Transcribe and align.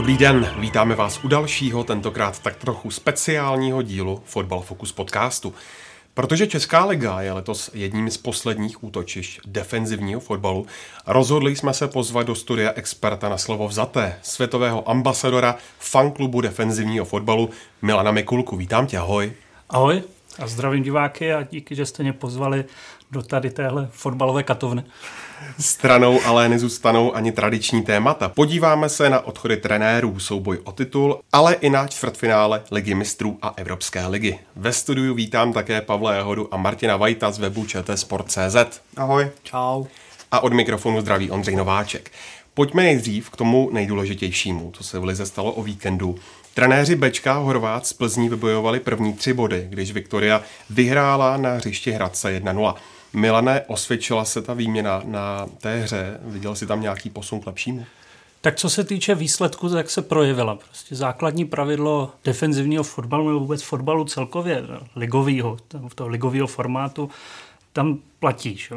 Dobrý 0.00 0.16
den, 0.16 0.54
vítáme 0.58 0.94
vás 0.94 1.24
u 1.24 1.28
dalšího, 1.28 1.84
tentokrát 1.84 2.38
tak 2.38 2.56
trochu 2.56 2.90
speciálního 2.90 3.82
dílu 3.82 4.22
Fotbal 4.24 4.60
Focus 4.60 4.92
podcastu. 4.92 5.54
Protože 6.14 6.46
Česká 6.46 6.84
liga 6.84 7.20
je 7.20 7.32
letos 7.32 7.70
jedním 7.74 8.10
z 8.10 8.16
posledních 8.16 8.84
útočišť 8.84 9.40
defenzivního 9.46 10.20
fotbalu, 10.20 10.66
rozhodli 11.06 11.56
jsme 11.56 11.74
se 11.74 11.88
pozvat 11.88 12.26
do 12.26 12.34
studia 12.34 12.72
experta 12.74 13.28
na 13.28 13.38
slovo 13.38 13.68
vzaté, 13.68 14.18
světového 14.22 14.90
ambasadora 14.90 15.56
fanklubu 15.78 16.40
defenzivního 16.40 17.04
fotbalu 17.04 17.50
Milana 17.82 18.10
Mikulku. 18.10 18.56
Vítám 18.56 18.86
tě, 18.86 18.98
ahoj. 18.98 19.32
Ahoj 19.70 20.02
a 20.38 20.46
zdravím 20.46 20.82
diváky 20.82 21.32
a 21.32 21.42
díky, 21.42 21.74
že 21.74 21.86
jste 21.86 22.02
mě 22.02 22.12
pozvali 22.12 22.64
do 23.10 23.22
tady 23.22 23.50
téhle 23.50 23.88
fotbalové 23.92 24.42
katovny. 24.42 24.84
Stranou 25.58 26.20
ale 26.24 26.48
nezůstanou 26.48 27.14
ani 27.14 27.32
tradiční 27.32 27.82
témata. 27.82 28.28
Podíváme 28.28 28.88
se 28.88 29.10
na 29.10 29.20
odchody 29.20 29.56
trenérů, 29.56 30.18
souboj 30.18 30.58
o 30.64 30.72
titul, 30.72 31.20
ale 31.32 31.54
i 31.54 31.70
na 31.70 31.86
čtvrtfinále 31.86 32.62
Ligy 32.70 32.94
mistrů 32.94 33.38
a 33.42 33.54
Evropské 33.56 34.06
ligy. 34.06 34.38
Ve 34.56 34.72
studiu 34.72 35.14
vítám 35.14 35.52
také 35.52 35.80
Pavla 35.80 36.14
Jahodu 36.14 36.54
a 36.54 36.56
Martina 36.56 36.96
Vajta 36.96 37.30
z 37.30 37.38
webu 37.38 37.66
Sport.cz. 37.94 38.80
Ahoj. 38.96 39.30
Čau. 39.42 39.84
A 40.32 40.40
od 40.40 40.52
mikrofonu 40.52 41.00
zdraví 41.00 41.30
Ondřej 41.30 41.56
Nováček. 41.56 42.10
Pojďme 42.54 42.82
nejdřív 42.82 43.30
k 43.30 43.36
tomu 43.36 43.70
nejdůležitějšímu, 43.72 44.70
co 44.76 44.84
se 44.84 44.98
v 44.98 45.04
Lize 45.04 45.26
stalo 45.26 45.52
o 45.52 45.62
víkendu. 45.62 46.16
Trenéři 46.54 46.96
Bečka 46.96 47.32
a 47.32 47.38
Horvát 47.38 47.86
z 47.86 47.92
Plzní 47.92 48.28
vybojovali 48.28 48.80
první 48.80 49.12
tři 49.12 49.32
body, 49.32 49.66
když 49.70 49.92
Viktoria 49.92 50.42
vyhrála 50.70 51.36
na 51.36 51.54
hřišti 51.54 51.90
Hradce 51.90 52.40
1-0. 52.40 52.74
Milané, 53.12 53.62
osvědčila 53.66 54.24
se 54.24 54.42
ta 54.42 54.54
výměna 54.54 55.02
na 55.04 55.46
té 55.60 55.80
hře? 55.80 56.20
Viděl 56.22 56.54
jsi 56.54 56.66
tam 56.66 56.80
nějaký 56.80 57.10
posun 57.10 57.40
k 57.40 57.46
lepšímu? 57.46 57.86
Tak 58.40 58.56
co 58.56 58.70
se 58.70 58.84
týče 58.84 59.14
výsledku, 59.14 59.68
tak 59.68 59.90
se 59.90 60.02
projevila. 60.02 60.54
Prostě 60.54 60.96
základní 60.96 61.44
pravidlo 61.44 62.12
defenzivního 62.24 62.82
fotbalu 62.82 63.28
nebo 63.28 63.40
vůbec 63.40 63.62
fotbalu 63.62 64.04
celkově, 64.04 64.64
ligového, 64.96 65.56
toho 65.94 66.08
ligového 66.08 66.46
formátu, 66.46 67.10
tam 67.72 67.98
platíš. 68.20 68.72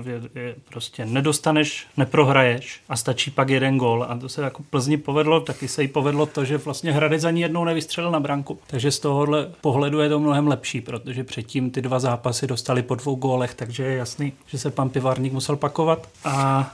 Prostě 0.69 1.05
nedostaneš, 1.05 1.87
neprohraješ 1.97 2.79
a 2.89 2.95
stačí 2.95 3.31
pak 3.31 3.49
jeden 3.49 3.77
gol. 3.77 4.05
A 4.09 4.17
to 4.17 4.29
se 4.29 4.41
jako 4.41 4.63
Plzni 4.69 4.97
povedlo, 4.97 5.39
taky 5.39 5.67
se 5.67 5.81
jí 5.81 5.87
povedlo 5.87 6.25
to, 6.25 6.45
že 6.45 6.57
vlastně 6.57 6.91
Hradec 6.91 7.23
ani 7.23 7.41
jednou 7.41 7.63
nevystřelil 7.63 8.11
na 8.11 8.19
branku. 8.19 8.59
Takže 8.67 8.91
z 8.91 8.99
tohohle 8.99 9.51
pohledu 9.61 9.99
je 9.99 10.09
to 10.09 10.19
mnohem 10.19 10.47
lepší, 10.47 10.81
protože 10.81 11.23
předtím 11.23 11.71
ty 11.71 11.81
dva 11.81 11.99
zápasy 11.99 12.47
dostali 12.47 12.83
po 12.83 12.95
dvou 12.95 13.15
gólech, 13.15 13.53
takže 13.53 13.83
je 13.83 13.97
jasný, 13.97 14.33
že 14.47 14.57
se 14.57 14.71
pan 14.71 14.89
Pivarník 14.89 15.33
musel 15.33 15.55
pakovat. 15.55 16.09
A 16.25 16.73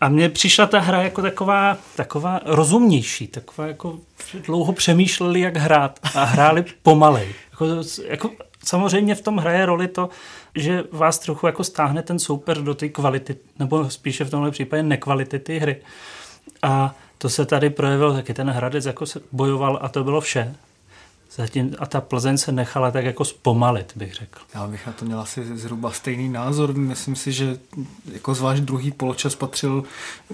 a 0.00 0.08
mně 0.08 0.28
přišla 0.28 0.66
ta 0.66 0.80
hra 0.80 1.02
jako 1.02 1.22
taková, 1.22 1.76
taková 1.96 2.40
rozumnější, 2.44 3.26
taková 3.26 3.68
jako 3.68 3.98
dlouho 4.46 4.72
přemýšleli, 4.72 5.40
jak 5.40 5.56
hrát 5.56 5.98
a 6.14 6.24
hráli 6.24 6.64
pomalej. 6.82 7.28
Jako, 7.50 7.66
jako, 8.06 8.30
samozřejmě 8.64 9.14
v 9.14 9.20
tom 9.22 9.36
hraje 9.36 9.66
roli 9.66 9.88
to, 9.88 10.08
že 10.54 10.84
vás 10.92 11.18
trochu 11.18 11.46
jako 11.46 11.64
stáhne 11.64 12.02
ten 12.02 12.18
super 12.18 12.62
do 12.62 12.74
té 12.74 12.88
kvality, 12.88 13.36
nebo 13.58 13.90
spíše 13.90 14.24
v 14.24 14.30
tomhle 14.30 14.50
případě 14.50 14.82
nekvality 14.82 15.38
ty 15.38 15.58
hry. 15.58 15.76
A 16.62 16.94
to 17.18 17.28
se 17.28 17.46
tady 17.46 17.70
projevilo 17.70 18.12
taky, 18.12 18.34
ten 18.34 18.50
Hradec 18.50 18.86
jako 18.86 19.06
se 19.06 19.20
bojoval 19.32 19.78
a 19.82 19.88
to 19.88 20.04
bylo 20.04 20.20
vše. 20.20 20.54
Zatím, 21.36 21.74
a 21.78 21.86
ta 21.86 22.00
Plzeň 22.00 22.38
se 22.38 22.52
nechala 22.52 22.90
tak 22.90 23.04
jako 23.04 23.24
zpomalit, 23.24 23.92
bych 23.96 24.14
řekl. 24.14 24.40
Já 24.54 24.66
bych 24.66 24.86
na 24.86 24.92
to 24.92 25.04
měl 25.04 25.20
asi 25.20 25.56
zhruba 25.56 25.90
stejný 25.90 26.28
názor. 26.28 26.74
Myslím 26.74 27.16
si, 27.16 27.32
že 27.32 27.58
jako 28.12 28.34
zvlášť 28.34 28.62
druhý 28.62 28.90
poločas 28.90 29.34
patřil 29.34 29.84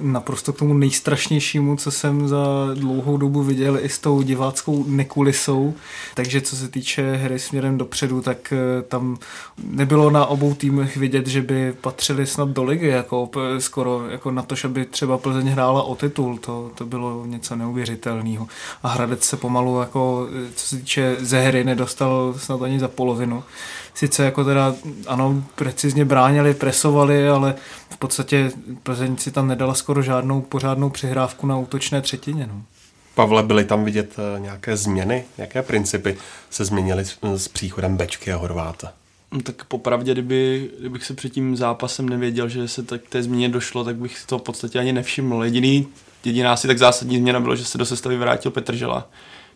naprosto 0.02 0.52
k 0.52 0.58
tomu 0.58 0.74
nejstrašnějšímu, 0.74 1.76
co 1.76 1.90
jsem 1.90 2.28
za 2.28 2.44
dlouhou 2.74 3.16
dobu 3.16 3.42
viděl 3.42 3.78
i 3.82 3.88
s 3.88 3.98
tou 3.98 4.22
diváckou 4.22 4.84
nekulisou. 4.84 5.74
Takže 6.14 6.40
co 6.40 6.56
se 6.56 6.68
týče 6.68 7.16
hry 7.16 7.38
směrem 7.38 7.78
dopředu, 7.78 8.22
tak 8.22 8.52
eh, 8.52 8.82
tam 8.82 9.18
nebylo 9.64 10.10
na 10.10 10.26
obou 10.26 10.54
týmech 10.54 10.96
vidět, 10.96 11.26
že 11.26 11.42
by 11.42 11.72
patřili 11.72 12.26
snad 12.26 12.48
do 12.48 12.64
ligy, 12.64 12.86
jako 12.86 13.30
skoro 13.58 14.08
jako 14.08 14.30
na 14.30 14.42
to, 14.42 14.54
že 14.54 14.68
by 14.68 14.84
třeba 14.84 15.18
Plzeň 15.18 15.48
hrála 15.48 15.82
o 15.82 15.94
titul. 15.94 16.38
To, 16.38 16.70
to 16.74 16.86
bylo 16.86 17.26
něco 17.26 17.56
neuvěřitelného. 17.56 18.48
A 18.82 18.88
Hradec 18.88 19.24
se 19.24 19.36
pomalu, 19.36 19.80
jako, 19.80 20.28
eh, 20.46 20.52
co 20.54 20.66
se 20.66 20.76
týče 20.76 20.89
týče 20.90 21.16
ze 21.20 21.40
hry, 21.40 21.64
nedostal 21.64 22.34
snad 22.36 22.62
ani 22.62 22.80
za 22.80 22.88
polovinu. 22.88 23.44
Sice 23.94 24.24
jako 24.24 24.44
teda, 24.44 24.74
ano, 25.06 25.44
precizně 25.54 26.04
bránili, 26.04 26.54
presovali, 26.54 27.28
ale 27.28 27.54
v 27.90 27.96
podstatě 27.96 28.50
Plzeň 28.82 29.16
si 29.16 29.30
tam 29.30 29.48
nedala 29.48 29.74
skoro 29.74 30.02
žádnou 30.02 30.40
pořádnou 30.40 30.90
přihrávku 30.90 31.46
na 31.46 31.56
útočné 31.56 32.00
třetině. 32.02 32.46
No. 32.46 32.62
Pavle, 33.14 33.42
byly 33.42 33.64
tam 33.64 33.84
vidět 33.84 34.16
eh, 34.18 34.40
nějaké 34.40 34.76
změny? 34.76 35.24
Jaké 35.38 35.62
principy 35.62 36.16
se 36.50 36.64
změnily 36.64 37.04
s 37.22 37.48
příchodem 37.48 37.96
Bečky 37.96 38.32
a 38.32 38.36
Horváta? 38.36 38.92
No, 39.32 39.40
tak 39.40 39.64
popravdě, 39.64 40.12
kdyby, 40.12 40.70
kdybych 40.80 41.04
se 41.04 41.14
před 41.14 41.32
tím 41.32 41.56
zápasem 41.56 42.08
nevěděl, 42.08 42.48
že 42.48 42.68
se 42.68 42.82
tak 42.82 43.00
té 43.08 43.22
změně 43.22 43.48
došlo, 43.48 43.84
tak 43.84 43.96
bych 43.96 44.24
to 44.26 44.38
v 44.38 44.42
podstatě 44.42 44.78
ani 44.78 44.92
nevšiml. 44.92 45.44
Jediný, 45.44 45.88
jediná 46.24 46.52
asi 46.52 46.66
tak 46.66 46.78
zásadní 46.78 47.18
změna 47.18 47.40
bylo, 47.40 47.56
že 47.56 47.64
se 47.64 47.78
do 47.78 47.86
sestavy 47.86 48.16
vrátil 48.16 48.50
Petr 48.50 48.76
Žela, 48.76 49.08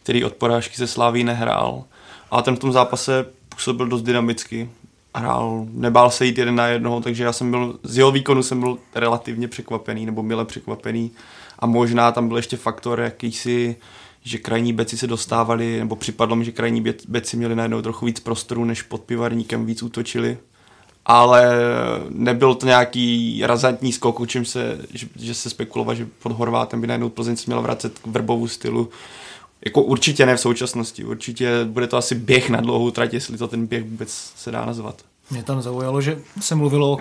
který 0.05 0.25
od 0.25 0.33
porážky 0.33 0.77
se 0.77 0.87
Sláví 0.87 1.25
nehrál. 1.25 1.85
A 2.31 2.43
ten 2.43 2.57
v 2.57 2.59
tom 2.59 2.73
zápase 2.73 3.27
působil 3.49 3.87
dost 3.87 4.03
dynamicky. 4.03 4.71
Hrál, 5.15 5.67
nebál 5.71 6.11
se 6.11 6.27
jít 6.27 6.39
jeden 6.39 6.55
na 6.55 6.67
jednoho, 6.67 7.01
takže 7.01 7.25
já 7.25 7.33
jsem 7.33 7.51
byl, 7.51 7.79
z 7.83 7.99
jeho 7.99 8.11
výkonu 8.11 8.43
jsem 8.43 8.61
byl 8.61 8.79
relativně 8.95 9.49
překvapený, 9.49 10.07
nebo 10.07 10.23
mile 10.23 10.45
překvapený. 10.45 11.11
A 11.59 11.67
možná 11.67 12.13
tam 12.13 12.29
byl 12.29 12.37
ještě 12.37 12.57
faktor 12.57 13.01
jakýsi, 13.01 13.77
že 14.23 14.39
krajní 14.39 14.73
beci 14.73 14.99
se 14.99 15.07
dostávali, 15.07 15.79
nebo 15.79 15.97
připadlo 15.97 16.37
mi, 16.37 16.45
že 16.45 16.53
krajní 16.53 16.85
beci 17.09 17.37
měli 17.37 17.55
najednou 17.55 17.83
trochu 17.83 18.07
víc 18.07 18.21
prostoru, 18.21 18.65
než 18.65 18.83
pod 18.83 19.01
pivarníkem 19.01 19.67
víc 19.67 19.83
útočili. 19.83 20.39
Ale 21.07 21.57
nebyl 22.09 22.55
to 22.55 22.67
nějaký 22.67 23.41
razantní 23.47 23.93
skok, 23.93 24.21
o 24.21 24.27
čem 24.27 24.45
se, 24.45 24.79
že, 24.95 25.07
že 25.17 25.35
se 25.35 25.51
spekulovalo, 25.51 25.95
že 25.97 26.09
pod 26.23 26.33
Horvátem 26.33 26.81
by 26.81 26.87
najednou 26.87 27.09
Plzeň 27.09 27.37
se 27.37 27.45
měla 27.47 27.63
vracet 27.63 27.99
k 27.99 28.07
verbovu 28.07 28.49
stylu 28.49 28.91
jako 29.65 29.83
určitě 29.83 30.27
ne 30.27 30.37
v 30.37 30.41
současnosti, 30.41 31.05
určitě 31.05 31.65
bude 31.65 31.87
to 31.87 31.97
asi 31.97 32.15
běh 32.15 32.51
na 32.51 32.61
dlouhou 32.61 32.91
trať, 32.91 33.15
jestli 33.15 33.39
to 33.39 33.49
ten 33.49 33.67
běh 33.67 33.85
vůbec 33.85 34.11
se 34.37 34.51
dá 34.51 34.65
nazvat. 34.65 35.03
Mě 35.31 35.43
tam 35.43 35.63
zaujalo, 35.63 36.01
že 36.01 36.19
se 36.41 36.55
mluvilo 36.55 36.93
o 36.93 36.99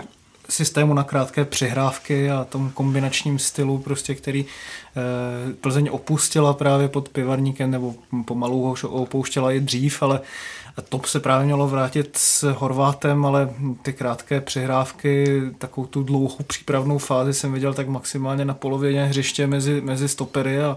systému 0.48 0.94
na 0.94 1.04
krátké 1.04 1.44
přihrávky 1.44 2.30
a 2.30 2.44
tom 2.44 2.70
kombinačním 2.70 3.38
stylu, 3.38 3.78
prostě, 3.78 4.14
který 4.14 4.40
e, 4.40 5.54
Plzeň 5.54 5.88
opustila 5.92 6.52
právě 6.52 6.88
pod 6.88 7.08
pivarníkem, 7.08 7.70
nebo 7.70 7.94
pomalu 8.24 8.62
ho 8.82 8.90
opouštěla 8.90 9.52
i 9.52 9.60
dřív, 9.60 10.02
ale 10.02 10.20
a 10.20 10.63
to 10.82 11.00
se 11.04 11.20
právě 11.20 11.44
mělo 11.44 11.68
vrátit 11.68 12.16
s 12.16 12.52
Horvátem, 12.52 13.26
ale 13.26 13.54
ty 13.82 13.92
krátké 13.92 14.40
přihrávky, 14.40 15.42
takovou 15.58 15.86
tu 15.86 16.02
dlouhou 16.02 16.44
přípravnou 16.46 16.98
fázi 16.98 17.34
jsem 17.34 17.52
viděl 17.52 17.74
tak 17.74 17.88
maximálně 17.88 18.44
na 18.44 18.54
polovině 18.54 19.04
hřiště 19.04 19.46
mezi, 19.46 19.80
mezi 19.80 20.08
stopery 20.08 20.62
a 20.62 20.76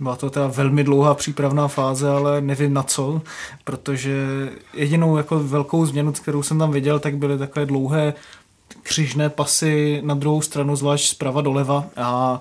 byla 0.00 0.16
to 0.16 0.30
teda 0.30 0.46
velmi 0.46 0.84
dlouhá 0.84 1.14
přípravná 1.14 1.68
fáze, 1.68 2.10
ale 2.10 2.40
nevím 2.40 2.74
na 2.74 2.82
co, 2.82 3.22
protože 3.64 4.26
jedinou 4.74 5.16
jako 5.16 5.38
velkou 5.38 5.86
změnu, 5.86 6.12
kterou 6.12 6.42
jsem 6.42 6.58
tam 6.58 6.70
viděl, 6.70 6.98
tak 6.98 7.16
byly 7.16 7.38
takové 7.38 7.66
dlouhé 7.66 8.14
křižné 8.82 9.28
pasy 9.28 10.00
na 10.04 10.14
druhou 10.14 10.40
stranu, 10.40 10.76
zvlášť 10.76 11.08
zprava 11.08 11.40
doleva 11.40 11.86
a 11.96 12.40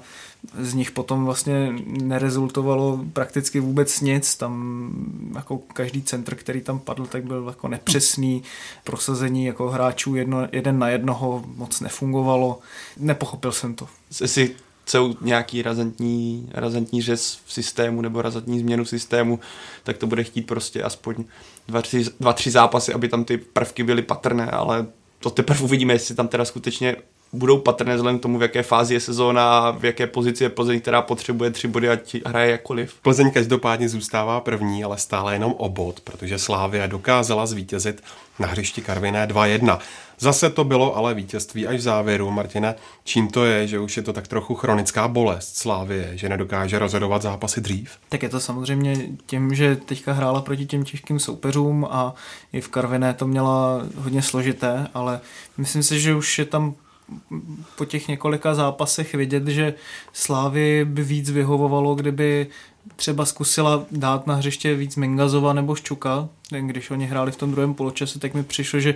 z 0.60 0.74
nich 0.74 0.92
potom 0.92 1.26
vlastně 1.26 1.74
nerezultovalo 1.88 3.00
prakticky 3.14 3.60
vůbec 3.60 4.02
nic. 4.02 4.36
Tam 4.36 4.92
jako 5.36 5.58
každý 5.58 6.04
centr, 6.04 6.36
který 6.36 6.62
tam 6.62 6.80
padl, 6.80 7.06
tak 7.06 7.24
byl 7.24 7.46
jako 7.48 7.68
nepřesný. 7.68 8.44
Prosazení 8.84 9.46
jako 9.46 9.70
hráčů 9.70 10.16
jedno, 10.16 10.48
jeden 10.52 10.80
na 10.80 10.90
jednoho 10.90 11.44
moc 11.56 11.80
nefungovalo. 11.82 12.60
Nepochopil 12.98 13.52
jsem 13.52 13.76
to. 13.76 13.88
Jsi 14.12 14.56
chcou 14.84 15.16
nějaký 15.22 15.62
razantní, 15.62 16.50
razantní 16.54 17.02
řez 17.02 17.40
v 17.46 17.54
systému 17.54 18.02
nebo 18.02 18.22
razantní 18.22 18.60
změnu 18.60 18.84
v 18.84 18.90
systému, 18.90 19.40
tak 19.84 19.98
to 19.98 20.08
bude 20.08 20.24
chtít 20.24 20.42
prostě 20.42 20.84
aspoň 20.84 21.16
dva 21.68 21.82
tři, 21.82 22.06
dva, 22.20 22.34
tři 22.34 22.52
zápasy, 22.52 22.94
aby 22.94 23.08
tam 23.10 23.26
ty 23.26 23.38
prvky 23.38 23.84
byly 23.84 24.02
patrné, 24.02 24.52
ale 24.52 24.86
to 25.20 25.30
teprve 25.30 25.62
uvidíme, 25.62 25.94
jestli 25.94 26.16
tam 26.16 26.28
teda 26.28 26.46
skutečně 26.46 26.96
budou 27.34 27.58
patrné 27.58 27.96
vzhledem 27.96 28.20
k 28.20 28.22
tomu, 28.22 28.38
v 28.38 28.42
jaké 28.42 28.64
fázi 28.64 28.94
je 28.94 29.00
sezóna, 29.00 29.72
v 29.72 29.86
jaké 29.86 30.08
pozici 30.08 30.44
je 30.44 30.50
Plzeň, 30.50 30.82
která 30.82 31.02
potřebuje 31.02 31.52
tři 31.52 31.68
body, 31.68 31.90
ať 31.90 32.16
hraje 32.26 32.52
jakkoliv. 32.52 32.96
Plzeň 33.02 33.32
každopádně 33.32 33.90
zůstává 33.90 34.40
první, 34.40 34.84
ale 34.84 34.98
stále 34.98 35.34
jenom 35.34 35.56
o 35.58 35.70
bod, 35.70 36.00
protože 36.00 36.40
Slávia 36.40 36.88
dokázala 36.88 37.46
zvítězit 37.46 38.04
na 38.40 38.48
hřišti 38.48 38.82
Karviné 38.82 39.28
2-1. 39.28 39.80
Zase 40.20 40.50
to 40.50 40.64
bylo 40.64 40.98
ale 40.98 41.14
vítězství 41.14 41.68
až 41.68 41.78
v 41.78 41.82
závěru. 41.82 42.32
Martina, 42.32 42.76
čím 43.04 43.28
to 43.28 43.46
je, 43.46 43.68
že 43.68 43.80
už 43.80 43.98
je 43.98 44.04
to 44.04 44.14
tak 44.14 44.28
trochu 44.28 44.56
chronická 44.56 45.08
bolest 45.08 45.58
Slávie, 45.58 46.12
že 46.18 46.30
nedokáže 46.30 46.80
rozhodovat 46.80 47.22
zápasy 47.22 47.62
dřív? 47.62 47.92
Tak 48.10 48.24
je 48.24 48.30
to 48.30 48.40
samozřejmě 48.40 48.96
tím, 49.26 49.56
že 49.56 49.76
teďka 49.76 50.14
hrála 50.14 50.42
proti 50.42 50.66
těm 50.66 50.84
těžkým 50.84 51.20
soupeřům 51.20 51.88
a 51.92 52.14
i 52.54 52.62
v 52.62 52.68
Karviné 52.68 53.14
to 53.14 53.28
měla 53.28 53.82
hodně 53.96 54.22
složité, 54.22 54.88
ale 54.94 55.20
myslím 55.58 55.84
si, 55.84 56.00
že 56.00 56.16
už 56.16 56.40
je 56.40 56.46
tam 56.46 56.74
po 57.78 57.86
těch 57.86 58.08
několika 58.08 58.56
zápasech 58.56 59.16
vidět, 59.16 59.48
že 59.48 59.74
Slávy 60.14 60.86
by 60.86 61.04
víc 61.04 61.32
vyhovovalo, 61.32 61.96
kdyby 61.96 62.48
třeba 62.96 63.26
zkusila 63.26 63.86
dát 63.92 64.28
na 64.28 64.36
hřiště 64.36 64.76
víc 64.76 64.96
Mengazova 64.96 65.54
nebo 65.54 65.76
Ščuka, 65.76 66.30
když 66.60 66.92
oni 66.92 67.06
hráli 67.06 67.32
v 67.32 67.38
tom 67.38 67.52
druhém 67.52 67.74
poločase, 67.74 68.20
tak 68.20 68.34
mi 68.34 68.44
přišlo, 68.44 68.80
že 68.80 68.96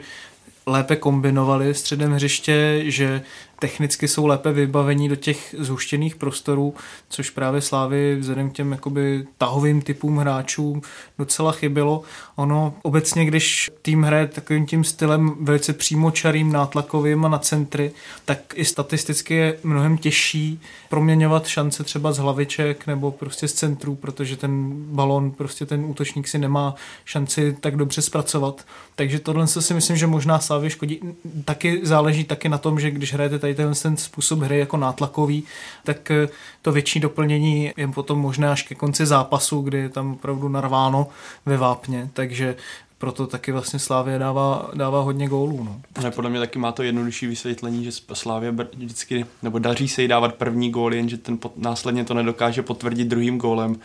lépe 0.66 0.96
kombinovali 0.96 1.74
středem 1.74 2.14
hřiště, 2.14 2.82
že 2.86 3.22
technicky 3.60 4.08
jsou 4.08 4.26
lépe 4.26 4.52
vybavení 4.52 5.10
do 5.10 5.16
těch 5.16 5.56
zhuštěných 5.58 6.16
prostorů, 6.16 6.74
což 7.10 7.30
právě 7.30 7.62
Slávy 7.62 8.16
vzhledem 8.16 8.50
k 8.50 8.54
těm 8.54 8.72
jakoby 8.72 9.26
tahovým 9.38 9.82
typům 9.82 10.18
hráčů 10.18 10.82
docela 11.18 11.52
chybilo. 11.52 12.02
Ono 12.36 12.74
obecně, 12.82 13.26
když 13.26 13.72
tým 13.82 14.04
hraje 14.04 14.28
takovým 14.28 14.66
tím 14.66 14.84
stylem 14.84 15.36
velice 15.40 15.74
přímočarým, 15.74 16.52
nátlakovým 16.52 17.26
a 17.26 17.30
na 17.30 17.40
centry, 17.40 17.92
tak 18.26 18.40
i 18.56 18.66
statisticky 18.66 19.34
je 19.34 19.58
mnohem 19.64 19.98
těžší 19.98 20.62
proměňovat 20.90 21.48
šance 21.48 21.84
třeba 21.84 22.12
z 22.12 22.18
hlaviček 22.18 22.88
nebo 22.88 23.12
prostě 23.12 23.48
z 23.48 23.54
centrů, 23.54 23.96
protože 23.96 24.38
ten 24.38 24.72
balon, 24.74 25.32
prostě 25.32 25.66
ten 25.66 25.86
útočník 25.86 26.28
si 26.28 26.38
nemá 26.38 26.76
šanci 27.06 27.56
tak 27.60 27.76
dobře 27.76 28.02
zpracovat. 28.02 28.66
Takže 28.96 29.20
tohle 29.20 29.48
si 29.48 29.74
myslím, 29.74 29.98
že 29.98 30.08
možná 30.08 30.40
Slávy 30.40 30.70
škodí. 30.70 31.00
Taky 31.46 31.80
záleží 31.84 32.24
taky 32.24 32.50
na 32.50 32.58
tom, 32.58 32.80
že 32.80 32.92
když 32.92 33.14
hrajete 33.14 33.40
tady 33.40 33.49
ten, 33.56 33.74
ten 33.84 33.98
způsob 33.98 34.40
hry 34.40 34.60
jako 34.60 34.78
nátlakový, 34.78 35.44
tak 35.84 36.12
eh, 36.12 36.30
to 36.62 36.72
větší 36.72 37.00
doplnění 37.00 37.72
je 37.78 37.88
potom 37.88 38.20
možné 38.20 38.50
až 38.50 38.64
ke 38.64 38.76
konci 38.76 39.06
zápasu, 39.06 39.62
kdy 39.62 39.78
je 39.78 39.90
tam 39.90 40.12
opravdu 40.14 40.50
narváno 40.50 41.08
ve 41.46 41.58
vápně, 41.58 42.10
takže 42.14 42.56
proto 42.98 43.28
taky 43.28 43.52
vlastně 43.52 43.80
Slávě 43.80 44.20
dává, 44.20 44.70
dává 44.74 45.02
hodně 45.02 45.28
gólů. 45.28 45.64
No. 45.64 45.82
Ale 45.96 46.12
podle 46.12 46.30
mě 46.30 46.40
taky 46.40 46.60
má 46.60 46.72
to 46.72 46.84
jednodušší 46.84 47.28
vysvětlení, 47.28 47.84
že 47.84 47.92
Slávě 48.14 48.52
vždycky, 48.52 49.26
nebo 49.44 49.60
daří 49.60 49.88
se 49.88 50.02
jí 50.02 50.08
dávat 50.08 50.36
první 50.36 50.72
gól, 50.72 50.94
jenže 50.94 51.18
ten 51.18 51.38
pot, 51.38 51.58
následně 51.58 52.06
to 52.06 52.14
nedokáže 52.14 52.62
potvrdit 52.62 53.08
druhým 53.08 53.38
gólem 53.38 53.76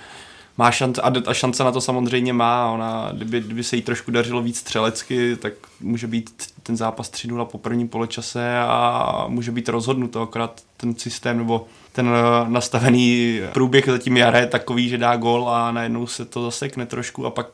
má 0.58 0.70
šance, 0.70 1.02
a, 1.02 1.12
a 1.26 1.34
šance 1.34 1.64
na 1.64 1.72
to 1.72 1.80
samozřejmě 1.80 2.32
má, 2.32 2.70
ona, 2.70 3.10
kdyby, 3.12 3.40
kdyby 3.40 3.64
se 3.64 3.76
jí 3.76 3.82
trošku 3.82 4.10
dařilo 4.10 4.42
víc 4.42 4.58
střelecky, 4.58 5.36
tak 5.36 5.52
může 5.80 6.06
být 6.06 6.30
ten 6.62 6.76
zápas 6.76 7.10
3-0 7.10 7.44
po 7.44 7.58
prvním 7.58 7.88
poločase 7.88 8.58
a 8.58 9.24
může 9.28 9.52
být 9.52 9.68
rozhodnuto, 9.68 10.22
akorát 10.22 10.60
ten 10.76 10.94
systém 10.94 11.38
nebo 11.38 11.66
ten 11.92 12.08
eh, 12.08 12.50
nastavený 12.50 13.40
průběh 13.52 13.86
zatím 13.86 14.16
jara 14.16 14.38
je 14.38 14.46
takový, 14.46 14.88
že 14.88 14.98
dá 14.98 15.16
gol 15.16 15.48
a 15.48 15.72
najednou 15.72 16.06
se 16.06 16.24
to 16.24 16.42
zasekne 16.42 16.86
trošku 16.86 17.26
a 17.26 17.30
pak 17.30 17.46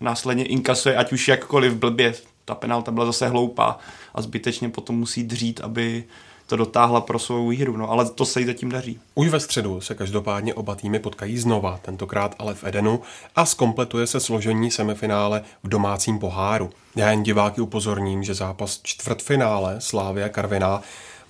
následně 0.00 0.44
inkasuje, 0.44 0.96
ať 0.96 1.12
už 1.12 1.28
jakkoliv 1.28 1.74
blbě, 1.74 2.14
ta 2.44 2.54
penalta 2.54 2.92
byla 2.92 3.06
zase 3.06 3.28
hloupá 3.28 3.78
a 4.14 4.22
zbytečně 4.22 4.68
potom 4.68 4.96
musí 4.96 5.24
dřít, 5.24 5.60
aby 5.60 6.04
to 6.46 6.56
dotáhla 6.56 7.00
pro 7.00 7.18
svou 7.18 7.48
výhru, 7.48 7.76
no, 7.76 7.90
ale 7.90 8.10
to 8.10 8.24
se 8.24 8.40
jí 8.40 8.46
zatím 8.46 8.68
daří. 8.68 9.00
Už 9.14 9.28
ve 9.28 9.40
středu 9.40 9.80
se 9.80 9.94
každopádně 9.94 10.54
oba 10.54 10.74
týmy 10.74 10.98
potkají 10.98 11.38
znova, 11.38 11.80
tentokrát 11.82 12.34
ale 12.38 12.54
v 12.54 12.64
Edenu 12.64 13.00
a 13.36 13.46
zkompletuje 13.46 14.06
se 14.06 14.20
složení 14.20 14.70
semifinále 14.70 15.42
v 15.62 15.68
domácím 15.68 16.18
poháru. 16.18 16.70
Já 16.96 17.10
jen 17.10 17.22
diváky 17.22 17.60
upozorním, 17.60 18.24
že 18.24 18.34
zápas 18.34 18.80
čtvrtfinále 18.82 19.80
Slávia 19.80 20.28
Karviná 20.28 20.82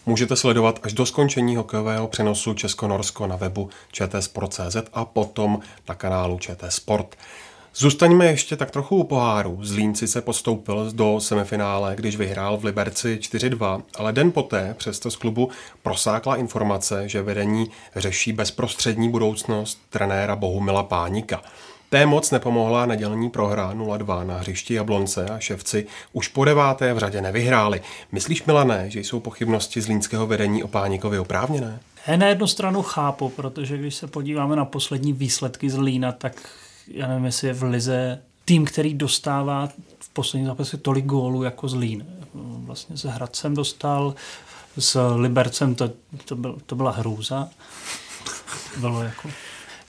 můžete 0.07 0.37
sledovat 0.37 0.81
až 0.83 0.93
do 0.93 1.07
skončení 1.07 1.57
hokejového 1.57 2.09
přenosu 2.09 2.55
Česko-Norsko 2.55 3.27
na 3.27 3.37
webu 3.37 3.71
čtsport.cz 3.93 4.77
a 4.93 5.05
potom 5.05 5.61
na 5.89 5.95
kanálu 5.95 6.39
ČT 6.39 6.73
Sport. 6.73 7.17
Zůstaňme 7.79 8.27
ještě 8.27 8.57
tak 8.57 8.71
trochu 8.71 8.97
u 8.97 9.05
poháru. 9.05 9.59
Zlínci 9.63 10.09
se 10.09 10.23
postoupil 10.23 10.91
do 10.93 11.21
semifinále, 11.21 11.97
když 11.97 12.17
vyhrál 12.17 12.57
v 12.57 12.65
Liberci 12.65 13.19
4-2, 13.23 13.83
ale 13.99 14.13
den 14.13 14.33
poté 14.33 14.75
přesto 14.79 15.11
z 15.11 15.17
klubu 15.17 15.51
prosákla 15.83 16.37
informace, 16.37 17.09
že 17.09 17.23
vedení 17.23 17.71
řeší 17.97 18.33
bezprostřední 18.33 19.09
budoucnost 19.11 19.79
trenéra 19.91 20.37
Bohumila 20.37 20.83
Pánika. 20.83 21.43
Té 21.91 22.07
moc 22.07 22.31
nepomohla 22.31 22.87
nedělní 22.87 23.31
prohra 23.31 23.75
0-2 23.75 24.27
na 24.27 24.39
hřišti 24.39 24.75
Jablonce 24.75 25.27
a 25.27 25.39
ševci 25.39 25.87
už 26.13 26.29
po 26.29 26.45
deváté 26.45 26.95
v 26.95 26.99
řadě 26.99 27.21
nevyhráli. 27.21 27.81
Myslíš, 28.13 28.45
Milané, 28.45 28.91
že 28.91 29.01
jsou 29.01 29.21
pochybnosti 29.21 29.81
z 29.81 29.89
línského 29.89 30.27
vedení 30.27 30.63
o 30.63 30.69
Pánikovi 30.69 31.19
oprávněné? 31.19 31.81
Na 32.17 32.27
jednu 32.27 32.47
stranu 32.47 32.83
chápu, 32.83 33.29
protože 33.29 33.79
když 33.79 33.95
se 33.95 34.07
podíváme 34.07 34.57
na 34.57 34.65
poslední 34.65 35.13
výsledky 35.13 35.71
z 35.71 35.79
Lína, 35.79 36.13
tak 36.13 36.33
já 36.89 37.09
nevím, 37.09 37.25
jestli 37.25 37.49
je 37.49 37.55
v 37.55 37.63
Lize 37.63 38.23
tým, 38.45 38.65
který 38.65 38.95
dostává 38.95 39.69
v 39.99 40.09
poslední 40.09 40.47
zápase 40.47 40.77
tolik 40.77 41.05
gólů 41.05 41.43
jako 41.43 41.69
Zlín. 41.69 42.07
Vlastně 42.65 42.97
s 42.97 43.05
Hradcem 43.05 43.55
dostal, 43.55 44.15
s 44.79 45.15
Libercem 45.17 45.75
to, 45.75 45.91
to, 46.25 46.37
byl, 46.37 46.59
to 46.67 46.75
byla 46.75 46.91
hrůza. 46.91 47.49
Bylo 48.81 49.03
jako 49.03 49.29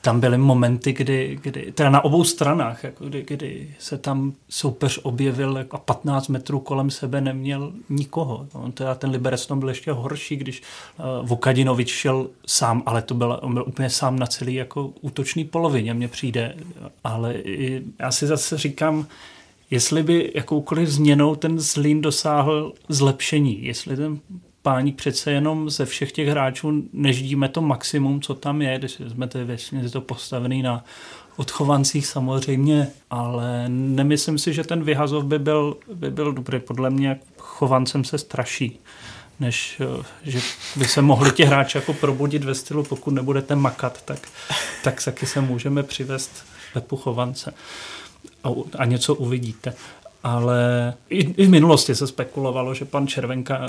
tam 0.02 0.20
byly 0.20 0.38
momenty, 0.38 0.94
kdy, 0.94 1.40
kdy 1.42 1.72
teda 1.72 1.90
na 1.90 2.04
obou 2.04 2.24
stranách, 2.24 2.84
jako 2.84 3.06
kdy, 3.06 3.24
kdy 3.28 3.76
se 3.80 3.98
tam 3.98 4.34
soupeř 4.50 5.00
objevil 5.04 5.58
jako 5.58 5.76
a 5.76 5.80
15 5.80 6.28
metrů 6.28 6.60
kolem 6.60 6.90
sebe 6.90 7.22
neměl 7.22 7.74
nikoho. 7.90 8.48
On 8.54 8.72
teda 8.72 8.96
ten 8.96 9.10
Liberec 9.10 9.48
tam 9.48 9.60
byl 9.60 9.70
ještě 9.70 9.92
horší, 9.92 10.36
když 10.36 10.62
uh, 11.00 11.28
Vukadinovič 11.28 11.90
šel 11.90 12.28
sám, 12.48 12.84
ale 12.86 13.02
to 13.02 13.14
byl, 13.14 13.40
on 13.42 13.54
byl 13.54 13.64
úplně 13.68 13.90
sám 13.90 14.20
na 14.20 14.28
celý 14.28 14.54
jako 14.54 14.92
útočný 15.02 15.46
polovině, 15.46 15.94
mně 15.94 16.08
přijde. 16.08 16.56
Ale 17.04 17.34
i, 17.34 17.84
já 18.00 18.12
si 18.12 18.28
zase 18.28 18.58
říkám, 18.58 19.08
jestli 19.72 20.04
by 20.04 20.32
jakoukoliv 20.36 20.90
změnou 20.90 21.36
ten 21.36 21.60
Zlín 21.60 22.02
dosáhl 22.02 22.74
zlepšení, 22.90 23.66
jestli 23.66 23.96
ten 23.96 24.20
páník 24.68 24.96
přece 24.96 25.32
jenom 25.32 25.70
ze 25.70 25.86
všech 25.86 26.12
těch 26.12 26.28
hráčů 26.28 26.84
neždíme 26.94 27.50
to 27.50 27.62
maximum, 27.62 28.22
co 28.22 28.34
tam 28.34 28.62
je, 28.62 28.78
když 28.78 28.92
jsme 28.92 29.28
to 29.28 29.46
většině 29.46 29.90
to 29.90 30.02
postavený 30.02 30.62
na 30.62 30.84
odchovancích 31.38 32.08
samozřejmě, 32.08 32.88
ale 33.10 33.70
nemyslím 33.70 34.38
si, 34.38 34.54
že 34.54 34.64
ten 34.64 34.84
vyhazov 34.84 35.24
by 35.24 35.40
byl, 35.40 35.78
by 35.94 36.12
byl 36.12 36.34
dobrý. 36.34 36.60
Podle 36.60 36.90
mě 36.90 37.20
chovancem 37.38 38.04
se 38.04 38.18
straší, 38.18 38.80
než 39.40 39.82
eh, 39.82 40.04
že 40.24 40.40
by 40.76 40.86
se 40.86 41.02
mohli 41.02 41.32
ti 41.32 41.44
hráči 41.44 41.78
jako 41.78 41.94
probudit 41.94 42.44
ve 42.44 42.56
stylu, 42.56 42.84
pokud 42.84 43.12
nebudete 43.12 43.56
makat, 43.56 44.02
tak, 44.02 44.28
tak 44.84 45.04
taky 45.04 45.26
se 45.26 45.42
můžeme 45.42 45.84
přivést 45.84 46.32
Pepu 46.74 46.98
Chovance 46.98 47.54
a, 48.44 48.50
a 48.78 48.86
něco 48.86 49.16
uvidíte. 49.16 49.74
Ale 50.24 50.94
i, 51.10 51.20
i 51.20 51.46
v 51.46 51.50
minulosti 51.50 51.96
se 51.96 52.08
spekulovalo, 52.08 52.74
že 52.74 52.86
pan 52.86 53.08
Červenka 53.08 53.68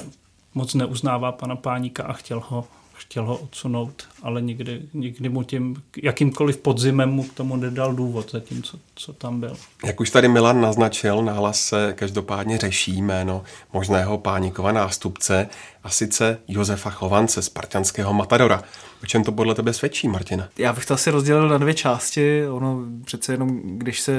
moc 0.58 0.74
neuznává 0.74 1.32
pana 1.32 1.56
Páníka 1.56 2.02
a 2.02 2.12
chtěl 2.12 2.42
ho, 2.48 2.64
chtěl 2.92 3.26
ho 3.26 3.36
odsunout, 3.36 4.08
ale 4.22 4.42
nikdy, 4.42 4.82
nikdy 4.94 5.28
mu 5.28 5.42
tím 5.42 5.82
jakýmkoliv 6.02 6.56
podzimem 6.56 7.10
mu 7.10 7.22
k 7.22 7.32
tomu 7.32 7.56
nedal 7.56 7.94
důvod, 7.94 8.30
zatím, 8.30 8.62
co, 8.62 8.78
co 8.94 9.12
tam 9.12 9.40
byl. 9.40 9.56
Jak 9.84 10.00
už 10.00 10.10
tady 10.10 10.28
Milan 10.28 10.60
naznačil, 10.60 11.22
nahlas 11.22 11.60
se 11.60 11.92
každopádně 11.96 12.58
řeší 12.58 13.02
jméno 13.02 13.44
možného 13.72 14.18
Páníkova 14.18 14.72
nástupce 14.72 15.48
a 15.88 15.90
sice 15.90 16.38
Josefa 16.48 16.90
Chovance, 16.90 17.42
spartanského 17.42 18.14
Matadora. 18.14 18.62
O 19.02 19.06
čem 19.06 19.24
to 19.24 19.32
podle 19.32 19.54
tebe 19.54 19.72
svědčí, 19.72 20.08
Martina? 20.08 20.48
Já 20.58 20.72
bych 20.72 20.86
to 20.86 20.94
asi 20.94 21.10
rozdělil 21.10 21.48
na 21.48 21.58
dvě 21.58 21.74
části. 21.74 22.48
Ono 22.48 22.80
přece 23.04 23.32
jenom, 23.32 23.60
když 23.62 24.00
se 24.00 24.12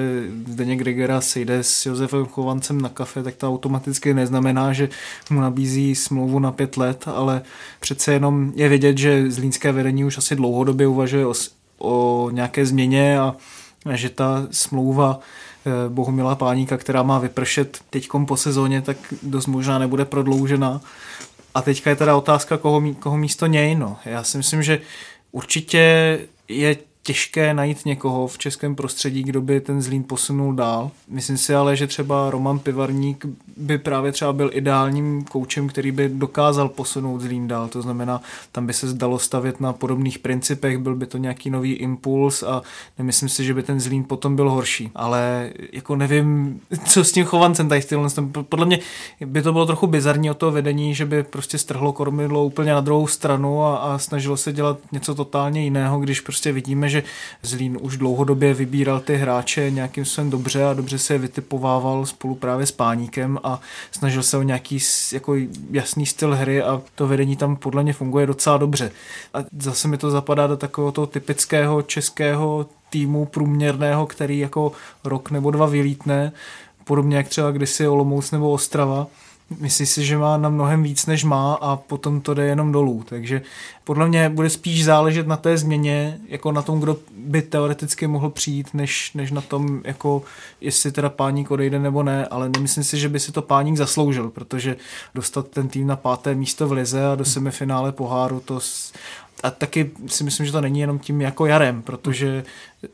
Zdeněk 0.47 0.79
Grigera 0.79 1.21
sejde 1.21 1.63
s 1.63 1.85
Josefem 1.85 2.25
Chovancem 2.25 2.81
na 2.81 2.89
kafe, 2.89 3.23
tak 3.23 3.35
to 3.35 3.49
automaticky 3.49 4.13
neznamená, 4.13 4.73
že 4.73 4.89
mu 5.29 5.41
nabízí 5.41 5.95
smlouvu 5.95 6.39
na 6.39 6.51
pět 6.51 6.77
let, 6.77 7.03
ale 7.07 7.41
přece 7.79 8.13
jenom 8.13 8.51
je 8.55 8.69
vidět, 8.69 8.97
že 8.97 9.31
zlínské 9.31 9.71
vedení 9.71 10.05
už 10.05 10.17
asi 10.17 10.35
dlouhodobě 10.35 10.87
uvažuje 10.87 11.25
o, 11.25 11.33
o 11.77 12.29
nějaké 12.33 12.65
změně 12.65 13.19
a 13.19 13.35
že 13.93 14.09
ta 14.09 14.47
smlouva 14.51 15.19
eh, 15.65 15.89
Bohumila 15.89 16.35
Páníka, 16.35 16.77
která 16.77 17.03
má 17.03 17.19
vypršet 17.19 17.79
teďkom 17.89 18.25
po 18.25 18.37
sezóně, 18.37 18.81
tak 18.81 18.97
dost 19.23 19.47
možná 19.47 19.79
nebude 19.79 20.05
prodloužena. 20.05 20.81
A 21.55 21.61
teďka 21.61 21.89
je 21.89 21.95
teda 21.95 22.15
otázka, 22.15 22.57
koho, 22.57 22.81
koho 22.99 23.17
místo 23.17 23.45
něj. 23.45 23.75
No. 23.75 23.97
Já 24.05 24.23
si 24.23 24.37
myslím, 24.37 24.63
že 24.63 24.81
určitě 25.31 26.19
je 26.47 26.77
těžké 27.03 27.53
najít 27.53 27.85
někoho 27.85 28.27
v 28.27 28.37
českém 28.37 28.75
prostředí, 28.75 29.23
kdo 29.23 29.41
by 29.41 29.61
ten 29.61 29.81
Zlín 29.81 30.03
posunul 30.03 30.53
dál. 30.53 30.91
Myslím 31.07 31.37
si 31.37 31.55
ale, 31.55 31.75
že 31.75 31.87
třeba 31.87 32.29
Roman 32.29 32.59
Pivarník 32.59 33.25
by 33.57 33.77
právě 33.77 34.11
třeba 34.11 34.33
byl 34.33 34.49
ideálním 34.53 35.23
koučem, 35.23 35.67
který 35.67 35.91
by 35.91 36.09
dokázal 36.09 36.69
posunout 36.69 37.21
Zlín 37.21 37.47
dál. 37.47 37.67
To 37.67 37.81
znamená, 37.81 38.21
tam 38.51 38.67
by 38.67 38.73
se 38.73 38.87
zdalo 38.87 39.19
stavět 39.19 39.61
na 39.61 39.73
podobných 39.73 40.19
principech, 40.19 40.77
byl 40.77 40.95
by 40.95 41.05
to 41.05 41.17
nějaký 41.17 41.49
nový 41.49 41.73
impuls 41.73 42.43
a 42.43 42.61
nemyslím 42.97 43.29
si, 43.29 43.43
že 43.43 43.53
by 43.53 43.63
ten 43.63 43.79
Zlín 43.79 44.03
potom 44.03 44.35
byl 44.35 44.51
horší. 44.51 44.91
Ale 44.95 45.49
jako 45.71 45.95
nevím, 45.95 46.59
co 46.85 47.03
s 47.03 47.11
tím 47.11 47.25
chovancem 47.25 47.69
tady 47.69 47.81
Podle 48.49 48.65
mě 48.65 48.79
by 49.25 49.41
to 49.41 49.51
bylo 49.53 49.65
trochu 49.65 49.87
bizarní 49.87 50.31
o 50.31 50.33
toho 50.33 50.51
vedení, 50.51 50.95
že 50.95 51.05
by 51.05 51.23
prostě 51.23 51.57
strhlo 51.57 51.93
kormidlo 51.93 52.45
úplně 52.45 52.71
na 52.71 52.81
druhou 52.81 53.07
stranu 53.07 53.63
a, 53.63 53.77
a 53.77 53.97
snažilo 53.97 54.37
se 54.37 54.53
dělat 54.53 54.77
něco 54.91 55.15
totálně 55.15 55.63
jiného, 55.63 55.99
když 55.99 56.21
prostě 56.21 56.51
vidíme, 56.51 56.88
že 56.89 57.03
Zlín 57.43 57.77
už 57.81 57.97
dlouhodobě 57.97 58.53
vybíral 58.53 58.99
ty 58.99 59.15
hráče 59.15 59.71
nějakým 59.71 60.05
způsobem 60.05 60.29
dobře 60.29 60.65
a 60.65 60.73
dobře 60.73 60.97
se 60.97 61.13
je 61.13 61.17
vytipovával 61.17 62.05
spolu 62.05 62.35
právě 62.35 62.65
s 62.65 62.71
Páníkem 62.71 63.39
a 63.43 63.61
snažil 63.91 64.23
se 64.23 64.37
o 64.37 64.41
nějaký 64.41 64.79
jako 65.13 65.35
jasný 65.71 66.05
styl 66.05 66.35
hry 66.35 66.61
a 66.61 66.81
to 66.95 67.07
vedení 67.07 67.35
tam 67.35 67.55
podle 67.55 67.83
mě 67.83 67.93
funguje 67.93 68.25
docela 68.25 68.57
dobře. 68.57 68.91
A 69.33 69.37
zase 69.59 69.87
mi 69.87 69.97
to 69.97 70.11
zapadá 70.11 70.47
do 70.47 70.57
takového 70.57 70.91
toho 70.91 71.07
typického 71.07 71.81
českého 71.81 72.65
týmu 72.89 73.25
průměrného, 73.25 74.05
který 74.05 74.39
jako 74.39 74.71
rok 75.03 75.31
nebo 75.31 75.51
dva 75.51 75.65
vylítne, 75.65 76.31
podobně 76.83 77.17
jak 77.17 77.27
třeba 77.27 77.51
kdysi 77.51 77.87
Olomouc 77.87 78.31
nebo 78.31 78.51
Ostrava, 78.51 79.07
myslí 79.59 79.85
si, 79.85 80.05
že 80.05 80.17
má 80.17 80.37
na 80.37 80.49
mnohem 80.49 80.83
víc, 80.83 81.05
než 81.05 81.23
má 81.23 81.53
a 81.53 81.75
potom 81.75 82.21
to 82.21 82.33
jde 82.33 82.45
jenom 82.45 82.71
dolů. 82.71 83.03
Takže 83.09 83.41
podle 83.83 84.07
mě 84.07 84.29
bude 84.29 84.49
spíš 84.49 84.85
záležet 84.85 85.27
na 85.27 85.37
té 85.37 85.57
změně, 85.57 86.19
jako 86.27 86.51
na 86.51 86.61
tom, 86.61 86.79
kdo 86.79 86.97
by 87.17 87.41
teoreticky 87.41 88.07
mohl 88.07 88.29
přijít, 88.29 88.73
než, 88.73 89.13
než 89.13 89.31
na 89.31 89.41
tom, 89.41 89.81
jako 89.83 90.23
jestli 90.61 90.91
teda 90.91 91.09
páník 91.09 91.51
odejde 91.51 91.79
nebo 91.79 92.03
ne, 92.03 92.27
ale 92.27 92.49
nemyslím 92.49 92.83
si, 92.83 92.97
že 92.97 93.09
by 93.09 93.19
si 93.19 93.31
to 93.31 93.41
páník 93.41 93.77
zasloužil, 93.77 94.29
protože 94.29 94.75
dostat 95.15 95.47
ten 95.47 95.67
tým 95.67 95.87
na 95.87 95.95
páté 95.95 96.35
místo 96.35 96.67
v 96.67 96.71
lize 96.71 97.07
a 97.07 97.15
do 97.15 97.25
semifinále 97.25 97.91
poháru, 97.91 98.39
to 98.39 98.59
a 99.43 99.51
taky 99.51 99.91
si 100.07 100.23
myslím, 100.23 100.45
že 100.45 100.51
to 100.51 100.61
není 100.61 100.79
jenom 100.79 100.99
tím 100.99 101.21
jako 101.21 101.45
jarem, 101.45 101.81
protože 101.81 102.43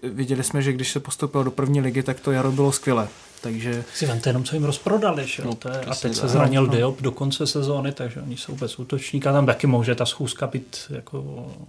viděli 0.04 0.44
jsme, 0.44 0.62
že 0.62 0.74
když 0.74 0.92
se 0.92 1.00
postoupilo 1.00 1.44
do 1.44 1.52
první 1.52 1.82
ligy, 1.82 2.04
tak 2.04 2.20
to 2.20 2.32
jaro 2.32 2.52
bylo 2.52 2.72
skvělé. 2.72 3.08
Takže... 3.42 3.84
Si 3.94 4.06
vemte 4.06 4.30
jenom, 4.30 4.44
co 4.44 4.56
jim 4.56 4.64
rozprodali, 4.64 5.28
že? 5.28 5.44
No, 5.46 5.56
to 5.56 5.70
je, 5.70 5.80
a 5.80 5.96
teď 5.96 6.16
se 6.16 6.28
zranil 6.28 6.66
no, 6.66 6.74
Diop 6.74 7.02
do 7.02 7.12
konce 7.12 7.48
sezóny, 7.48 7.92
takže 7.92 8.22
oni 8.22 8.38
jsou 8.38 8.56
bez 8.56 8.80
útočníka. 8.80 9.34
Tam 9.34 9.46
taky 9.46 9.68
může 9.68 9.96
ta 9.96 10.06
schůzka 10.06 10.48
být 10.48 10.78
jako 10.90 11.20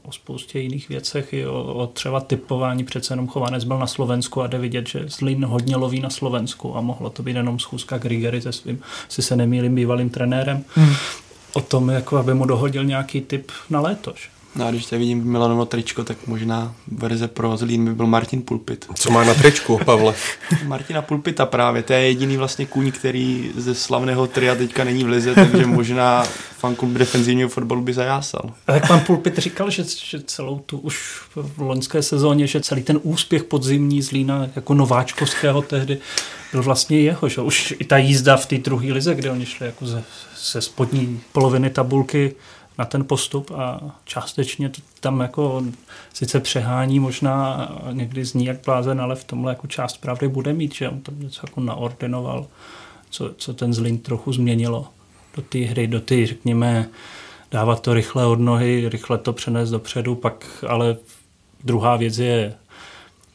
o 0.03 0.13
spoustě 0.13 0.59
jiných 0.59 0.89
věcech, 0.89 1.33
i 1.33 1.47
o, 1.47 1.75
o 1.75 1.87
třeba 1.87 2.21
typování. 2.21 2.85
Přece 2.85 3.13
jenom 3.13 3.29
Chovanec 3.29 3.65
byl 3.65 3.79
na 3.79 3.87
Slovensku 3.87 4.43
a 4.43 4.47
jde 4.47 4.59
vidět, 4.59 4.89
že 4.89 5.05
Zlín 5.09 5.45
hodně 5.45 5.77
loví 5.77 6.01
na 6.01 6.11
Slovensku 6.11 6.77
a 6.77 6.81
mohlo 6.81 7.11
to 7.11 7.23
být 7.23 7.37
jenom 7.37 7.59
schůzka 7.59 7.99
Grigery 7.99 8.41
se 8.41 8.53
svým, 8.53 8.81
si 9.09 9.23
se 9.23 9.37
nemýlím, 9.37 9.75
bývalým 9.75 10.11
trenérem. 10.11 10.65
Hmm. 10.75 10.95
O 11.53 11.61
tom, 11.61 11.89
jako 11.89 12.17
aby 12.17 12.35
mu 12.35 12.47
dohodil 12.47 12.85
nějaký 12.85 13.21
typ 13.21 13.53
na 13.71 13.81
léto. 13.81 14.15
No 14.57 14.67
a 14.67 14.71
když 14.71 14.87
tady 14.87 15.01
vidím 15.01 15.25
Milanovo 15.25 15.65
tričko, 15.65 16.05
tak 16.05 16.27
možná 16.27 16.75
verze 16.93 17.29
pro 17.29 17.57
Zlín 17.57 17.85
by 17.85 17.95
byl 17.95 18.07
Martin 18.07 18.43
Pulpit. 18.43 18.87
Co 18.95 19.11
má 19.11 19.25
na 19.25 19.35
tričku, 19.35 19.81
Pavle? 19.85 20.15
Martina 20.67 21.03
Pulpita 21.03 21.47
právě, 21.47 21.83
to 21.83 21.93
je 21.93 22.01
jediný 22.01 22.37
vlastně 22.37 22.67
kůň, 22.67 22.93
který 22.93 23.53
ze 23.57 23.75
slavného 23.75 24.27
tria 24.27 24.55
teďka 24.55 24.85
není 24.85 25.05
v 25.05 25.09
lize, 25.09 25.35
takže 25.35 25.67
možná 25.67 26.25
fanklub 26.59 26.91
defenzivního 26.91 27.49
fotbalu 27.49 27.83
by 27.83 27.93
zajásal. 27.93 28.51
A 28.67 28.73
jak 28.73 28.89
pan 28.89 29.01
Pulpit 29.01 29.39
říkal, 29.39 29.71
že, 29.71 29.85
že 30.05 30.21
celou 30.21 30.59
tu 30.59 30.79
už 30.79 31.21
v 31.35 31.59
loňské 31.59 32.03
sezóně, 32.03 32.47
že 32.47 32.61
celý 32.61 32.83
ten 32.83 33.01
úspěch 33.03 33.45
podzimní 33.45 34.03
Zlína 34.03 34.49
jako 34.57 34.75
nováčkovského 34.75 35.63
tehdy 35.63 35.99
byl 36.53 36.63
vlastně 36.63 37.01
jeho, 37.01 37.29
že 37.29 37.41
už 37.41 37.75
i 37.79 37.85
ta 37.85 37.97
jízda 37.97 38.37
v 38.37 38.47
té 38.47 38.59
druhé 38.59 38.93
lize, 38.93 39.15
kde 39.15 39.31
oni 39.31 39.47
šli 39.47 39.67
jako 39.67 39.87
ze, 39.87 40.03
ze 40.53 40.61
spodní 40.61 41.21
poloviny 41.33 41.71
tabulky 41.71 42.35
na 42.79 42.85
ten 42.85 43.05
postup 43.05 43.51
a 43.51 43.81
částečně 44.05 44.69
to 44.69 44.81
tam 45.01 45.21
jako 45.21 45.63
sice 46.13 46.41
přehání 46.41 47.01
možná 47.01 47.69
někdy 47.93 48.25
zní 48.25 48.45
jak 48.45 48.65
blázen, 48.65 49.01
ale 49.01 49.17
v 49.17 49.25
tomhle 49.25 49.53
jako 49.53 49.67
část 49.67 49.97
pravdy 49.97 50.29
bude 50.29 50.53
mít, 50.53 50.75
že 50.75 50.89
on 50.89 51.01
tam 51.01 51.21
něco 51.21 51.41
jako 51.47 51.61
naordinoval, 51.61 52.47
co, 53.11 53.35
co 53.37 53.55
ten 53.55 53.75
Zlín 53.75 53.99
trochu 53.99 54.33
změnilo 54.33 54.89
do 55.37 55.43
té 55.43 55.59
hry, 55.59 55.87
do 55.87 56.01
té, 56.01 56.27
řekněme, 56.27 56.89
dávat 57.51 57.81
to 57.81 57.95
rychle 57.95 58.27
od 58.27 58.41
nohy, 58.41 58.89
rychle 58.89 59.19
to 59.19 59.33
přenést 59.33 59.71
dopředu, 59.71 60.15
pak 60.15 60.65
ale 60.69 60.97
druhá 61.65 61.97
věc 61.97 62.19
je 62.19 62.55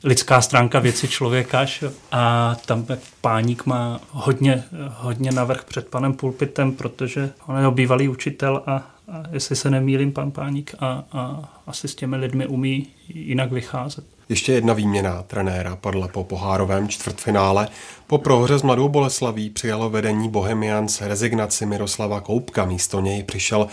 lidská 0.04 0.42
stránka 0.42 0.80
věci 0.80 1.08
člověka 1.08 1.66
a 2.12 2.56
tam 2.66 2.86
páník 3.22 3.66
má 3.66 4.00
hodně, 4.10 4.64
hodně 4.90 5.32
navrh 5.32 5.64
před 5.64 5.88
panem 5.88 6.14
Pulpitem, 6.14 6.72
protože 6.72 7.30
on 7.48 7.58
je 7.58 7.72
bývalý 7.72 8.10
učitel 8.10 8.64
a 8.66 8.72
a 8.72 8.91
jestli 9.32 9.56
se 9.56 9.70
nemýlím, 9.70 10.12
pan 10.12 10.32
Páník 10.32 10.76
a, 10.80 11.04
a 11.12 11.54
asi 11.68 11.88
s 11.88 11.96
těmi 11.96 12.16
lidmi 12.16 12.48
umí 12.48 12.88
jinak 13.08 13.52
vycházet. 13.52 14.06
Ještě 14.30 14.54
jedna 14.54 14.74
výměna 14.74 15.24
trenéra 15.24 15.76
padla 15.76 16.08
po 16.08 16.24
pohárovém 16.24 16.88
čtvrtfinále. 16.88 17.68
Po 18.08 18.18
prohře 18.18 18.60
s 18.60 18.62
Mladou 18.62 18.90
Boleslaví 18.90 19.50
přijalo 19.50 19.90
vedení 19.90 20.30
Bohemians 20.30 21.02
rezignaci 21.02 21.66
Miroslava 21.66 22.22
Koupka. 22.22 22.66
Místo 22.66 23.02
něj 23.02 23.24
přišel 23.24 23.68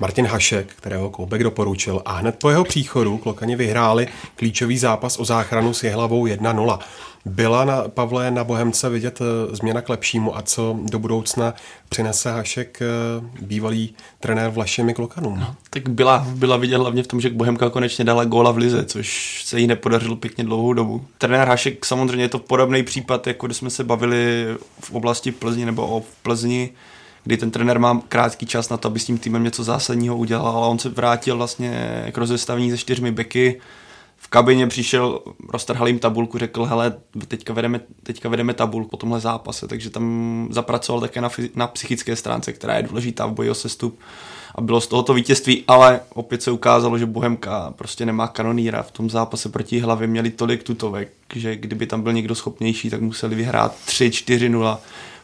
Martin 0.00 0.26
Hašek, 0.26 0.74
kterého 0.74 1.10
Koubek 1.10 1.42
doporučil 1.42 2.02
a 2.04 2.12
hned 2.12 2.36
po 2.38 2.50
jeho 2.50 2.64
příchodu 2.64 3.18
Klokani 3.18 3.56
vyhráli 3.56 4.08
klíčový 4.36 4.78
zápas 4.78 5.18
o 5.18 5.24
záchranu 5.24 5.74
s 5.74 5.82
Jehlavou 5.82 6.26
1-0. 6.26 6.78
Byla 7.24 7.64
na 7.64 7.88
Pavle 7.88 8.30
na 8.30 8.44
Bohemce 8.44 8.88
vidět 8.88 9.18
eh, 9.20 9.56
změna 9.56 9.80
k 9.80 9.88
lepšímu 9.88 10.36
a 10.36 10.42
co 10.42 10.78
do 10.90 10.98
budoucna 10.98 11.54
přinese 11.88 12.32
Hašek, 12.32 12.82
eh, 12.82 12.86
bývalý 13.40 13.94
trenér 14.20 14.50
Vlašemi 14.50 14.94
Klokanům? 14.94 15.40
No, 15.40 15.54
tak 15.70 15.88
byla, 15.88 16.26
byla 16.34 16.56
vidět 16.56 16.76
hlavně 16.76 17.02
v 17.02 17.06
tom, 17.06 17.20
že 17.20 17.30
Bohemka 17.30 17.70
konečně 17.70 18.04
dala 18.04 18.24
góla 18.24 18.50
v 18.50 18.56
lize, 18.56 18.84
což 18.84 19.42
se 19.44 19.60
jí 19.60 19.66
nepodařilo 19.66 20.16
pěkně 20.16 20.44
dlouhou 20.44 20.72
dobu. 20.72 21.04
Trenér 21.18 21.48
Hašek 21.48 21.86
samozřejmě 21.86 22.24
je 22.24 22.28
to 22.28 22.38
podobný 22.38 22.82
případ, 22.82 23.26
jako 23.26 23.46
když 23.46 23.56
jsme 23.56 23.70
se 23.70 23.84
bavili 23.84 24.46
v 24.80 24.90
oblasti 24.90 25.32
Plzni 25.32 25.64
nebo 25.64 25.86
o 25.86 26.02
Plzni, 26.22 26.70
kdy 27.24 27.36
ten 27.36 27.50
trenér 27.50 27.78
má 27.78 28.02
krátký 28.08 28.46
čas 28.46 28.68
na 28.68 28.76
to, 28.76 28.88
aby 28.88 28.98
s 28.98 29.04
tím 29.04 29.18
týmem 29.18 29.44
něco 29.44 29.64
zásadního 29.64 30.16
udělal, 30.16 30.56
ale 30.56 30.66
on 30.66 30.78
se 30.78 30.88
vrátil 30.88 31.36
vlastně 31.36 32.04
k 32.12 32.18
rozestavní 32.18 32.70
se 32.70 32.78
čtyřmi 32.78 33.10
beky, 33.10 33.60
v 34.22 34.28
kabině 34.28 34.66
přišel, 34.66 35.20
roztrhal 35.48 35.88
jim 35.88 35.98
tabulku, 35.98 36.38
řekl, 36.38 36.64
hele, 36.64 36.94
teďka 37.28 37.52
vedeme, 37.52 37.80
teďka 38.02 38.28
vedeme 38.28 38.54
tabulku 38.54 38.90
po 38.90 38.96
tomhle 38.96 39.20
zápase, 39.20 39.68
takže 39.68 39.90
tam 39.90 40.48
zapracoval 40.50 41.00
také 41.00 41.20
na, 41.20 41.30
na 41.54 41.66
psychické 41.66 42.16
stránce, 42.16 42.52
která 42.52 42.76
je 42.76 42.82
důležitá 42.82 43.26
v 43.26 43.32
boji 43.32 43.50
o 43.50 43.54
sestup 43.54 43.98
a 44.54 44.60
bylo 44.60 44.80
z 44.80 44.86
tohoto 44.86 45.14
vítězství, 45.14 45.64
ale 45.68 46.00
opět 46.14 46.42
se 46.42 46.50
ukázalo, 46.50 46.98
že 46.98 47.06
Bohemka 47.06 47.74
prostě 47.76 48.06
nemá 48.06 48.28
kanoníra. 48.28 48.82
V 48.82 48.90
tom 48.90 49.10
zápase 49.10 49.48
proti 49.48 49.80
hlavě 49.80 50.08
měli 50.08 50.30
tolik 50.30 50.62
tutovek, 50.62 51.12
že 51.34 51.56
kdyby 51.56 51.86
tam 51.86 52.02
byl 52.02 52.12
někdo 52.12 52.34
schopnější, 52.34 52.90
tak 52.90 53.00
museli 53.00 53.34
vyhrát 53.34 53.74
3-4-0, 53.86 54.78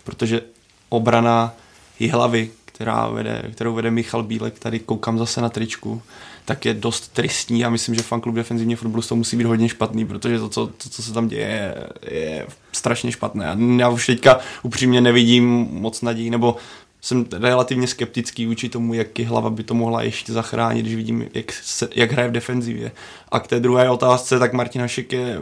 protože 0.04 0.40
obrana 0.88 1.54
hlavy, 2.00 2.50
která 2.64 3.08
vede, 3.08 3.42
kterou 3.52 3.74
vede 3.74 3.90
Michal 3.90 4.22
Bílek, 4.22 4.58
tady 4.58 4.78
koukám 4.78 5.18
zase 5.18 5.40
na 5.40 5.48
tričku, 5.48 6.02
tak 6.44 6.64
je 6.64 6.74
dost 6.74 7.08
tristní 7.08 7.64
a 7.64 7.70
myslím, 7.70 7.94
že 7.94 8.02
fanklub 8.02 8.34
defenzivního 8.34 8.78
fotbalu 8.78 9.02
to 9.02 9.16
musí 9.16 9.36
být 9.36 9.46
hodně 9.46 9.68
špatný, 9.68 10.06
protože 10.06 10.38
to, 10.38 10.48
co, 10.48 10.66
to, 10.66 10.88
co 10.90 11.02
se 11.02 11.12
tam 11.12 11.28
děje, 11.28 11.74
je, 12.10 12.46
strašně 12.72 13.12
špatné. 13.12 13.56
Já 13.76 13.88
už 13.88 14.06
teďka 14.06 14.38
upřímně 14.62 15.00
nevidím 15.00 15.68
moc 15.70 16.02
naději, 16.02 16.30
nebo 16.30 16.56
jsem 17.00 17.26
relativně 17.32 17.86
skeptický 17.86 18.46
vůči 18.46 18.68
tomu, 18.68 18.94
jaký 18.94 19.24
hlava 19.24 19.50
by 19.50 19.62
to 19.62 19.74
mohla 19.74 20.02
ještě 20.02 20.32
zachránit, 20.32 20.82
když 20.82 20.94
vidím, 20.94 21.28
jak, 21.34 21.52
se, 21.52 21.88
jak 21.94 22.12
hraje 22.12 22.28
v 22.28 22.32
defenzivě. 22.32 22.92
A 23.28 23.40
k 23.40 23.46
té 23.46 23.60
druhé 23.60 23.90
otázce, 23.90 24.38
tak 24.38 24.52
Martin 24.52 24.80
Hašek 24.80 25.12
je 25.12 25.38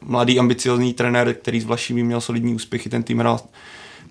mladý, 0.00 0.38
ambiciozní 0.38 0.94
trenér, 0.94 1.34
který 1.34 1.60
s 1.60 1.64
Vlašimi 1.64 2.02
měl 2.02 2.20
solidní 2.20 2.54
úspěchy, 2.54 2.88
ten 2.88 3.02
tým 3.02 3.18
hrál 3.18 3.40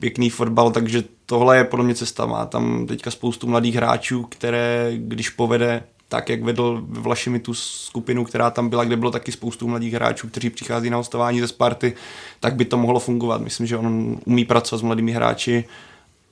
pěkný 0.01 0.29
fotbal, 0.29 0.71
takže 0.71 1.03
tohle 1.25 1.57
je 1.57 1.63
podle 1.63 1.85
mě 1.85 1.95
cesta. 1.95 2.25
Má 2.25 2.45
tam 2.45 2.87
teďka 2.87 3.11
spoustu 3.11 3.47
mladých 3.47 3.75
hráčů, 3.75 4.23
které, 4.23 4.91
když 4.97 5.29
povede 5.29 5.83
tak, 6.07 6.29
jak 6.29 6.43
vedl 6.43 6.81
v 6.87 6.99
Vlašimi 6.99 7.39
tu 7.39 7.53
skupinu, 7.53 8.23
která 8.23 8.49
tam 8.49 8.69
byla, 8.69 8.83
kde 8.83 8.97
bylo 8.97 9.11
taky 9.11 9.31
spoustu 9.31 9.67
mladých 9.67 9.93
hráčů, 9.93 10.27
kteří 10.27 10.49
přichází 10.49 10.89
na 10.89 10.97
hostování 10.97 11.39
ze 11.39 11.47
Sparty, 11.47 11.93
tak 12.39 12.55
by 12.55 12.65
to 12.65 12.77
mohlo 12.77 12.99
fungovat. 12.99 13.41
Myslím, 13.41 13.67
že 13.67 13.77
on 13.77 14.17
umí 14.25 14.45
pracovat 14.45 14.79
s 14.79 14.83
mladými 14.83 15.11
hráči 15.11 15.65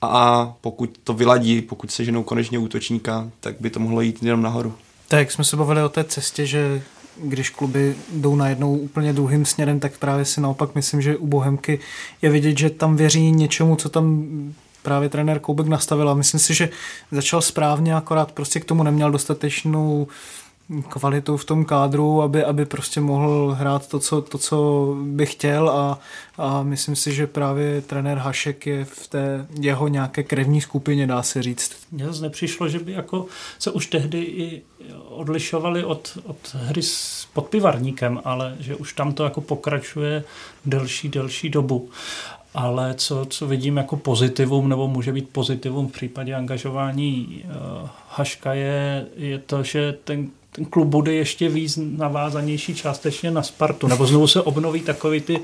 a 0.02 0.54
pokud 0.60 1.00
to 1.04 1.14
vyladí, 1.14 1.62
pokud 1.62 1.90
se 1.90 2.04
ženou 2.04 2.22
konečně 2.22 2.58
útočníka, 2.58 3.30
tak 3.40 3.54
by 3.60 3.70
to 3.70 3.80
mohlo 3.80 4.00
jít 4.00 4.22
jenom 4.22 4.42
nahoru. 4.42 4.74
Tak 5.08 5.30
jsme 5.30 5.44
se 5.44 5.56
bavili 5.56 5.82
o 5.82 5.88
té 5.88 6.04
cestě, 6.04 6.46
že 6.46 6.82
když 7.16 7.50
kluby 7.50 7.94
jdou 8.12 8.36
najednou 8.36 8.76
úplně 8.76 9.12
druhým 9.12 9.44
směrem, 9.44 9.80
tak 9.80 9.98
právě 9.98 10.24
si 10.24 10.40
naopak 10.40 10.74
myslím, 10.74 11.02
že 11.02 11.16
u 11.16 11.26
Bohemky 11.26 11.78
je 12.22 12.30
vidět, 12.30 12.58
že 12.58 12.70
tam 12.70 12.96
věří 12.96 13.30
něčemu, 13.30 13.76
co 13.76 13.88
tam 13.88 14.26
právě 14.82 15.08
trenér 15.08 15.38
Koubek 15.38 15.66
nastavil. 15.66 16.08
A 16.10 16.14
myslím 16.14 16.40
si, 16.40 16.54
že 16.54 16.68
začal 17.12 17.42
správně, 17.42 17.94
akorát 17.94 18.32
prostě 18.32 18.60
k 18.60 18.64
tomu 18.64 18.82
neměl 18.82 19.10
dostatečnou 19.10 20.06
kvalitu 20.88 21.36
v 21.36 21.44
tom 21.44 21.64
kádru, 21.64 22.22
aby, 22.22 22.44
aby 22.44 22.64
prostě 22.64 23.00
mohl 23.00 23.56
hrát 23.58 23.88
to, 23.88 23.98
co, 23.98 24.22
to, 24.22 24.38
co 24.38 24.88
by 25.02 25.26
chtěl 25.26 25.70
a, 25.70 25.98
a 26.38 26.62
myslím 26.62 26.96
si, 26.96 27.14
že 27.14 27.26
právě 27.26 27.80
trenér 27.80 28.18
Hašek 28.18 28.66
je 28.66 28.84
v 28.84 29.08
té 29.08 29.46
jeho 29.60 29.88
nějaké 29.88 30.22
krevní 30.22 30.60
skupině, 30.60 31.06
dá 31.06 31.22
se 31.22 31.42
říct. 31.42 31.72
Mně 31.92 32.06
zase 32.06 32.22
nepřišlo, 32.22 32.68
že 32.68 32.78
by 32.78 32.92
jako 32.92 33.26
se 33.58 33.70
už 33.70 33.86
tehdy 33.86 34.18
i 34.18 34.62
odlišovali 35.08 35.84
od, 35.84 36.18
od 36.24 36.36
hry 36.54 36.82
s 36.82 37.26
podpivarníkem, 37.32 38.20
ale 38.24 38.56
že 38.60 38.74
už 38.74 38.92
tam 38.92 39.12
to 39.12 39.24
jako 39.24 39.40
pokračuje 39.40 40.24
delší, 40.64 41.08
delší 41.08 41.48
dobu 41.48 41.90
ale 42.54 42.94
co, 42.94 43.24
co 43.24 43.46
vidím 43.46 43.76
jako 43.76 43.96
pozitivum, 43.96 44.68
nebo 44.68 44.88
může 44.88 45.12
být 45.12 45.28
pozitivum 45.28 45.88
v 45.88 45.92
případě 45.92 46.34
angažování 46.34 47.44
uh, 47.44 47.88
Haška 48.08 48.54
je, 48.54 49.06
je 49.16 49.38
to, 49.38 49.62
že 49.62 49.98
ten, 50.04 50.30
ten 50.52 50.64
klub 50.64 50.88
bude 50.88 51.14
ještě 51.14 51.48
víc 51.48 51.78
navázanější 51.82 52.74
částečně 52.74 53.30
na 53.30 53.42
Spartu, 53.42 53.88
nebo 53.88 54.06
znovu 54.06 54.26
se 54.26 54.42
obnoví 54.42 54.80
takový 54.80 55.20
ty, 55.20 55.40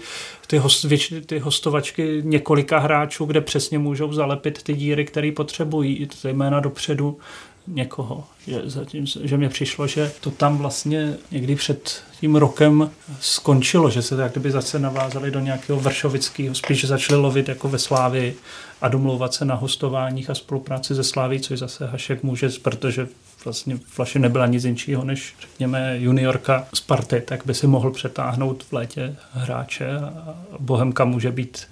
ty, 0.46 0.58
host, 0.58 0.84
většiny, 0.84 1.20
ty 1.20 1.38
hostovačky 1.38 2.22
několika 2.24 2.78
hráčů, 2.78 3.24
kde 3.24 3.40
přesně 3.40 3.78
můžou 3.78 4.12
zalepit 4.12 4.62
ty 4.62 4.74
díry, 4.74 5.04
které 5.04 5.32
potřebují, 5.32 6.08
zejména 6.20 6.60
dopředu 6.60 7.18
někoho. 7.66 8.24
Že, 8.46 8.62
zatím, 8.64 9.06
že 9.22 9.36
mě 9.36 9.48
přišlo, 9.48 9.86
že 9.86 10.12
to 10.20 10.30
tam 10.30 10.58
vlastně 10.58 11.16
někdy 11.30 11.56
před 11.56 12.02
tím 12.20 12.36
rokem 12.36 12.90
skončilo, 13.20 13.90
že 13.90 14.02
se 14.02 14.16
tak 14.16 14.32
kdyby 14.32 14.50
zase 14.50 14.78
navázali 14.78 15.30
do 15.30 15.40
nějakého 15.40 15.80
vršovického, 15.80 16.54
spíš 16.54 16.84
začali 16.84 17.20
lovit 17.20 17.48
jako 17.48 17.68
ve 17.68 17.78
Slávii 17.78 18.36
a 18.80 18.88
domlouvat 18.88 19.34
se 19.34 19.44
na 19.44 19.54
hostováních 19.54 20.30
a 20.30 20.34
spolupráci 20.34 20.94
ze 20.94 21.04
Slávy, 21.04 21.40
což 21.40 21.58
zase 21.58 21.86
Hašek 21.86 22.22
může, 22.22 22.48
protože 22.62 23.08
vlastně 23.46 23.78
Flaše 23.86 24.18
nebyla 24.18 24.46
nic 24.46 24.64
jiného 24.64 25.04
než, 25.04 25.34
řekněme, 25.40 25.98
juniorka 25.98 26.66
Sparty, 26.74 27.20
tak 27.20 27.46
by 27.46 27.54
si 27.54 27.66
mohl 27.66 27.90
přetáhnout 27.90 28.62
v 28.62 28.72
létě 28.72 29.16
hráče 29.32 29.96
a 29.96 30.34
Bohemka 30.58 31.04
může 31.04 31.32
být 31.32 31.66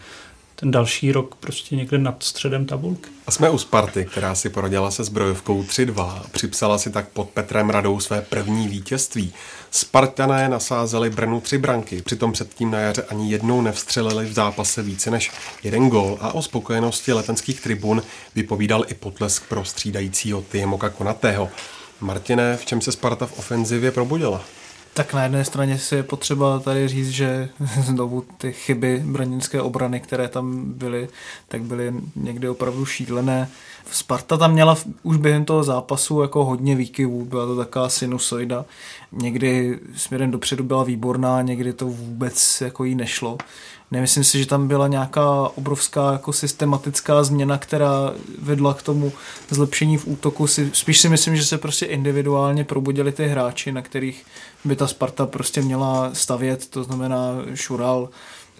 ten 0.64 0.70
další 0.70 1.12
rok 1.12 1.34
prostě 1.34 1.76
někde 1.76 1.98
nad 1.98 2.22
středem 2.22 2.66
tabulky. 2.66 3.10
A 3.26 3.30
jsme 3.30 3.50
u 3.50 3.58
Sparty, 3.58 4.04
která 4.04 4.34
si 4.34 4.48
poradila 4.48 4.90
se 4.90 5.04
zbrojovkou 5.04 5.62
3-2. 5.62 6.22
Připsala 6.32 6.78
si 6.78 6.90
tak 6.90 7.08
pod 7.08 7.30
Petrem 7.30 7.70
Radou 7.70 8.00
své 8.00 8.22
první 8.22 8.68
vítězství. 8.68 9.32
Spartané 9.70 10.48
nasázeli 10.48 11.10
Brnu 11.10 11.40
tři 11.40 11.58
branky, 11.58 12.02
přitom 12.02 12.32
předtím 12.32 12.70
na 12.70 12.78
jaře 12.78 13.02
ani 13.02 13.30
jednou 13.30 13.60
nevstřelili 13.60 14.26
v 14.26 14.32
zápase 14.32 14.82
více 14.82 15.10
než 15.10 15.30
jeden 15.62 15.88
gol 15.88 16.18
a 16.20 16.34
o 16.34 16.42
spokojenosti 16.42 17.12
letenských 17.12 17.60
tribun 17.60 18.02
vypovídal 18.34 18.84
i 18.88 18.94
potlesk 18.94 19.48
pro 19.48 19.64
střídajícího 19.64 20.42
Tiemoka 20.42 20.88
Konatého. 20.88 21.50
Martine, 22.00 22.56
v 22.56 22.64
čem 22.64 22.80
se 22.80 22.92
Sparta 22.92 23.26
v 23.26 23.38
ofenzivě 23.38 23.90
probudila? 23.90 24.44
Tak 24.94 25.14
na 25.14 25.22
jedné 25.22 25.44
straně 25.44 25.78
si 25.78 25.94
je 25.94 26.02
potřeba 26.02 26.58
tady 26.58 26.88
říct, 26.88 27.08
že 27.10 27.48
znovu 27.82 28.24
ty 28.38 28.52
chyby 28.52 29.02
branické 29.06 29.60
obrany, 29.60 30.00
které 30.00 30.28
tam 30.28 30.72
byly, 30.72 31.08
tak 31.48 31.62
byly 31.62 31.94
někdy 32.16 32.48
opravdu 32.48 32.86
šílené. 32.86 33.48
Sparta 33.90 34.36
tam 34.36 34.52
měla 34.52 34.76
už 35.02 35.16
během 35.16 35.44
toho 35.44 35.64
zápasu 35.64 36.22
jako 36.22 36.44
hodně 36.44 36.76
výkyvů, 36.76 37.24
byla 37.24 37.46
to 37.46 37.56
taková 37.56 37.88
sinusoida. 37.88 38.64
Někdy 39.12 39.78
směrem 39.96 40.30
dopředu 40.30 40.64
byla 40.64 40.84
výborná, 40.84 41.42
někdy 41.42 41.72
to 41.72 41.86
vůbec 41.86 42.60
jako 42.60 42.84
jí 42.84 42.94
nešlo. 42.94 43.38
Nemyslím 43.90 44.24
si, 44.24 44.38
že 44.38 44.46
tam 44.46 44.68
byla 44.68 44.88
nějaká 44.88 45.48
obrovská 45.54 46.12
jako 46.12 46.32
systematická 46.32 47.24
změna, 47.24 47.58
která 47.58 48.14
vedla 48.38 48.74
k 48.74 48.82
tomu 48.82 49.12
zlepšení 49.50 49.98
v 49.98 50.06
útoku. 50.06 50.46
Spíš 50.72 51.00
si 51.00 51.08
myslím, 51.08 51.36
že 51.36 51.44
se 51.44 51.58
prostě 51.58 51.86
individuálně 51.86 52.64
probudili 52.64 53.12
ty 53.12 53.26
hráči, 53.26 53.72
na 53.72 53.82
kterých 53.82 54.24
by 54.64 54.76
ta 54.76 54.86
Sparta 54.86 55.26
prostě 55.26 55.62
měla 55.62 56.10
stavět, 56.12 56.68
to 56.68 56.84
znamená 56.84 57.36
Šural, 57.54 58.08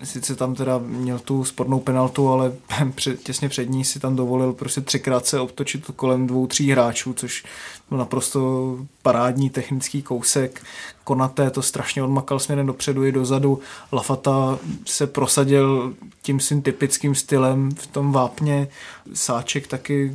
sice 0.02 0.34
tam 0.34 0.54
teda 0.54 0.78
měl 0.78 1.18
tu 1.18 1.44
spornou 1.44 1.80
penaltu, 1.80 2.28
ale 2.28 2.52
před, 2.94 3.22
těsně 3.22 3.48
před 3.48 3.70
ní 3.70 3.84
si 3.84 4.00
tam 4.00 4.16
dovolil 4.16 4.52
prostě 4.52 4.80
třikrát 4.80 5.26
se 5.26 5.40
obtočit 5.40 5.90
kolem 5.96 6.26
dvou, 6.26 6.46
tří 6.46 6.70
hráčů, 6.70 7.14
což 7.14 7.44
byl 7.88 7.98
naprosto 7.98 8.76
parádní 9.02 9.50
technický 9.50 10.02
kousek. 10.02 10.62
Konaté 11.04 11.50
to 11.50 11.62
strašně 11.62 12.02
odmakal 12.02 12.38
směrem 12.38 12.66
dopředu 12.66 13.04
i 13.04 13.12
dozadu. 13.12 13.60
Lafata 13.92 14.58
se 14.86 15.06
prosadil 15.06 15.94
tím 16.22 16.40
svým 16.40 16.62
typickým 16.62 17.14
stylem 17.14 17.70
v 17.74 17.86
tom 17.86 18.12
vápně. 18.12 18.68
Sáček 19.14 19.66
taky 19.66 20.12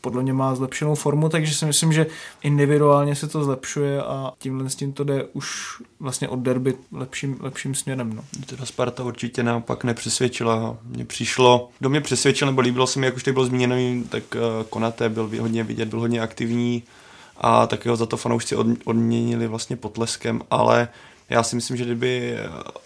podle 0.00 0.22
mě 0.22 0.32
má 0.32 0.54
zlepšenou 0.54 0.94
formu, 0.94 1.28
takže 1.28 1.54
si 1.54 1.66
myslím, 1.66 1.92
že 1.92 2.06
individuálně 2.42 3.14
se 3.14 3.28
to 3.28 3.44
zlepšuje 3.44 4.02
a 4.02 4.32
tímhle 4.38 4.70
s 4.70 4.74
tím 4.74 4.92
to 4.92 5.04
jde 5.04 5.24
už 5.32 5.76
vlastně 6.00 6.28
od 6.28 6.38
derby 6.38 6.74
lepším, 6.92 7.36
lepším 7.40 7.74
směrem. 7.74 8.12
No. 8.16 8.24
Teda 8.46 8.66
Sparta 8.66 9.04
určitě 9.04 9.42
naopak 9.42 9.84
nepřesvědčila. 9.84 10.76
Mně 10.82 11.04
přišlo, 11.04 11.68
do 11.80 11.88
mě 11.88 12.00
přesvědčil, 12.00 12.46
nebo 12.46 12.60
líbilo 12.60 12.86
se 12.86 13.00
mi, 13.00 13.06
jak 13.06 13.16
už 13.16 13.22
tady 13.22 13.32
bylo 13.32 13.44
zmíněno, 13.44 13.76
tak 14.08 14.22
uh, 14.34 14.66
Konaté 14.70 15.08
byl 15.08 15.30
hodně 15.40 15.64
vidět, 15.64 15.88
byl 15.88 16.00
hodně 16.00 16.20
aktivní 16.20 16.82
a 17.36 17.66
taky 17.66 17.88
ho 17.88 17.96
za 17.96 18.06
to 18.06 18.16
fanoušci 18.16 18.56
od, 18.56 18.66
odměnili 18.84 19.46
vlastně 19.46 19.76
potleskem, 19.76 20.42
ale 20.50 20.88
já 21.30 21.42
si 21.42 21.56
myslím, 21.56 21.76
že 21.76 21.84
kdyby 21.84 22.36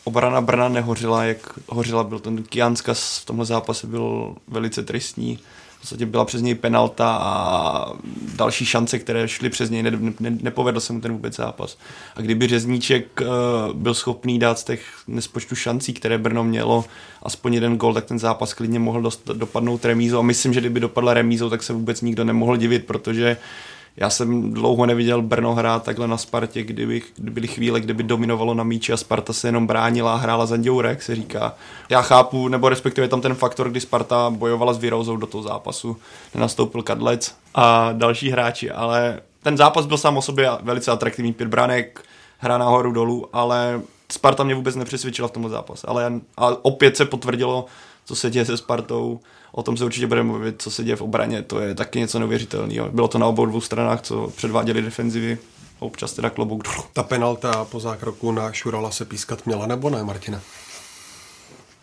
obrana 0.04 0.40
Brna 0.40 0.68
nehořila, 0.68 1.24
jak 1.24 1.58
hořila, 1.68 2.04
byl 2.04 2.18
ten 2.18 2.42
Kianskas 2.42 3.18
v 3.18 3.24
tomhle 3.24 3.46
zápase 3.46 3.86
byl 3.86 4.34
velice 4.48 4.82
tristní 4.82 5.38
podstatě 5.82 6.06
byla 6.06 6.24
přes 6.24 6.42
něj 6.42 6.54
penalta 6.54 7.16
a 7.22 7.92
další 8.36 8.66
šance, 8.66 8.98
které 8.98 9.28
šly 9.28 9.50
přes 9.50 9.70
něj, 9.70 9.82
ne, 9.82 9.90
ne, 10.20 10.36
nepovedl 10.42 10.80
se 10.80 10.92
mu 10.92 11.00
ten 11.00 11.12
vůbec 11.12 11.36
zápas. 11.36 11.78
A 12.16 12.20
kdyby 12.20 12.46
Řezníček 12.46 13.20
uh, 13.20 13.26
byl 13.72 13.94
schopný 13.94 14.38
dát 14.38 14.58
z 14.58 14.64
těch 14.64 14.84
nespočtu 15.08 15.54
šancí, 15.54 15.92
které 15.92 16.18
Brno 16.18 16.44
mělo, 16.44 16.84
aspoň 17.22 17.54
jeden 17.54 17.76
gol, 17.76 17.94
tak 17.94 18.04
ten 18.04 18.18
zápas 18.18 18.54
klidně 18.54 18.78
mohl 18.78 19.02
dost, 19.02 19.30
dopadnout 19.32 19.84
remízou. 19.84 20.18
A 20.18 20.22
myslím, 20.22 20.52
že 20.52 20.60
kdyby 20.60 20.80
dopadla 20.80 21.14
remízou, 21.14 21.50
tak 21.50 21.62
se 21.62 21.72
vůbec 21.72 22.00
nikdo 22.00 22.24
nemohl 22.24 22.56
divit, 22.56 22.86
protože 22.86 23.36
uh, 23.36 23.81
já 23.96 24.10
jsem 24.10 24.52
dlouho 24.52 24.86
neviděl 24.86 25.22
Brno 25.22 25.54
hrát 25.54 25.82
takhle 25.82 26.08
na 26.08 26.16
Spartě, 26.16 26.62
kdyby, 26.62 27.02
kdyby 27.14 27.30
byly 27.30 27.48
chvíle, 27.48 27.80
kdyby 27.80 28.02
dominovalo 28.02 28.54
na 28.54 28.64
míči 28.64 28.92
a 28.92 28.96
Sparta 28.96 29.32
se 29.32 29.48
jenom 29.48 29.66
bránila 29.66 30.14
a 30.14 30.16
hrála 30.16 30.46
za 30.46 30.56
děure, 30.56 30.88
jak 30.88 31.02
se 31.02 31.14
říká. 31.14 31.54
Já 31.88 32.02
chápu, 32.02 32.48
nebo 32.48 32.68
respektive 32.68 33.08
tam 33.08 33.20
ten 33.20 33.34
faktor, 33.34 33.70
kdy 33.70 33.80
Sparta 33.80 34.30
bojovala 34.30 34.72
s 34.72 34.78
Virozou 34.78 35.16
do 35.16 35.26
toho 35.26 35.42
zápasu, 35.42 35.96
nenastoupil 36.34 36.82
Kadlec 36.82 37.34
a 37.54 37.92
další 37.92 38.30
hráči, 38.30 38.70
ale 38.70 39.20
ten 39.42 39.56
zápas 39.56 39.86
byl 39.86 39.98
sám 39.98 40.16
o 40.16 40.22
sobě 40.22 40.50
velice 40.62 40.90
atraktivní, 40.90 41.32
pět 41.32 41.48
bránek, 41.48 42.04
hra 42.38 42.58
nahoru 42.58 42.92
dolů, 42.92 43.28
ale 43.32 43.80
Sparta 44.12 44.44
mě 44.44 44.54
vůbec 44.54 44.76
nepřesvědčila 44.76 45.28
v 45.28 45.30
tomhle 45.30 45.50
zápase. 45.50 45.86
Ale 45.86 46.12
a 46.36 46.48
opět 46.62 46.96
se 46.96 47.04
potvrdilo, 47.04 47.66
co 48.04 48.16
se 48.16 48.30
děje 48.30 48.44
se 48.44 48.56
Spartou 48.56 49.20
o 49.52 49.62
tom 49.62 49.76
se 49.76 49.84
určitě 49.84 50.06
budeme 50.06 50.28
mluvit, 50.28 50.62
co 50.62 50.70
se 50.70 50.84
děje 50.84 50.96
v 50.96 51.02
obraně, 51.02 51.42
to 51.42 51.60
je 51.60 51.74
taky 51.74 51.98
něco 51.98 52.18
neuvěřitelného. 52.18 52.88
Bylo 52.88 53.08
to 53.08 53.18
na 53.18 53.26
obou 53.26 53.46
dvou 53.46 53.60
stranách, 53.60 54.02
co 54.02 54.32
předváděli 54.36 54.82
defenzivy, 54.82 55.38
občas 55.78 56.12
teda 56.12 56.30
klobouk 56.30 56.62
dolů. 56.62 56.84
Ta 56.92 57.02
penalta 57.02 57.64
po 57.64 57.80
zákroku 57.80 58.32
na 58.32 58.52
Šurala 58.52 58.90
se 58.90 59.04
pískat 59.04 59.46
měla 59.46 59.66
nebo 59.66 59.90
ne, 59.90 60.04
Martina? 60.04 60.40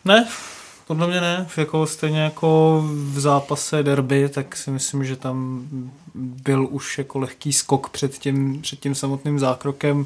Ne, 0.05 0.27
podle 0.87 1.07
mě 1.07 1.21
ne. 1.21 1.47
Jako 1.57 1.87
stejně 1.87 2.19
jako 2.19 2.81
v 2.85 3.19
zápase 3.19 3.83
derby, 3.83 4.29
tak 4.29 4.55
si 4.55 4.71
myslím, 4.71 5.05
že 5.05 5.15
tam 5.15 5.67
byl 6.15 6.67
už 6.71 6.97
jako 6.97 7.19
lehký 7.19 7.53
skok 7.53 7.89
před 7.89 8.17
tím, 8.17 8.61
před 8.61 8.79
tím 8.79 8.95
samotným 8.95 9.39
zákrokem. 9.39 10.05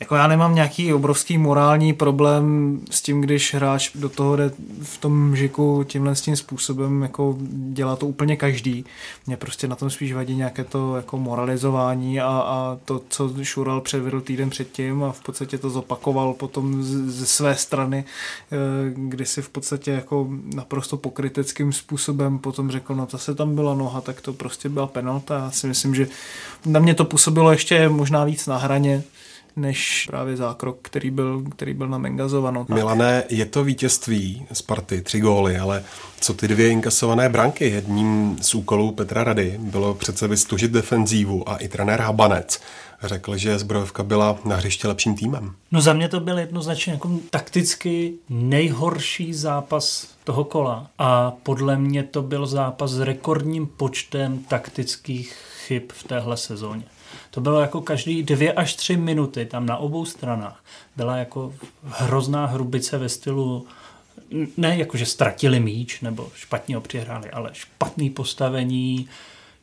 Jako 0.00 0.14
já 0.14 0.26
nemám 0.26 0.54
nějaký 0.54 0.92
obrovský 0.92 1.38
morální 1.38 1.92
problém 1.92 2.78
s 2.90 3.02
tím, 3.02 3.20
když 3.20 3.54
hráč 3.54 3.90
do 3.94 4.08
toho 4.08 4.36
jde 4.36 4.50
v 4.82 4.98
tom 4.98 5.36
žiku 5.36 5.84
tímhle 5.88 6.14
s 6.14 6.20
tím 6.20 6.36
způsobem, 6.36 7.02
jako 7.02 7.36
dělá 7.50 7.96
to 7.96 8.06
úplně 8.06 8.36
každý. 8.36 8.84
Mě 9.26 9.36
prostě 9.36 9.68
na 9.68 9.76
tom 9.76 9.90
spíš 9.90 10.12
vadí 10.12 10.36
nějaké 10.36 10.64
to 10.64 10.96
jako 10.96 11.18
moralizování 11.18 12.20
a, 12.20 12.26
a 12.26 12.78
to, 12.84 13.02
co 13.08 13.34
Šural 13.42 13.80
předvedl 13.80 14.20
týden 14.20 14.50
předtím 14.50 15.04
a 15.04 15.12
v 15.12 15.20
podstatě 15.20 15.58
to 15.58 15.70
zopakoval 15.70 16.32
potom 16.32 16.82
ze 17.10 17.26
své 17.26 17.56
strany, 17.56 18.04
eh, 18.52 18.56
kdy 18.94 19.26
si 19.26 19.42
v 19.42 19.48
podstatě 19.48 19.90
jako 19.90 20.28
naprosto 20.54 20.96
pokryteckým 20.96 21.72
způsobem 21.72 22.38
potom 22.38 22.70
řekl, 22.70 22.94
no 22.94 23.06
to 23.06 23.18
se 23.18 23.34
tam 23.34 23.54
byla 23.54 23.74
noha, 23.74 24.00
tak 24.00 24.20
to 24.20 24.32
prostě 24.32 24.68
byla 24.68 24.86
penalta. 24.86 25.34
Já 25.38 25.50
si 25.50 25.66
myslím, 25.66 25.94
že 25.94 26.08
na 26.66 26.80
mě 26.80 26.94
to 26.94 27.04
působilo 27.04 27.52
ještě 27.52 27.88
možná 27.88 28.24
víc 28.24 28.46
na 28.46 28.56
hraně, 28.56 29.02
než 29.56 30.06
právě 30.06 30.36
zákrok, 30.36 30.78
který 30.82 31.10
byl, 31.10 31.42
který 31.50 31.74
byl 31.74 31.88
namengazován. 31.88 32.66
Milané, 32.68 33.24
je 33.28 33.46
to 33.46 33.64
vítězství 33.64 34.46
Sparty, 34.52 35.02
tři 35.02 35.20
góly, 35.20 35.58
ale 35.58 35.84
co 36.20 36.34
ty 36.34 36.48
dvě 36.48 36.68
inkasované 36.68 37.28
branky? 37.28 37.70
Jedním 37.70 38.38
z 38.40 38.54
úkolů 38.54 38.92
Petra 38.92 39.24
Rady 39.24 39.56
bylo 39.58 39.94
přece 39.94 40.28
vystužit 40.28 40.70
defenzívu 40.70 41.48
a 41.48 41.56
i 41.56 41.68
trenér 41.68 42.00
Habanec 42.00 42.60
řekl, 43.02 43.36
že 43.36 43.58
zbrojovka 43.58 44.02
byla 44.02 44.38
na 44.44 44.56
hřiště 44.56 44.88
lepším 44.88 45.14
týmem. 45.14 45.54
No 45.70 45.80
za 45.80 45.92
mě 45.92 46.08
to 46.08 46.20
byl 46.20 46.38
jednoznačně 46.38 46.92
jako 46.92 47.10
takticky 47.30 48.14
nejhorší 48.28 49.34
zápas 49.34 50.08
toho 50.24 50.44
kola 50.44 50.90
a 50.98 51.30
podle 51.42 51.76
mě 51.76 52.02
to 52.02 52.22
byl 52.22 52.46
zápas 52.46 52.90
s 52.90 53.00
rekordním 53.00 53.66
počtem 53.66 54.38
taktických 54.38 55.36
chyb 55.66 55.82
v 55.92 56.02
téhle 56.02 56.36
sezóně. 56.36 56.84
To 57.30 57.40
bylo 57.40 57.60
jako 57.60 57.80
každý 57.80 58.22
dvě 58.22 58.52
až 58.52 58.74
tři 58.74 58.96
minuty 58.96 59.46
tam 59.46 59.66
na 59.66 59.76
obou 59.76 60.04
stranách. 60.04 60.64
Byla 60.96 61.16
jako 61.16 61.54
hrozná 61.84 62.46
hrubice 62.46 62.98
ve 62.98 63.08
stylu 63.08 63.66
ne 64.56 64.78
jako, 64.78 64.96
že 64.96 65.06
ztratili 65.06 65.60
míč 65.60 66.00
nebo 66.00 66.28
špatně 66.34 66.74
ho 66.74 66.80
přihráli, 66.80 67.30
ale 67.30 67.50
špatný 67.52 68.10
postavení, 68.10 69.08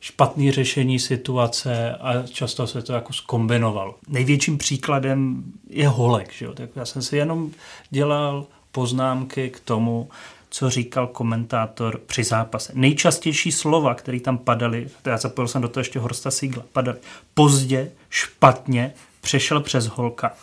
špatný 0.00 0.52
řešení 0.52 0.98
situace 0.98 1.94
a 1.94 2.22
často 2.22 2.66
se 2.66 2.82
to 2.82 2.92
jako 2.92 3.12
skombinovalo. 3.12 3.94
Největším 4.08 4.58
příkladem 4.58 5.44
je 5.70 5.88
Holek. 5.88 6.32
Že 6.32 6.44
jo? 6.44 6.54
Tak 6.54 6.70
já 6.76 6.84
jsem 6.84 7.02
si 7.02 7.16
jenom 7.16 7.50
dělal 7.90 8.46
poznámky 8.72 9.50
k 9.50 9.60
tomu, 9.60 10.08
co 10.50 10.70
říkal 10.70 11.06
komentátor 11.06 12.00
při 12.06 12.24
zápase. 12.24 12.72
Nejčastější 12.74 13.52
slova, 13.52 13.94
které 13.94 14.20
tam 14.20 14.38
padaly, 14.38 14.88
já 15.04 15.16
zapojil 15.16 15.48
jsem 15.48 15.62
do 15.62 15.68
toho 15.68 15.80
ještě 15.80 15.98
Horsta 15.98 16.30
Sigla, 16.30 16.64
padaly 16.72 16.98
pozdě, 17.34 17.90
špatně, 18.10 18.92
přešel 19.20 19.60
přes 19.60 19.86
holka. 19.86 20.34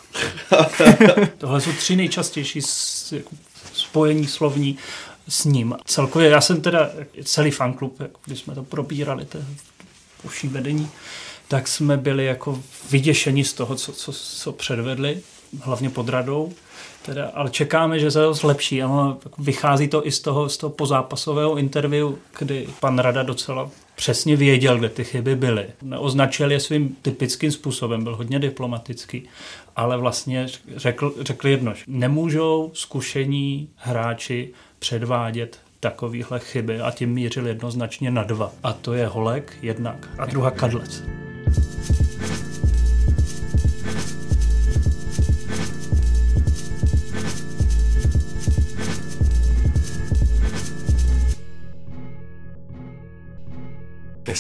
Tohle 1.38 1.62
jsou 1.62 1.72
tři 1.74 1.96
nejčastější 1.96 2.60
jako 3.12 3.30
spojení 3.74 4.28
slovní 4.28 4.78
s 5.28 5.46
ním. 5.46 5.76
Celkově 5.86 6.30
já 6.30 6.42
jsem 6.42 6.62
teda 6.62 6.90
celý 7.24 7.52
fanklub, 7.52 8.02
když 8.26 8.40
jsme 8.40 8.56
to 8.56 8.64
probírali, 8.64 9.26
to 9.26 9.38
uší 10.24 10.48
vedení, 10.48 10.90
tak 11.48 11.68
jsme 11.68 11.98
byli 11.98 12.26
jako 12.26 12.64
vyděšeni 12.92 13.46
z 13.46 13.54
toho, 13.54 13.76
co, 13.76 13.94
co, 13.94 14.14
co 14.14 14.52
předvedli, 14.52 15.22
hlavně 15.62 15.90
pod 15.90 16.10
radou. 16.10 16.54
Teda, 17.06 17.32
ale 17.34 17.50
čekáme, 17.50 18.00
že 18.00 18.12
se 18.12 18.20
to 18.20 18.34
zlepší. 18.34 18.84
Ano, 18.84 19.18
vychází 19.38 19.88
to 19.88 20.08
i 20.08 20.12
z 20.12 20.20
toho, 20.20 20.50
z 20.50 20.58
toho 20.58 20.70
pozápasového 20.70 21.58
interview, 21.58 22.12
kdy 22.40 22.68
pan 22.80 23.00
Rada 23.00 23.24
docela 23.24 23.70
přesně 23.96 24.36
věděl, 24.36 24.78
kde 24.78 24.90
ty 24.90 25.04
chyby 25.04 25.36
byly. 25.36 25.66
Neoznačil 25.82 26.52
je 26.52 26.60
svým 26.60 26.96
typickým 27.02 27.52
způsobem, 27.52 28.04
byl 28.04 28.16
hodně 28.16 28.40
diplomatický, 28.40 29.24
ale 29.76 29.98
vlastně 29.98 30.48
řekl, 30.76 31.14
řekl 31.22 31.48
jedno, 31.48 31.74
že 31.74 31.84
nemůžou 31.88 32.72
zkušení 32.74 33.70
hráči 33.76 34.50
předvádět 34.80 35.60
takovýhle 35.80 36.40
chyby 36.40 36.80
a 36.80 36.92
tím 36.92 37.14
mířil 37.14 37.48
jednoznačně 37.48 38.12
na 38.12 38.24
dva. 38.24 38.52
A 38.64 38.74
to 38.74 38.94
je 38.94 39.08
Holek 39.08 39.58
jednak 39.62 40.10
a 40.18 40.26
druhá 40.26 40.52
Kadlec. 40.52 41.25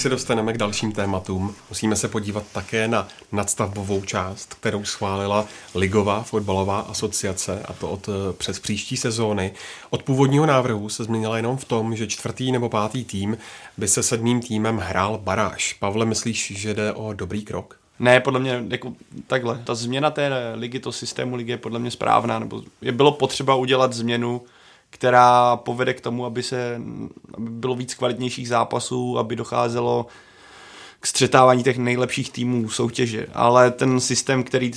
Se 0.06 0.10
dostaneme 0.10 0.54
k 0.54 0.58
dalším 0.58 0.91
tématům, 0.91 1.56
musíme 1.70 1.96
se 1.96 2.08
podívat 2.08 2.44
také 2.54 2.88
na 2.88 3.08
nadstavbovou 3.32 4.02
část, 4.02 4.54
kterou 4.54 4.84
schválila 4.84 5.46
Ligová 5.76 6.24
fotbalová 6.24 6.80
asociace, 6.80 7.63
a 7.68 7.74
to 7.74 7.89
od 7.89 8.10
eh, 8.10 8.34
přes 8.34 8.60
příští 8.60 8.98
sezóny. 8.98 9.52
Od 9.89 10.04
původního 10.04 10.46
návrhu 10.46 10.89
se 10.89 11.04
změnila 11.04 11.38
jenom 11.38 11.58
v 11.58 11.65
tom, 11.65 11.96
že 11.96 12.08
čtvrtý 12.08 12.52
nebo 12.52 12.70
pátý 12.70 13.06
tým 13.06 13.38
by 13.78 13.88
se 13.88 14.04
sedmým 14.04 14.41
týmem 14.41 14.78
hrál 14.78 15.18
baráž. 15.18 15.74
Pavle, 15.74 16.06
myslíš, 16.06 16.54
že 16.56 16.74
jde 16.74 16.94
o 16.94 17.13
dobrý 17.13 17.46
krok? 17.46 17.80
Ne, 18.00 18.20
podle 18.20 18.39
mě 18.39 18.65
jako 18.68 18.94
takhle. 19.28 19.62
Ta 19.63 19.76
změna 19.76 20.12
té 20.12 20.32
ligy, 20.56 20.80
to 20.80 20.91
systému 20.91 21.36
ligy 21.36 21.52
je 21.52 21.58
podle 21.58 21.80
mě 21.80 21.91
správná, 21.91 22.39
nebo 22.39 22.63
je 22.82 22.91
bylo 22.91 23.12
potřeba 23.12 23.56
udělat 23.56 23.94
změnu, 23.94 24.41
která 24.96 25.58
povede 25.58 25.94
k 25.94 26.02
tomu, 26.02 26.26
aby 26.26 26.44
se 26.44 26.82
aby 27.38 27.50
bylo 27.50 27.76
víc 27.76 27.96
kvalitnějších 27.96 28.48
zápasů, 28.48 29.18
aby 29.18 29.36
docházelo 29.36 30.06
k 31.00 31.08
střetávání 31.08 31.64
těch 31.64 31.78
nejlepších 31.78 32.32
týmů 32.32 32.70
soutěže. 32.70 33.28
Ale 33.34 33.72
ten 33.72 34.00
systém, 34.00 34.44
který 34.44 34.72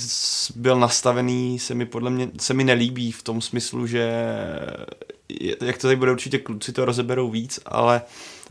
byl 0.55 0.79
nastavený, 0.79 1.59
se 1.59 1.75
mi 1.75 1.85
podle 1.85 2.09
mě 2.09 2.31
se 2.39 2.53
mi 2.53 2.63
nelíbí 2.63 3.11
v 3.11 3.23
tom 3.23 3.41
smyslu, 3.41 3.87
že 3.87 4.11
jak 5.61 5.77
to 5.77 5.87
tady 5.87 5.95
bude 5.95 6.11
určitě 6.11 6.37
kluci 6.37 6.71
to 6.71 6.85
rozeberou 6.85 7.29
víc, 7.29 7.59
ale 7.65 8.01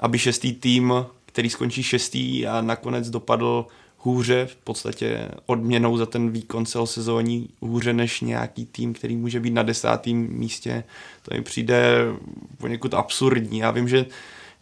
aby 0.01 0.19
šestý 0.19 0.53
tým, 0.53 1.07
který 1.27 1.51
skončí 1.51 1.83
šestý 1.83 2.47
a 2.47 2.61
nakonec 2.61 3.11
dopadl 3.11 3.67
hůře, 4.09 4.47
v 4.47 4.57
podstatě 4.57 5.29
odměnou 5.47 5.97
za 5.97 6.07
ten 6.07 6.31
výkon 6.31 6.67
celosezóní 6.67 7.49
hůře 7.61 7.93
než 7.93 8.21
nějaký 8.21 8.67
tým, 8.67 8.93
který 8.93 9.17
může 9.17 9.41
být 9.41 9.51
na 9.51 9.63
desátém 9.63 10.29
místě. 10.31 10.85
To 11.23 11.35
mi 11.35 11.43
přijde 11.43 12.05
poněkud 12.59 12.95
absurdní. 12.95 13.59
Já 13.59 13.71
vím, 13.71 13.89
že 13.89 14.07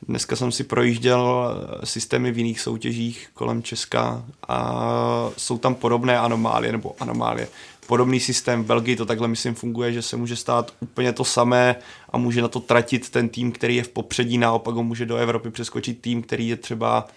dneska 0.08 0.36
jsem 0.36 0.52
si 0.52 0.64
projížděl 0.64 1.54
systémy 1.84 2.32
v 2.32 2.38
jiných 2.38 2.60
soutěžích 2.60 3.28
kolem 3.34 3.62
Česka 3.62 4.24
a 4.48 5.30
jsou 5.36 5.58
tam 5.58 5.74
podobné 5.74 6.18
anomálie, 6.18 6.72
nebo 6.72 6.94
anomálie. 7.00 7.48
Podobný 7.86 8.20
systém 8.20 8.62
v 8.62 8.66
Belgii 8.66 8.96
to 8.96 9.06
takhle 9.06 9.28
myslím 9.28 9.54
funguje, 9.54 9.92
že 9.92 10.02
se 10.02 10.16
může 10.16 10.36
stát 10.36 10.74
úplně 10.80 11.12
to 11.12 11.24
samé 11.24 11.76
a 12.10 12.18
může 12.18 12.42
na 12.42 12.48
to 12.48 12.60
tratit 12.60 13.10
ten 13.10 13.28
tým, 13.28 13.52
který 13.52 13.76
je 13.76 13.82
v 13.82 13.88
popředí, 13.88 14.38
naopak 14.38 14.74
ho 14.74 14.82
může 14.82 15.06
do 15.06 15.16
Evropy 15.16 15.50
přeskočit 15.50 16.00
tým, 16.00 16.22
který 16.22 16.48
je 16.48 16.56
třeba 16.56 17.08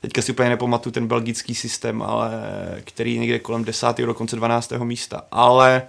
teďka 0.00 0.22
si 0.22 0.32
úplně 0.32 0.48
nepamatuju 0.48 0.92
ten 0.92 1.06
belgický 1.06 1.54
systém, 1.54 2.02
ale 2.02 2.30
který 2.84 3.18
někde 3.18 3.38
kolem 3.38 3.64
10. 3.64 3.98
dokonce 3.98 4.36
12. 4.36 4.72
místa. 4.72 5.22
Ale 5.30 5.82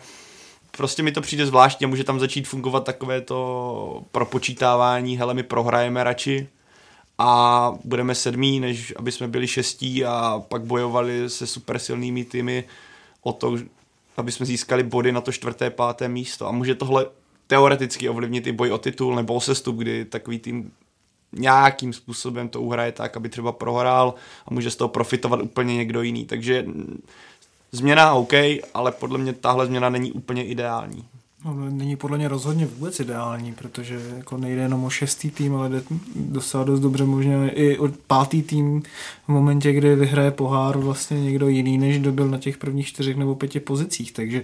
prostě 0.77 1.03
mi 1.03 1.11
to 1.11 1.21
přijde 1.21 1.45
zvláštně, 1.45 1.87
může 1.87 2.03
tam 2.03 2.19
začít 2.19 2.47
fungovat 2.47 2.83
takové 2.83 3.21
to 3.21 4.03
propočítávání, 4.11 5.17
hele, 5.17 5.33
my 5.33 5.43
prohrajeme 5.43 6.03
radši 6.03 6.47
a 7.17 7.73
budeme 7.83 8.15
sedmí, 8.15 8.59
než 8.59 8.93
aby 8.97 9.11
jsme 9.11 9.27
byli 9.27 9.47
šestí 9.47 10.05
a 10.05 10.43
pak 10.47 10.61
bojovali 10.61 11.29
se 11.29 11.47
super 11.47 11.79
silnými 11.79 12.25
týmy 12.25 12.63
o 13.21 13.33
to, 13.33 13.57
aby 14.17 14.31
jsme 14.31 14.45
získali 14.45 14.83
body 14.83 15.11
na 15.11 15.21
to 15.21 15.31
čtvrté, 15.31 15.69
páté 15.69 16.07
místo. 16.07 16.47
A 16.47 16.51
může 16.51 16.75
tohle 16.75 17.05
teoreticky 17.47 18.09
ovlivnit 18.09 18.47
i 18.47 18.51
boj 18.51 18.71
o 18.71 18.77
titul 18.77 19.15
nebo 19.15 19.33
o 19.33 19.41
sestup, 19.41 19.75
kdy 19.75 20.05
takový 20.05 20.39
tým 20.39 20.71
nějakým 21.31 21.93
způsobem 21.93 22.49
to 22.49 22.61
uhraje 22.61 22.91
tak, 22.91 23.17
aby 23.17 23.29
třeba 23.29 23.51
prohrál 23.51 24.13
a 24.45 24.53
může 24.53 24.71
z 24.71 24.75
toho 24.75 24.87
profitovat 24.89 25.41
úplně 25.41 25.75
někdo 25.75 26.01
jiný. 26.01 26.25
Takže 26.25 26.65
změna 27.71 28.13
OK, 28.13 28.33
ale 28.73 28.91
podle 28.91 29.17
mě 29.17 29.33
tahle 29.33 29.65
změna 29.65 29.89
není 29.89 30.11
úplně 30.11 30.45
ideální. 30.45 31.05
No, 31.45 31.53
no, 31.53 31.69
není 31.69 31.95
podle 31.95 32.17
mě 32.17 32.27
rozhodně 32.27 32.65
vůbec 32.65 32.99
ideální, 32.99 33.53
protože 33.53 34.01
jako 34.17 34.37
nejde 34.37 34.61
jenom 34.61 34.83
o 34.83 34.89
šestý 34.89 35.31
tým, 35.31 35.55
ale 35.55 35.69
jde 35.69 35.81
docela 36.15 36.63
dost 36.63 36.79
dobře 36.79 37.05
možná 37.05 37.49
i 37.49 37.77
o 37.77 37.89
pátý 38.07 38.43
tým 38.43 38.81
v 39.25 39.27
momentě, 39.27 39.73
kdy 39.73 39.95
vyhraje 39.95 40.31
pohár 40.31 40.77
vlastně 40.77 41.21
někdo 41.23 41.47
jiný, 41.47 41.77
než 41.77 41.99
kdo 41.99 42.11
byl 42.11 42.27
na 42.27 42.37
těch 42.37 42.57
prvních 42.57 42.87
čtyřech 42.87 43.17
nebo 43.17 43.35
pěti 43.35 43.59
pozicích. 43.59 44.11
Takže 44.11 44.43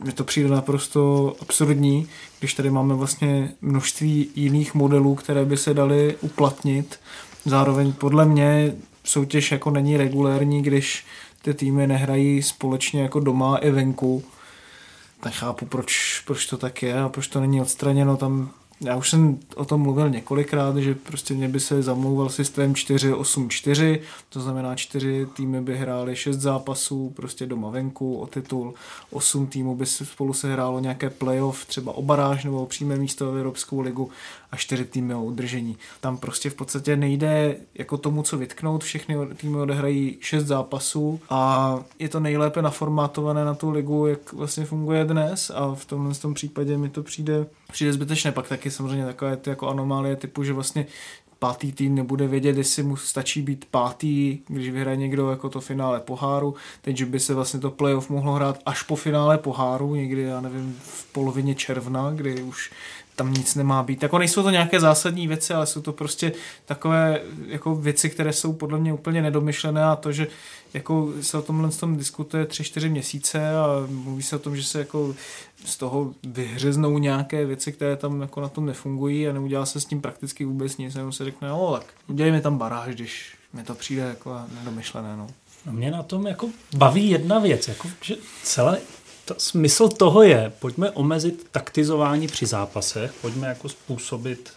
mně 0.00 0.12
to 0.12 0.24
přijde 0.24 0.48
naprosto 0.48 1.34
absurdní, 1.40 2.08
když 2.38 2.54
tady 2.54 2.70
máme 2.70 2.94
vlastně 2.94 3.52
množství 3.60 4.28
jiných 4.34 4.74
modelů, 4.74 5.14
které 5.14 5.44
by 5.44 5.56
se 5.56 5.74
daly 5.74 6.16
uplatnit. 6.20 7.00
Zároveň 7.44 7.92
podle 7.92 8.26
mě 8.26 8.74
soutěž 9.04 9.52
jako 9.52 9.70
není 9.70 9.96
regulérní, 9.96 10.62
když 10.62 11.04
ty 11.42 11.54
týmy 11.54 11.86
nehrají 11.86 12.42
společně 12.42 13.02
jako 13.02 13.20
doma 13.20 13.56
i 13.56 13.70
venku. 13.70 14.24
Nechápu, 15.24 15.66
proč, 15.66 16.22
proč 16.26 16.46
to 16.46 16.56
tak 16.56 16.82
je 16.82 17.00
a 17.00 17.08
proč 17.08 17.26
to 17.26 17.40
není 17.40 17.60
odstraněno. 17.60 18.16
Tam 18.16 18.50
já 18.80 18.96
už 18.96 19.10
jsem 19.10 19.38
o 19.56 19.64
tom 19.64 19.80
mluvil 19.80 20.10
několikrát, 20.10 20.76
že 20.76 20.94
prostě 20.94 21.34
mě 21.34 21.48
by 21.48 21.60
se 21.60 21.82
zamlouval 21.82 22.28
systém 22.28 22.72
4-8-4, 22.72 24.00
to 24.28 24.40
znamená 24.40 24.74
čtyři 24.74 25.26
týmy 25.36 25.60
by 25.60 25.76
hrály 25.76 26.16
šest 26.16 26.36
zápasů 26.36 27.12
prostě 27.16 27.46
doma 27.46 27.70
venku 27.70 28.16
o 28.16 28.26
titul, 28.26 28.74
osm 29.10 29.46
týmů 29.46 29.76
by 29.76 29.86
spolu 29.86 30.32
se 30.32 30.52
hrálo 30.52 30.80
nějaké 30.80 31.10
playoff, 31.10 31.66
třeba 31.66 31.92
o 31.92 32.02
baráž 32.02 32.44
nebo 32.44 32.62
o 32.62 32.66
přímé 32.66 32.96
místo 32.96 33.32
v 33.32 33.36
Evropskou 33.36 33.80
ligu 33.80 34.10
a 34.52 34.56
čtyři 34.56 34.84
týmy 34.84 35.14
o 35.14 35.24
udržení. 35.24 35.76
Tam 36.00 36.16
prostě 36.16 36.50
v 36.50 36.54
podstatě 36.54 36.96
nejde 36.96 37.56
jako 37.74 37.98
tomu, 37.98 38.22
co 38.22 38.38
vytknout, 38.38 38.84
všechny 38.84 39.16
týmy 39.36 39.56
odehrají 39.56 40.16
šest 40.20 40.46
zápasů 40.46 41.20
a 41.30 41.78
je 41.98 42.08
to 42.08 42.20
nejlépe 42.20 42.62
naformátované 42.62 43.44
na 43.44 43.54
tu 43.54 43.70
ligu, 43.70 44.06
jak 44.06 44.32
vlastně 44.32 44.64
funguje 44.64 45.04
dnes 45.04 45.50
a 45.54 45.74
v 45.74 45.84
tomhle 45.84 46.14
tom 46.14 46.34
případě 46.34 46.78
mi 46.78 46.88
to 46.88 47.02
přijde, 47.02 47.46
přijde 47.72 47.92
zbytečné. 47.92 48.32
Pak 48.32 48.48
taky 48.48 48.70
samozřejmě 48.70 49.06
takové 49.06 49.36
ty 49.36 49.50
jako 49.50 49.68
anomálie 49.68 50.16
typu, 50.16 50.44
že 50.44 50.52
vlastně 50.52 50.86
pátý 51.38 51.72
tým 51.72 51.94
nebude 51.94 52.26
vědět, 52.26 52.56
jestli 52.56 52.82
mu 52.82 52.96
stačí 52.96 53.42
být 53.42 53.64
pátý, 53.64 54.38
když 54.48 54.70
vyhraje 54.70 54.96
někdo 54.96 55.30
jako 55.30 55.48
to 55.48 55.60
finále 55.60 56.00
poháru. 56.00 56.54
Teď, 56.82 56.96
že 56.96 57.06
by 57.06 57.20
se 57.20 57.34
vlastně 57.34 57.60
to 57.60 57.70
playoff 57.70 58.10
mohlo 58.10 58.32
hrát 58.32 58.62
až 58.66 58.82
po 58.82 58.96
finále 58.96 59.38
poháru, 59.38 59.94
někdy, 59.94 60.22
já 60.22 60.40
nevím, 60.40 60.76
v 60.82 61.12
polovině 61.12 61.54
června, 61.54 62.10
kdy 62.10 62.42
už 62.42 62.70
tam 63.16 63.32
nic 63.32 63.54
nemá 63.54 63.82
být. 63.82 64.02
Jako 64.02 64.18
nejsou 64.18 64.42
to 64.42 64.50
nějaké 64.50 64.80
zásadní 64.80 65.28
věci, 65.28 65.54
ale 65.54 65.66
jsou 65.66 65.80
to 65.80 65.92
prostě 65.92 66.32
takové 66.64 67.20
jako 67.46 67.74
věci, 67.74 68.10
které 68.10 68.32
jsou 68.32 68.52
podle 68.52 68.78
mě 68.78 68.92
úplně 68.92 69.22
nedomyšlené 69.22 69.84
a 69.84 69.96
to, 69.96 70.12
že 70.12 70.26
jako 70.74 71.12
se 71.20 71.38
o 71.38 71.42
tomhle 71.42 71.70
tom 71.70 71.96
diskutuje 71.96 72.46
tři, 72.46 72.64
čtyři 72.64 72.88
měsíce 72.88 73.56
a 73.56 73.66
mluví 73.88 74.22
se 74.22 74.36
o 74.36 74.38
tom, 74.38 74.56
že 74.56 74.64
se 74.64 74.78
jako 74.78 75.14
z 75.64 75.76
toho 75.76 76.14
vyhřeznou 76.24 76.98
nějaké 76.98 77.46
věci, 77.46 77.72
které 77.72 77.96
tam 77.96 78.20
jako 78.20 78.40
na 78.40 78.48
tom 78.48 78.66
nefungují 78.66 79.28
a 79.28 79.32
neudělá 79.32 79.66
se 79.66 79.80
s 79.80 79.84
tím 79.84 80.00
prakticky 80.00 80.44
vůbec 80.44 80.76
nic, 80.76 80.94
jenom 80.94 81.12
se 81.12 81.24
řekne, 81.24 81.48
no 81.48 81.72
tak 81.72 81.86
udělejme 82.08 82.40
tam 82.40 82.58
baráž, 82.58 82.94
když 82.94 83.34
mi 83.52 83.62
to 83.62 83.74
přijde 83.74 84.02
jako 84.02 84.36
nedomyšlené. 84.58 85.16
No. 85.16 85.26
Mě 85.70 85.90
na 85.90 86.02
tom 86.02 86.26
jako 86.26 86.48
baví 86.76 87.10
jedna 87.10 87.38
věc, 87.38 87.68
jako, 87.68 87.88
že 88.02 88.16
celé, 88.42 88.78
to, 89.26 89.34
smysl 89.38 89.88
toho 89.88 90.22
je, 90.22 90.52
pojďme 90.58 90.90
omezit 90.90 91.46
taktizování 91.50 92.26
při 92.26 92.46
zápasech, 92.46 93.12
pojďme 93.20 93.48
jako 93.48 93.68
způsobit, 93.68 94.52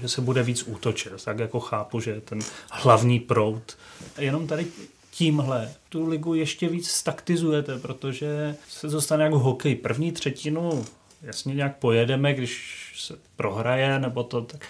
že 0.00 0.08
se 0.08 0.20
bude 0.20 0.42
víc 0.42 0.62
útočit. 0.62 1.12
Tak 1.24 1.38
jako 1.38 1.60
chápu, 1.60 2.00
že 2.00 2.20
ten 2.20 2.38
hlavní 2.70 3.20
proud. 3.20 3.76
Jenom 4.18 4.46
tady 4.46 4.66
tímhle 5.10 5.74
tu 5.88 6.08
ligu 6.08 6.34
ještě 6.34 6.68
víc 6.68 6.90
staktizujete, 6.90 7.78
protože 7.78 8.56
se 8.68 8.88
to 8.88 9.00
stane 9.00 9.24
jako 9.24 9.38
hokej. 9.38 9.74
První 9.74 10.12
třetinu 10.12 10.84
jasně 11.22 11.54
nějak 11.54 11.76
pojedeme, 11.76 12.34
když 12.34 12.82
se 12.98 13.14
prohraje, 13.36 13.98
nebo 13.98 14.22
to, 14.22 14.40
tak, 14.40 14.66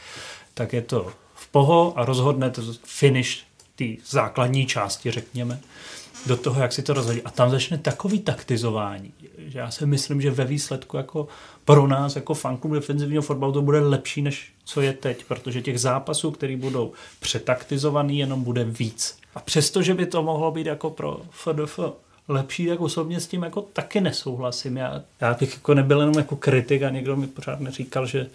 tak 0.55 0.73
je 0.73 0.83
to 0.83 1.13
v 1.35 1.49
poho 1.49 1.99
a 1.99 2.05
rozhodne 2.05 2.51
to 2.51 2.63
finish 2.85 3.45
té 3.77 3.85
základní 4.07 4.67
části, 4.67 5.11
řekněme, 5.11 5.61
do 6.27 6.37
toho, 6.37 6.63
jak 6.63 6.73
si 6.73 6.83
to 6.83 6.95
rozhodí. 6.95 7.23
A 7.23 7.31
tam 7.31 7.51
začne 7.51 7.79
takový 7.79 8.21
taktizování, 8.21 9.13
že 9.39 9.59
já 9.59 9.71
si 9.71 9.87
myslím, 9.87 10.21
že 10.21 10.31
ve 10.31 10.45
výsledku 10.45 10.97
jako 10.97 11.29
pro 11.65 11.87
nás, 11.87 12.17
jako 12.17 12.35
fanklub 12.35 12.73
defenzivního 12.73 13.23
fotbalu, 13.23 13.53
to 13.53 13.63
bude 13.63 13.81
lepší, 13.81 14.23
než 14.23 14.53
co 14.65 14.81
je 14.81 14.93
teď, 14.93 15.25
protože 15.25 15.63
těch 15.63 15.81
zápasů, 15.81 16.31
které 16.31 16.57
budou 16.57 16.93
přetaktizovaný, 17.21 18.19
jenom 18.19 18.45
bude 18.45 18.65
víc. 18.65 19.19
A 19.35 19.41
přesto, 19.41 19.83
že 19.83 19.95
by 19.95 20.07
to 20.07 20.23
mohlo 20.23 20.51
být 20.51 20.67
jako 20.67 20.91
pro 20.91 21.21
FDF 21.31 21.79
lepší, 22.29 22.67
tak 22.67 22.81
osobně 22.81 23.21
s 23.21 23.27
tím 23.27 23.43
jako 23.43 23.63
taky 23.63 24.01
nesouhlasím. 24.01 24.77
Já, 24.77 25.03
já 25.21 25.35
bych 25.35 25.55
jako 25.55 25.75
nebyl 25.75 26.01
jenom 26.01 26.19
jako 26.19 26.37
kritik 26.37 26.83
a 26.83 26.91
někdo 26.91 27.17
mi 27.17 27.27
pořád 27.27 27.61
neříkal, 27.61 28.07
že 28.07 28.27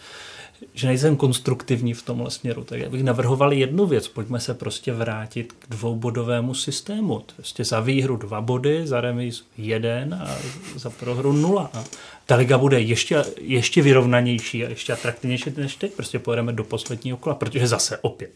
že 0.74 0.88
nejsem 0.88 1.15
konstruktivní 1.15 1.93
v 1.93 2.02
tomhle 2.02 2.32
směru. 2.32 2.63
Tak 2.63 2.80
já 2.80 2.89
bych 2.89 3.04
navrhoval 3.04 3.54
jednu 3.54 3.86
věc. 3.86 4.08
Pojďme 4.08 4.39
se 4.39 4.54
prostě 4.54 4.93
vrátit 4.93 5.54
k 5.60 5.70
dvoubodovému 5.70 6.54
systému. 6.54 7.24
Prostě 7.36 7.65
za 7.65 7.80
výhru 7.80 8.17
dva 8.17 8.41
body, 8.41 8.88
za 8.88 9.02
remis 9.02 9.43
jeden 9.58 10.13
a 10.13 10.38
za 10.76 10.89
prohru 10.89 11.34
nula. 11.34 11.70
A 11.74 11.84
ta 12.26 12.36
liga 12.36 12.58
bude 12.58 12.82
ještě, 12.82 13.24
ještě 13.41 13.82
vyrovnanější 13.82 14.65
a 14.65 14.70
ještě 14.70 14.93
atraktivnější 14.93 15.54
než 15.58 15.76
teď. 15.76 15.93
Prostě 15.93 16.20
pojedeme 16.20 16.54
do 16.54 16.63
posledního 16.63 17.17
kola, 17.17 17.36
protože 17.36 17.67
zase 17.67 17.98
opět. 17.98 18.32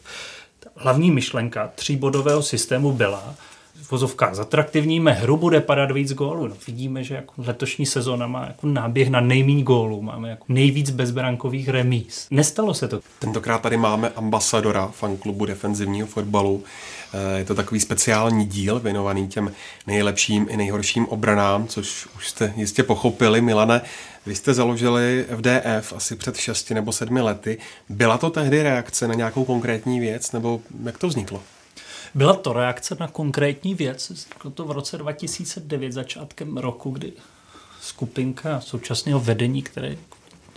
Ta 0.60 0.70
hlavní 0.76 1.12
myšlenka 1.12 1.72
tříbodového 1.76 2.44
systému 2.44 2.92
byla, 2.92 3.36
v 3.82 3.92
vozovkách 3.92 4.36
zatraktivníme 4.36 5.12
hru, 5.12 5.38
bude 5.38 5.62
padat 5.62 5.92
víc 5.92 6.14
gólů. 6.14 6.48
No, 6.48 6.56
vidíme, 6.68 7.04
že 7.04 7.16
jako 7.16 7.34
letošní 7.38 7.86
sezóna 7.86 8.28
má 8.28 8.46
jako 8.46 8.68
náběh 8.68 9.10
na 9.10 9.22
nejméně 9.22 9.64
gólů, 9.64 10.02
máme 10.02 10.30
jako 10.30 10.46
nejvíc 10.50 10.90
bezbrankových 10.90 11.70
remíz. 11.70 12.28
Nestalo 12.32 12.74
se 12.74 12.88
to. 12.88 13.00
Tentokrát 13.20 13.62
tady 13.62 13.78
máme 13.78 14.10
ambasadora 14.10 14.88
fanklubu 14.88 15.46
defenzivního 15.46 16.08
fotbalu. 16.08 16.64
Eh, 17.14 17.38
je 17.38 17.46
to 17.46 17.56
takový 17.56 17.80
speciální 17.80 18.46
díl 18.46 18.80
věnovaný 18.80 19.28
těm 19.28 19.52
nejlepším 19.88 20.48
i 20.50 20.58
nejhorším 20.58 21.06
obranám, 21.06 21.68
což 21.68 22.08
už 22.16 22.28
jste 22.28 22.54
jistě 22.56 22.84
pochopili, 22.84 23.42
Milane. 23.42 23.82
Vy 24.26 24.36
jste 24.36 24.54
založili 24.54 25.26
FDF 25.30 25.94
asi 25.94 26.16
před 26.16 26.38
6 26.38 26.72
nebo 26.72 26.92
7 26.92 27.16
lety. 27.16 27.58
Byla 27.90 28.18
to 28.18 28.30
tehdy 28.30 28.64
reakce 28.64 29.08
na 29.08 29.14
nějakou 29.14 29.46
konkrétní 29.46 30.00
věc, 30.00 30.32
nebo 30.32 30.62
jak 30.84 30.98
to 30.98 31.08
vzniklo? 31.08 31.42
Byla 32.16 32.34
to 32.34 32.54
reakce 32.54 32.98
na 33.00 33.08
konkrétní 33.08 33.76
věc. 33.76 34.10
Vzniklo 34.10 34.52
to 34.52 34.66
v 34.66 34.72
roce 34.72 34.98
2009, 34.98 35.92
začátkem 35.92 36.58
roku, 36.58 36.90
kdy 36.90 37.14
skupinka 37.82 38.62
současného 38.62 39.20
vedení, 39.20 39.62
které 39.62 39.98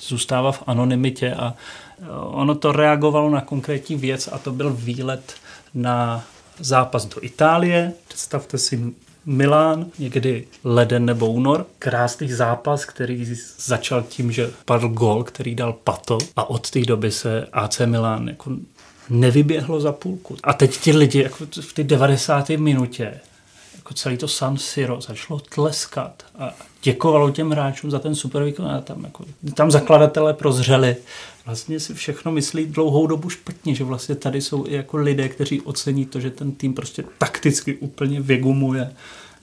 zůstává 0.00 0.52
v 0.52 0.62
anonymitě 0.66 1.34
a 1.34 1.54
e, 2.02 2.10
ono 2.10 2.54
to 2.54 2.72
reagovalo 2.72 3.30
na 3.30 3.40
konkrétní 3.40 3.96
věc 3.96 4.28
a 4.32 4.38
to 4.38 4.52
byl 4.52 4.72
výlet 4.72 5.34
na 5.74 6.24
zápas 6.58 7.06
do 7.06 7.24
Itálie. 7.24 7.92
Představte 8.08 8.58
si 8.58 8.94
Milán, 9.26 9.86
někdy 9.98 10.46
leden 10.64 11.04
nebo 11.04 11.32
únor. 11.32 11.66
Krásný 11.78 12.32
zápas, 12.32 12.84
který 12.84 13.34
začal 13.58 14.02
tím, 14.02 14.32
že 14.32 14.50
padl 14.64 14.88
gol, 14.88 15.24
který 15.24 15.54
dal 15.54 15.72
Pato 15.72 16.18
a 16.36 16.50
od 16.50 16.70
té 16.70 16.80
doby 16.80 17.10
se 17.10 17.46
AC 17.52 17.78
Milán 17.78 18.28
jako 18.28 18.50
nevyběhlo 19.10 19.80
za 19.80 19.92
půlku. 19.92 20.36
A 20.42 20.52
teď 20.52 20.78
ti 20.78 20.92
lidi 20.92 21.22
jako 21.22 21.46
v 21.60 21.72
té 21.72 21.84
90. 21.84 22.48
minutě 22.48 23.20
jako 23.84 23.94
celý 23.94 24.16
to 24.16 24.28
San 24.28 24.56
Siro 24.56 25.00
začalo 25.00 25.40
tleskat 25.54 26.22
a 26.38 26.54
děkovalo 26.82 27.30
těm 27.30 27.50
hráčům 27.50 27.90
za 27.90 27.98
ten 27.98 28.14
super 28.14 28.44
výkon 28.44 28.66
a 28.66 28.80
tam, 28.80 29.04
jako, 29.04 29.24
tam 29.54 29.70
zakladatelé 29.70 30.34
prozřeli. 30.34 30.96
Vlastně 31.46 31.80
si 31.80 31.94
všechno 31.94 32.32
myslí 32.32 32.66
dlouhou 32.66 33.06
dobu 33.06 33.30
špatně, 33.30 33.74
že 33.74 33.84
vlastně 33.84 34.14
tady 34.14 34.40
jsou 34.40 34.66
i 34.66 34.74
jako 34.74 34.96
lidé, 34.96 35.28
kteří 35.28 35.60
ocení 35.60 36.06
to, 36.06 36.20
že 36.20 36.30
ten 36.30 36.52
tým 36.52 36.74
prostě 36.74 37.04
takticky 37.18 37.76
úplně 37.76 38.20
vygumuje 38.20 38.90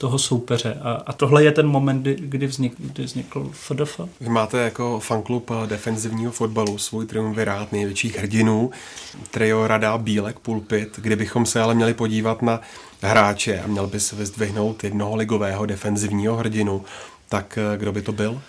toho 0.01 0.19
soupeře. 0.19 0.77
A, 0.81 0.91
a 1.05 1.13
tohle 1.13 1.43
je 1.43 1.51
ten 1.51 1.67
moment, 1.67 2.01
kdy, 2.01 2.15
kdy, 2.19 2.47
vznik, 2.47 2.73
kdy 2.77 3.03
vznikl 3.03 3.49
FDF. 3.53 3.99
Vy 4.21 4.29
máte 4.29 4.57
jako 4.57 4.99
fanklub 4.99 5.51
defenzivního 5.65 6.31
fotbalu 6.31 6.77
svůj 6.77 7.05
triumvirát 7.05 7.71
největších 7.71 8.17
hrdinů, 8.17 8.71
trio 9.31 9.67
Rada 9.67 9.97
Bílek 9.97 10.39
Pulpit, 10.39 10.99
kdybychom 11.01 11.45
se 11.45 11.61
ale 11.61 11.75
měli 11.75 11.93
podívat 11.93 12.41
na 12.41 12.61
hráče 13.01 13.59
a 13.59 13.67
měl 13.67 13.87
by 13.87 13.99
se 13.99 14.15
vyzdvihnout 14.15 14.83
jednoho 14.83 15.15
ligového 15.15 15.65
defenzivního 15.65 16.35
hrdinu, 16.35 16.83
tak 17.29 17.57
eh, 17.57 17.77
kdo 17.77 17.91
by 17.91 18.01
to 18.01 18.11
byl? 18.11 18.41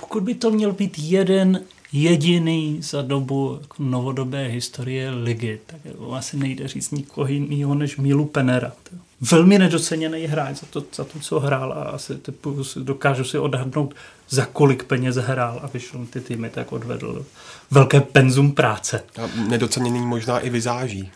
Pokud 0.00 0.22
by 0.22 0.34
to 0.34 0.50
měl 0.50 0.72
být 0.72 0.98
jeden 0.98 1.60
jediný 2.02 2.78
za 2.82 3.02
dobu 3.02 3.58
jako 3.60 3.76
novodobé 3.78 4.46
historie 4.46 5.10
ligy, 5.10 5.60
tak 5.66 5.80
asi 6.12 6.36
nejde 6.36 6.68
říct 6.68 6.90
nikoho 6.90 7.26
jiného 7.26 7.74
než 7.74 7.96
Milu 7.96 8.24
Penera. 8.24 8.72
Velmi 9.20 9.58
nedoceněný 9.58 10.24
hráč 10.24 10.56
za 10.56 10.66
to, 10.70 10.84
za 10.94 11.04
to, 11.04 11.18
co 11.18 11.40
hrál 11.40 11.72
a 11.72 11.82
asi 11.82 12.14
typu, 12.14 12.62
dokážu 12.76 13.24
si 13.24 13.38
odhadnout, 13.38 13.94
za 14.28 14.46
kolik 14.46 14.84
peněz 14.84 15.16
hrál 15.16 15.60
a 15.62 15.66
vyšel 15.66 16.06
ty 16.10 16.20
týmy, 16.20 16.50
tak 16.50 16.72
odvedl 16.72 17.24
velké 17.70 18.00
penzum 18.00 18.52
práce. 18.52 19.02
A 19.22 19.48
nedoceněný 19.48 20.00
možná 20.00 20.38
i 20.38 20.50
vyzáží. 20.50 21.10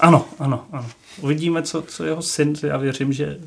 Ano, 0.00 0.28
ano, 0.38 0.64
ano. 0.72 0.86
Uvidíme, 1.20 1.62
co, 1.62 1.82
co 1.82 2.04
jeho 2.04 2.22
syn, 2.22 2.54
já 2.62 2.76
věřím, 2.76 3.12
že 3.12 3.38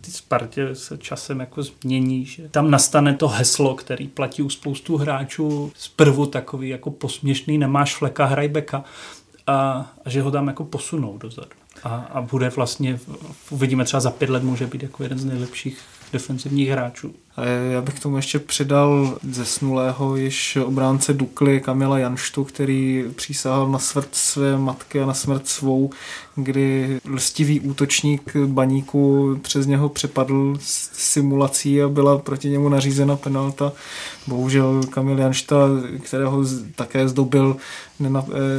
ty 0.00 0.10
Spartě 0.10 0.74
se 0.74 0.98
časem 0.98 1.40
jako 1.40 1.62
změní, 1.62 2.24
že 2.24 2.48
tam 2.48 2.70
nastane 2.70 3.14
to 3.14 3.28
heslo, 3.28 3.74
který 3.74 4.08
platí 4.08 4.42
u 4.42 4.50
spoustu 4.50 4.96
hráčů 4.96 5.72
zprvu 5.76 6.26
takový 6.26 6.68
jako 6.68 6.90
posměšný, 6.90 7.58
nemáš 7.58 7.96
fleka, 7.96 8.24
hraj 8.24 8.48
beka 8.48 8.84
a, 9.46 9.92
a 10.04 10.10
že 10.10 10.22
ho 10.22 10.30
tam 10.30 10.48
jako 10.48 10.64
posunou 10.64 11.18
dozadu. 11.18 11.50
A, 11.84 11.94
a 11.94 12.20
bude 12.20 12.48
vlastně, 12.48 13.00
uvidíme 13.50 13.84
třeba 13.84 14.00
za 14.00 14.10
pět 14.10 14.30
let, 14.30 14.42
může 14.42 14.66
být 14.66 14.82
jako 14.82 15.02
jeden 15.02 15.18
z 15.18 15.24
nejlepších 15.24 15.78
defensivních 16.12 16.68
hráčů. 16.68 17.14
Já 17.70 17.80
bych 17.80 18.00
tomu 18.00 18.16
ještě 18.16 18.38
přidal 18.38 19.18
zesnulého 19.30 20.16
již 20.16 20.56
obránce 20.56 21.12
Dukly 21.12 21.60
Kamila 21.60 21.98
Janštu, 21.98 22.44
který 22.44 23.04
přísahal 23.16 23.68
na 23.68 23.78
smrt 23.78 24.08
své 24.12 24.58
matky 24.58 25.00
a 25.00 25.06
na 25.06 25.14
smrt 25.14 25.48
svou, 25.48 25.90
kdy 26.34 26.98
lstivý 27.10 27.60
útočník 27.60 28.36
baníku 28.46 29.36
přes 29.42 29.66
něho 29.66 29.88
přepadl 29.88 30.56
simulací 30.92 31.82
a 31.82 31.88
byla 31.88 32.18
proti 32.18 32.48
němu 32.48 32.68
nařízena 32.68 33.16
penalta. 33.16 33.72
Bohužel 34.26 34.80
Kamil 34.90 35.18
Janšta, 35.18 35.56
kterého 36.02 36.44
také 36.76 37.08
zdobil 37.08 37.56
eh, 38.00 38.10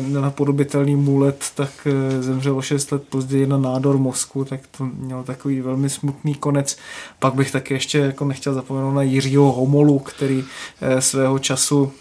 nenapodobitelný 0.02 0.96
můlet, 0.96 1.46
tak 1.56 1.70
eh, 1.86 2.22
zemřel 2.22 2.58
o 2.58 2.62
6 2.62 2.92
let 2.92 3.04
později 3.10 3.48
na 3.48 3.58
nádor 3.58 3.98
mozku, 3.98 4.46
tak 4.46 4.60
to 4.78 4.86
měl 4.86 5.24
takový 5.24 5.62
velmi 5.62 5.90
smutný 5.90 6.36
konec. 6.36 6.78
Pak 7.20 7.34
bych 7.34 7.52
taky 7.52 7.74
ještě 7.74 7.98
jako 7.98 8.26
nechtěl 8.26 8.54
zapomenout 8.64 8.92
na 8.92 9.02
Jiřího 9.02 9.52
Homolu, 9.52 10.00
který 10.00 10.44
eh, 10.82 11.02
svého 11.02 11.40
času 11.40 11.92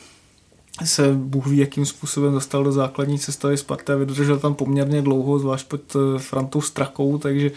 se 0.84 1.12
Bůh 1.14 1.46
ví, 1.46 1.58
jakým 1.58 1.86
způsobem 1.86 2.32
dostal 2.32 2.64
do 2.64 2.72
základní 2.72 3.18
sestavy 3.18 3.56
Sparty 3.56 3.92
a 3.92 3.96
vydržel 3.96 4.38
tam 4.38 4.54
poměrně 4.54 5.02
dlouho, 5.02 5.38
zvlášť 5.38 5.68
pod 5.68 5.80
eh, 5.96 6.18
Frantou 6.18 6.60
Strakou, 6.60 7.18
takže 7.18 7.50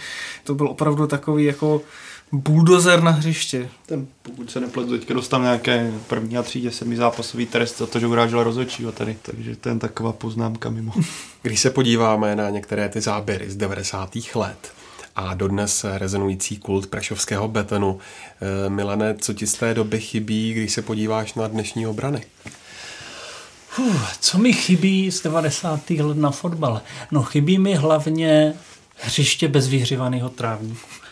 to 0.44 0.56
byl 0.56 0.68
opravdu 0.68 1.08
takový 1.08 1.46
jako 1.46 1.82
buldozer 2.32 3.04
na 3.04 3.12
hřiště. 3.12 3.70
Ten, 3.86 4.08
pokud 4.24 4.52
se 4.52 4.60
nepletu, 4.60 4.98
teďka 4.98 5.14
dostal 5.14 5.42
nějaké 5.42 5.94
první 6.08 6.38
a 6.38 6.44
třídě 6.44 6.72
semi 6.72 6.96
zápasový 6.96 7.46
trest 7.46 7.78
za 7.78 7.86
to, 7.86 8.00
že 8.00 8.08
urážel 8.08 8.44
rozhodčího 8.44 8.92
tady, 8.92 9.18
takže 9.22 9.56
to 9.56 9.70
je 9.70 9.76
taková 9.76 10.14
poznámka 10.14 10.70
mimo. 10.70 10.92
Když 11.42 11.60
se 11.60 11.70
podíváme 11.70 12.36
na 12.36 12.50
některé 12.50 12.90
ty 12.90 13.02
záběry 13.02 13.52
z 13.52 13.56
90. 13.56 14.10
let, 14.36 14.72
a 15.16 15.34
dodnes 15.34 15.86
rezonující 15.98 16.58
kult 16.58 16.88
prašovského 16.88 17.48
betonu. 17.48 18.00
Eh, 18.42 18.70
Milane, 18.70 19.16
co 19.16 19.34
ti 19.34 19.48
z 19.48 19.54
té 19.54 19.74
doby 19.74 20.00
chybí, 20.00 20.54
když 20.54 20.74
se 20.74 20.82
podíváš 20.82 21.34
na 21.34 21.48
dnešní 21.48 21.88
obrany? 21.88 22.26
Uf, 23.80 24.18
co 24.20 24.38
mi 24.38 24.54
chybí 24.54 25.12
z 25.12 25.24
90. 25.24 25.90
let 25.90 26.18
na 26.18 26.32
fotbale? 26.32 26.82
No 27.12 27.24
chybí 27.24 27.58
mi 27.58 27.76
hlavně 27.76 28.54
hřiště 28.96 29.48
bez 29.48 29.68
vyhřívaného 29.68 30.30
trávníku. 30.30 31.05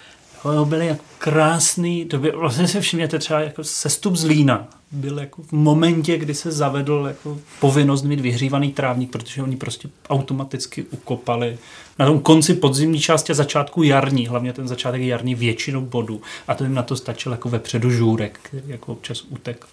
Byly 0.65 0.87
jako 0.87 1.03
krásný, 1.17 2.05
to 2.05 2.17
by, 2.17 2.31
vlastně 2.31 2.67
si 2.67 2.81
všimněte 2.81 3.19
třeba 3.19 3.39
jako 3.39 3.63
sestup 3.63 4.15
z 4.15 4.25
Lína 4.25 4.67
byl 4.93 5.19
jako 5.19 5.41
v 5.43 5.51
momentě, 5.51 6.17
kdy 6.17 6.35
se 6.35 6.51
zavedl 6.51 7.05
jako 7.07 7.37
povinnost 7.59 8.03
mít 8.03 8.19
vyhřívaný 8.19 8.73
trávník, 8.73 9.11
protože 9.11 9.43
oni 9.43 9.55
prostě 9.55 9.89
automaticky 10.09 10.83
ukopali 10.83 11.57
na 11.99 12.05
tom 12.05 12.19
konci 12.19 12.53
podzimní 12.53 12.99
části 12.99 13.31
a 13.31 13.35
začátku 13.35 13.83
jarní, 13.83 14.27
hlavně 14.27 14.53
ten 14.53 14.67
začátek 14.67 15.01
jarní 15.01 15.35
většinou 15.35 15.81
bodů 15.81 16.21
a 16.47 16.55
to 16.55 16.63
jim 16.63 16.73
na 16.73 16.83
to 16.83 16.95
stačil 16.95 17.31
jako 17.31 17.49
vepředu 17.49 17.91
žůrek, 17.91 18.39
který 18.43 18.63
jako 18.67 18.91
občas 18.91 19.21
utekl. 19.21 19.67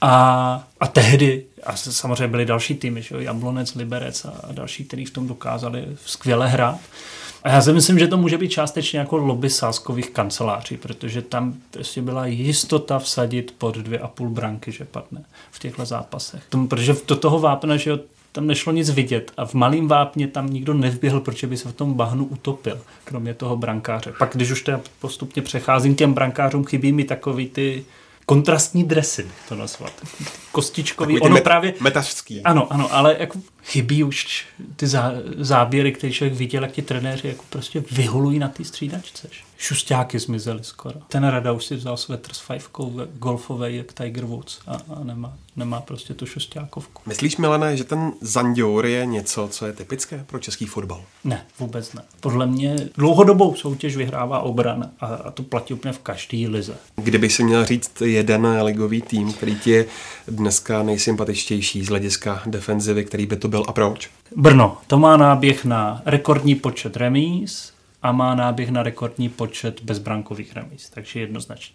A, 0.00 0.68
a 0.80 0.86
tehdy, 0.86 1.44
a 1.66 1.76
samozřejmě 1.76 2.28
byly 2.28 2.46
další 2.46 2.74
týmy, 2.74 3.02
že 3.02 3.14
jo, 3.14 3.20
Jablonec, 3.20 3.74
Liberec 3.74 4.24
a, 4.24 4.52
další, 4.52 4.84
kteří 4.84 5.04
v 5.04 5.10
tom 5.10 5.28
dokázali 5.28 5.84
skvěle 6.06 6.48
hrát. 6.48 6.78
A 7.42 7.48
já 7.48 7.62
si 7.62 7.72
myslím, 7.72 7.98
že 7.98 8.08
to 8.08 8.16
může 8.16 8.38
být 8.38 8.48
částečně 8.48 8.98
jako 8.98 9.16
lobby 9.16 9.50
sáskových 9.50 10.10
kanceláří, 10.10 10.76
protože 10.76 11.22
tam 11.22 11.54
prostě 11.70 12.02
byla 12.02 12.26
jistota 12.26 12.98
vsadit 12.98 13.54
pod 13.58 13.76
dvě 13.76 13.98
a 13.98 14.08
půl 14.08 14.28
branky, 14.28 14.72
že 14.72 14.84
padne 14.84 15.24
v 15.50 15.58
těchto 15.58 15.84
zápasech. 15.84 16.42
Tomu, 16.48 16.68
protože 16.68 16.96
do 17.06 17.16
toho 17.16 17.38
vápna, 17.38 17.76
že 17.76 17.90
jo, 17.90 17.98
tam 18.32 18.46
nešlo 18.46 18.72
nic 18.72 18.90
vidět 18.90 19.32
a 19.36 19.46
v 19.46 19.54
malém 19.54 19.88
vápně 19.88 20.28
tam 20.28 20.46
nikdo 20.46 20.74
nevběhl, 20.74 21.20
protože 21.20 21.46
by 21.46 21.56
se 21.56 21.68
v 21.68 21.72
tom 21.72 21.94
bahnu 21.94 22.24
utopil, 22.24 22.80
kromě 23.04 23.34
toho 23.34 23.56
brankáře. 23.56 24.12
Pak, 24.18 24.30
když 24.34 24.50
už 24.50 24.62
teda 24.62 24.80
postupně 25.00 25.42
přecházím 25.42 25.94
těm 25.94 26.14
brankářům, 26.14 26.64
chybí 26.64 26.92
mi 26.92 27.04
takový 27.04 27.48
ty 27.48 27.84
kontrastní 28.26 28.84
dresy, 28.84 29.26
to 29.48 29.54
nazvat. 29.54 29.92
Kostičkový, 30.52 31.20
ono 31.20 31.40
právě... 31.40 31.74
Metařský. 31.80 32.42
Ano, 32.42 32.72
ano, 32.72 32.94
ale 32.94 33.16
jako 33.18 33.38
chybí 33.68 34.04
už 34.04 34.46
ty 34.76 34.86
zá, 34.86 35.12
záběry, 35.38 35.92
které 35.92 36.12
člověk 36.12 36.34
viděl, 36.38 36.62
jak 36.62 36.72
ti 36.72 36.82
trenéři 36.82 37.28
jako 37.28 37.44
prostě 37.50 37.84
vyhulují 37.90 38.38
na 38.38 38.48
té 38.48 38.64
střídačce. 38.64 39.28
Šustáky 39.60 40.18
zmizely 40.18 40.58
skoro. 40.62 40.94
Ten 41.08 41.24
Rada 41.24 41.52
už 41.52 41.64
si 41.64 41.76
vzal 41.76 41.96
svetr 41.96 42.32
s 42.32 42.38
fajfkou 42.38 43.00
golfové 43.18 43.72
jak 43.72 43.92
Tiger 43.92 44.24
Woods 44.24 44.58
a, 44.66 44.72
a 44.72 45.04
nemá, 45.04 45.32
nemá 45.56 45.80
prostě 45.80 46.14
tu 46.14 46.26
šustákovku. 46.26 47.02
Myslíš, 47.06 47.36
Milené, 47.36 47.76
že 47.76 47.84
ten 47.84 48.12
Zandior 48.20 48.86
je 48.86 49.06
něco, 49.06 49.48
co 49.50 49.66
je 49.66 49.72
typické 49.72 50.24
pro 50.26 50.38
český 50.38 50.66
fotbal? 50.66 51.04
Ne, 51.24 51.46
vůbec 51.58 51.92
ne. 51.92 52.02
Podle 52.20 52.46
mě 52.46 52.76
dlouhodobou 52.96 53.54
soutěž 53.54 53.96
vyhrává 53.96 54.40
obran 54.40 54.90
a, 55.00 55.06
a 55.06 55.30
to 55.30 55.42
platí 55.42 55.74
úplně 55.74 55.92
v 55.92 55.98
každé 55.98 56.48
lize. 56.48 56.76
Kdyby 56.96 57.30
si 57.30 57.44
měl 57.44 57.64
říct 57.64 58.00
jeden 58.00 58.46
ligový 58.62 59.02
tým, 59.02 59.32
který 59.32 59.58
ti 59.58 59.70
je 59.70 59.86
dneska 60.28 60.82
nejsympatičtější 60.82 61.84
z 61.84 61.88
hlediska 61.88 62.42
defenzivy, 62.46 63.04
který 63.04 63.26
by 63.26 63.36
to 63.36 63.48
byl 63.48 63.57
a 63.64 63.72
proč? 63.72 64.10
Brno. 64.36 64.76
To 64.86 64.98
má 64.98 65.16
náběh 65.16 65.64
na 65.64 66.02
rekordní 66.04 66.54
počet 66.54 66.96
remíz 66.96 67.72
a 68.02 68.12
má 68.12 68.34
náběh 68.34 68.70
na 68.70 68.82
rekordní 68.82 69.28
počet 69.28 69.82
bezbrankových 69.82 70.56
remíz, 70.56 70.90
takže 70.90 71.20
jednoznačně. 71.20 71.74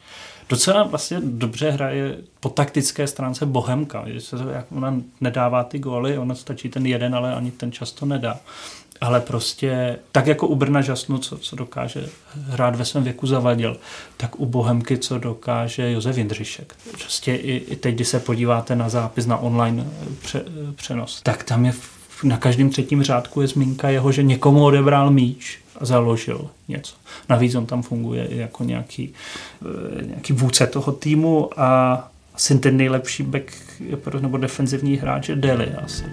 Docela 0.50 0.84
vlastně 0.84 1.19
dobře 1.24 1.72
hraje 1.72 2.17
po 2.39 2.50
taktické 2.50 3.08
stránce 3.08 3.46
Bohemka, 3.46 4.04
že 4.06 4.22
se 4.22 4.36
jak 4.54 4.72
ona 4.72 4.96
nedává 5.22 5.63
ty 5.63 5.80
góly, 5.80 6.17
ona 6.17 6.36
stačí 6.36 6.69
ten 6.69 6.86
jeden, 6.86 7.15
ale 7.15 7.36
ani 7.36 7.52
ten 7.52 7.72
často 7.72 8.06
nedá. 8.06 8.39
Ale 9.01 9.21
prostě 9.21 9.99
tak 10.12 10.27
jako 10.27 10.47
u 10.47 10.56
Brna 10.56 10.82
Žasnu, 10.82 11.17
co, 11.17 11.38
co 11.38 11.56
dokáže 11.56 12.10
hrát 12.47 12.75
ve 12.75 12.86
svém 12.86 13.03
věku 13.03 13.27
zavadil, 13.27 13.77
tak 14.17 14.39
u 14.39 14.45
Bohemky, 14.45 14.97
co 14.97 15.17
dokáže 15.17 15.91
Josef 15.91 16.17
Jindřišek. 16.17 16.75
Prostě 16.91 17.36
i, 17.36 17.56
i 17.56 17.75
teď, 17.75 17.95
když 17.95 18.08
se 18.08 18.19
podíváte 18.19 18.75
na 18.75 18.89
zápis 18.89 19.25
na 19.25 19.38
online 19.38 19.86
pře, 20.21 20.45
přenos, 20.75 21.21
tak 21.21 21.43
tam 21.43 21.65
je 21.65 21.73
na 22.23 22.38
každém 22.38 22.69
třetím 22.69 23.03
řádku 23.03 23.41
je 23.41 23.47
zmínka 23.47 23.89
jeho, 23.89 24.12
že 24.12 24.23
někomu 24.23 24.63
odebral 24.63 25.12
míč 25.12 25.60
a 25.75 25.86
založil 25.86 26.49
něco. 26.67 26.95
Navíc 27.29 27.56
on 27.56 27.65
tam 27.65 27.82
funguje 27.82 28.27
jako 28.29 28.63
nějaký, 28.63 29.13
eh, 29.62 30.06
nějaký 30.06 30.34
vůdce 30.34 30.67
toho 30.67 30.91
týmu 30.91 31.49
a 31.60 32.12
asi 32.36 32.60
ten 32.60 32.77
nejlepší 32.77 33.23
back 33.23 33.51
nebo 34.21 34.38
defenzivní 34.38 34.95
hráč 34.95 35.29
je 35.29 35.36
Deli 35.36 35.71
asi. 35.71 36.03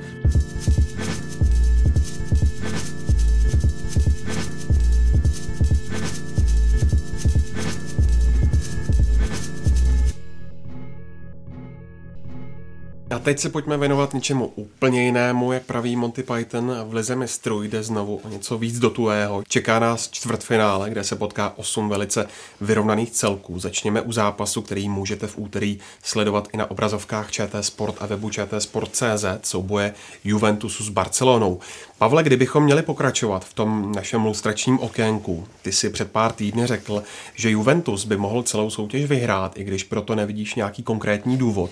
A 13.11 13.18
teď 13.18 13.38
se 13.38 13.49
pojďme 13.49 13.77
věnovat 13.77 14.14
něčemu 14.14 14.46
úplně 14.46 15.05
jinému, 15.05 15.53
jak 15.53 15.62
praví 15.62 15.96
Monty 15.96 16.23
Python. 16.23 16.77
V 16.85 16.94
Lize 16.94 17.16
mistrů 17.16 17.62
jde 17.62 17.83
znovu 17.83 18.20
o 18.25 18.29
něco 18.29 18.59
víc 18.59 18.79
do 18.79 18.90
tuého. 18.90 19.42
Čeká 19.49 19.79
nás 19.79 20.11
čtvrtfinále, 20.11 20.90
kde 20.90 21.05
se 21.05 21.16
potká 21.16 21.53
osm 21.57 21.88
velice 21.88 22.27
vyrovnaných 22.61 23.11
celků. 23.11 23.59
Začněme 23.59 24.01
u 24.01 24.12
zápasu, 24.12 24.62
který 24.62 24.88
můžete 24.88 25.27
v 25.27 25.38
úterý 25.38 25.79
sledovat 26.03 26.49
i 26.53 26.57
na 26.57 26.70
obrazovkách 26.70 27.31
ČT 27.31 27.64
Sport 27.64 27.94
a 28.01 28.07
webu 28.07 28.31
ČT 28.31 28.62
Sport.cz, 28.62 29.25
souboje 29.42 29.94
Juventusu 30.25 30.85
s 30.85 30.88
Barcelonou. 30.88 31.59
Pavle, 31.99 32.23
kdybychom 32.23 32.64
měli 32.64 32.83
pokračovat 32.83 33.44
v 33.44 33.55
tom 33.55 33.92
našem 33.92 34.25
lustračním 34.25 34.79
okénku, 34.79 35.46
ty 35.62 35.73
si 35.73 35.90
před 35.90 36.12
pár 36.12 36.33
týdny 36.33 36.66
řekl, 36.66 37.03
že 37.35 37.51
Juventus 37.51 38.05
by 38.05 38.16
mohl 38.16 38.42
celou 38.42 38.70
soutěž 38.70 39.05
vyhrát, 39.05 39.59
i 39.59 39.64
když 39.64 39.85
proto 39.85 40.14
nevidíš 40.14 40.55
nějaký 40.55 40.83
konkrétní 40.83 41.37
důvod. 41.37 41.70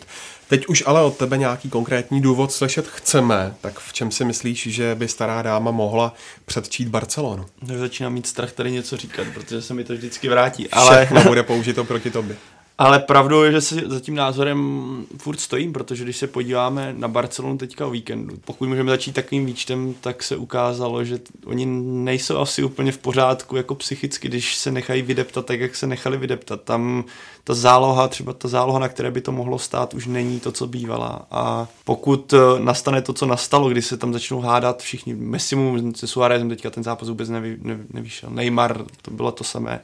Teď 0.49 0.67
už 0.67 0.83
ale 0.87 1.03
od 1.03 1.17
tebe 1.17 1.39
nějaký 1.39 1.71
konkrétní 1.71 2.21
důvod 2.21 2.53
slyšet 2.53 2.89
chceme, 2.89 3.55
tak 3.61 3.79
v 3.79 3.93
čem 3.93 4.11
si 4.11 4.25
myslíš, 4.25 4.67
že 4.67 4.95
by 4.95 5.09
stará 5.09 5.43
dáma 5.43 5.71
mohla 5.71 6.15
předčít 6.45 6.89
Barcelonu? 6.89 7.47
Začínám 7.63 8.13
mít 8.13 8.27
strach 8.27 8.53
tady 8.53 8.71
něco 8.71 8.97
říkat, 8.97 9.27
protože 9.35 9.63
se 9.63 9.75
mi 9.75 9.85
to 9.85 9.93
vždycky 9.93 10.29
vrátí. 10.29 10.71
Ale... 10.71 10.97
Všechno 10.97 11.25
bude 11.25 11.43
použito 11.43 11.85
proti 11.85 12.11
tobě. 12.11 12.37
Ale 12.81 12.99
pravdou 12.99 13.43
je, 13.43 13.53
že 13.53 13.61
si 13.61 13.83
za 13.87 14.01
tím 14.01 14.15
názorem 14.15 15.07
furt 15.17 15.41
stojím, 15.41 15.73
protože 15.73 16.05
když 16.05 16.17
se 16.17 16.27
podíváme 16.27 16.95
na 16.97 17.09
Barcelonu 17.09 17.59
teďka 17.59 17.87
o 17.87 17.91
víkendu, 17.91 18.35
pokud 18.45 18.69
můžeme 18.69 18.91
začít 18.91 19.13
takovým 19.13 19.47
výčtem, 19.47 19.95
tak 20.01 20.23
se 20.23 20.37
ukázalo, 20.37 21.05
že 21.05 21.19
oni 21.47 21.67
nejsou 22.05 22.39
asi 22.39 22.63
úplně 22.63 22.93
v 22.93 22.99
pořádku 22.99 23.57
jako 23.57 23.75
psychicky, 23.75 24.29
když 24.29 24.57
se 24.57 24.71
nechají 24.71 25.03
vydeptat 25.03 25.47
tak, 25.47 25.61
jak 25.61 25.77
se 25.77 25.87
nechali 25.87 26.17
vydeptat. 26.17 26.63
Tam 26.63 27.05
ta 27.45 27.55
záloha, 27.55 28.09
třeba 28.09 28.33
ta 28.33 28.49
záloha, 28.49 28.79
na 28.79 28.89
které 28.89 29.11
by 29.11 29.21
to 29.21 29.33
mohlo 29.33 29.59
stát, 29.59 29.95
už 29.95 30.07
není 30.07 30.41
to, 30.41 30.53
co 30.53 30.67
bývala. 30.67 31.27
A 31.31 31.69
pokud 31.85 32.33
eh, 32.33 32.39
nastane 32.59 33.03
to, 33.03 33.13
co 33.13 33.27
nastalo, 33.27 33.69
kdy 33.69 33.83
se 33.83 33.97
tam 33.97 34.13
začnou 34.13 34.41
hádat 34.41 34.83
všichni, 34.83 35.15
Messimu 35.15 35.93
se 35.97 36.07
Suárezem 36.07 36.49
teďka 36.49 36.71
ten 36.71 36.85
zápas 36.85 37.09
vůbec 37.09 37.29
nevy, 37.29 37.59
nevy, 37.63 37.85
nevyšel, 37.93 38.31
Neymar, 38.31 38.85
to 39.03 39.11
bylo 39.11 39.33
to 39.33 39.45
samé 39.45 39.81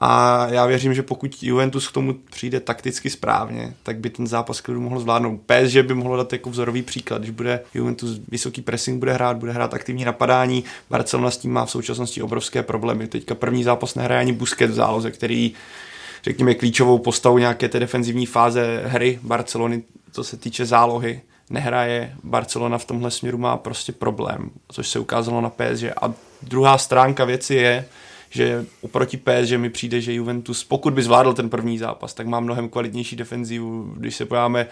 a 0.00 0.46
já 0.50 0.66
věřím, 0.66 0.94
že 0.94 1.02
pokud 1.02 1.42
Juventus 1.42 1.88
k 1.88 1.92
tomu 1.92 2.14
přijde 2.30 2.60
takticky 2.60 3.10
správně, 3.10 3.74
tak 3.82 3.98
by 3.98 4.10
ten 4.10 4.26
zápas 4.26 4.60
klidu 4.60 4.80
mohl 4.80 5.00
zvládnout. 5.00 5.40
že 5.64 5.82
by 5.82 5.94
mohlo 5.94 6.16
dát 6.16 6.32
jako 6.32 6.50
vzorový 6.50 6.82
příklad, 6.82 7.18
když 7.18 7.30
bude 7.30 7.60
Juventus 7.74 8.20
vysoký 8.28 8.62
pressing 8.62 8.98
bude 8.98 9.12
hrát, 9.12 9.36
bude 9.36 9.52
hrát 9.52 9.74
aktivní 9.74 10.04
napadání. 10.04 10.64
Barcelona 10.90 11.30
s 11.30 11.36
tím 11.36 11.52
má 11.52 11.64
v 11.64 11.70
současnosti 11.70 12.22
obrovské 12.22 12.62
problémy. 12.62 13.06
Teďka 13.06 13.34
první 13.34 13.64
zápas 13.64 13.94
nehraje 13.94 14.20
ani 14.20 14.32
Busquets 14.32 14.72
v 14.72 14.76
záloze, 14.76 15.10
který 15.10 15.52
řekněme 16.24 16.54
klíčovou 16.54 16.98
postavu 16.98 17.38
nějaké 17.38 17.68
té 17.68 17.80
defenzivní 17.80 18.26
fáze 18.26 18.82
hry 18.86 19.18
Barcelony, 19.22 19.82
co 20.12 20.24
se 20.24 20.36
týče 20.36 20.66
zálohy 20.66 21.20
nehraje. 21.50 22.14
Barcelona 22.24 22.78
v 22.78 22.84
tomhle 22.84 23.10
směru 23.10 23.38
má 23.38 23.56
prostě 23.56 23.92
problém, 23.92 24.50
což 24.68 24.88
se 24.88 24.98
ukázalo 24.98 25.40
na 25.40 25.50
PSG. 25.50 25.84
A 26.02 26.12
druhá 26.42 26.78
stránka 26.78 27.24
věci 27.24 27.54
je, 27.54 27.84
že 28.30 28.66
oproti 28.80 29.20
že 29.42 29.58
mi 29.58 29.70
přijde, 29.70 30.00
že 30.00 30.14
Juventus, 30.14 30.64
pokud 30.64 30.92
by 30.92 31.02
zvládl 31.02 31.32
ten 31.32 31.50
první 31.50 31.78
zápas, 31.78 32.14
tak 32.14 32.26
má 32.26 32.40
mnohem 32.40 32.68
kvalitnější 32.68 33.16
defenzivu, 33.16 33.94
když 33.96 34.16
se 34.16 34.26
pojáme 34.26 34.66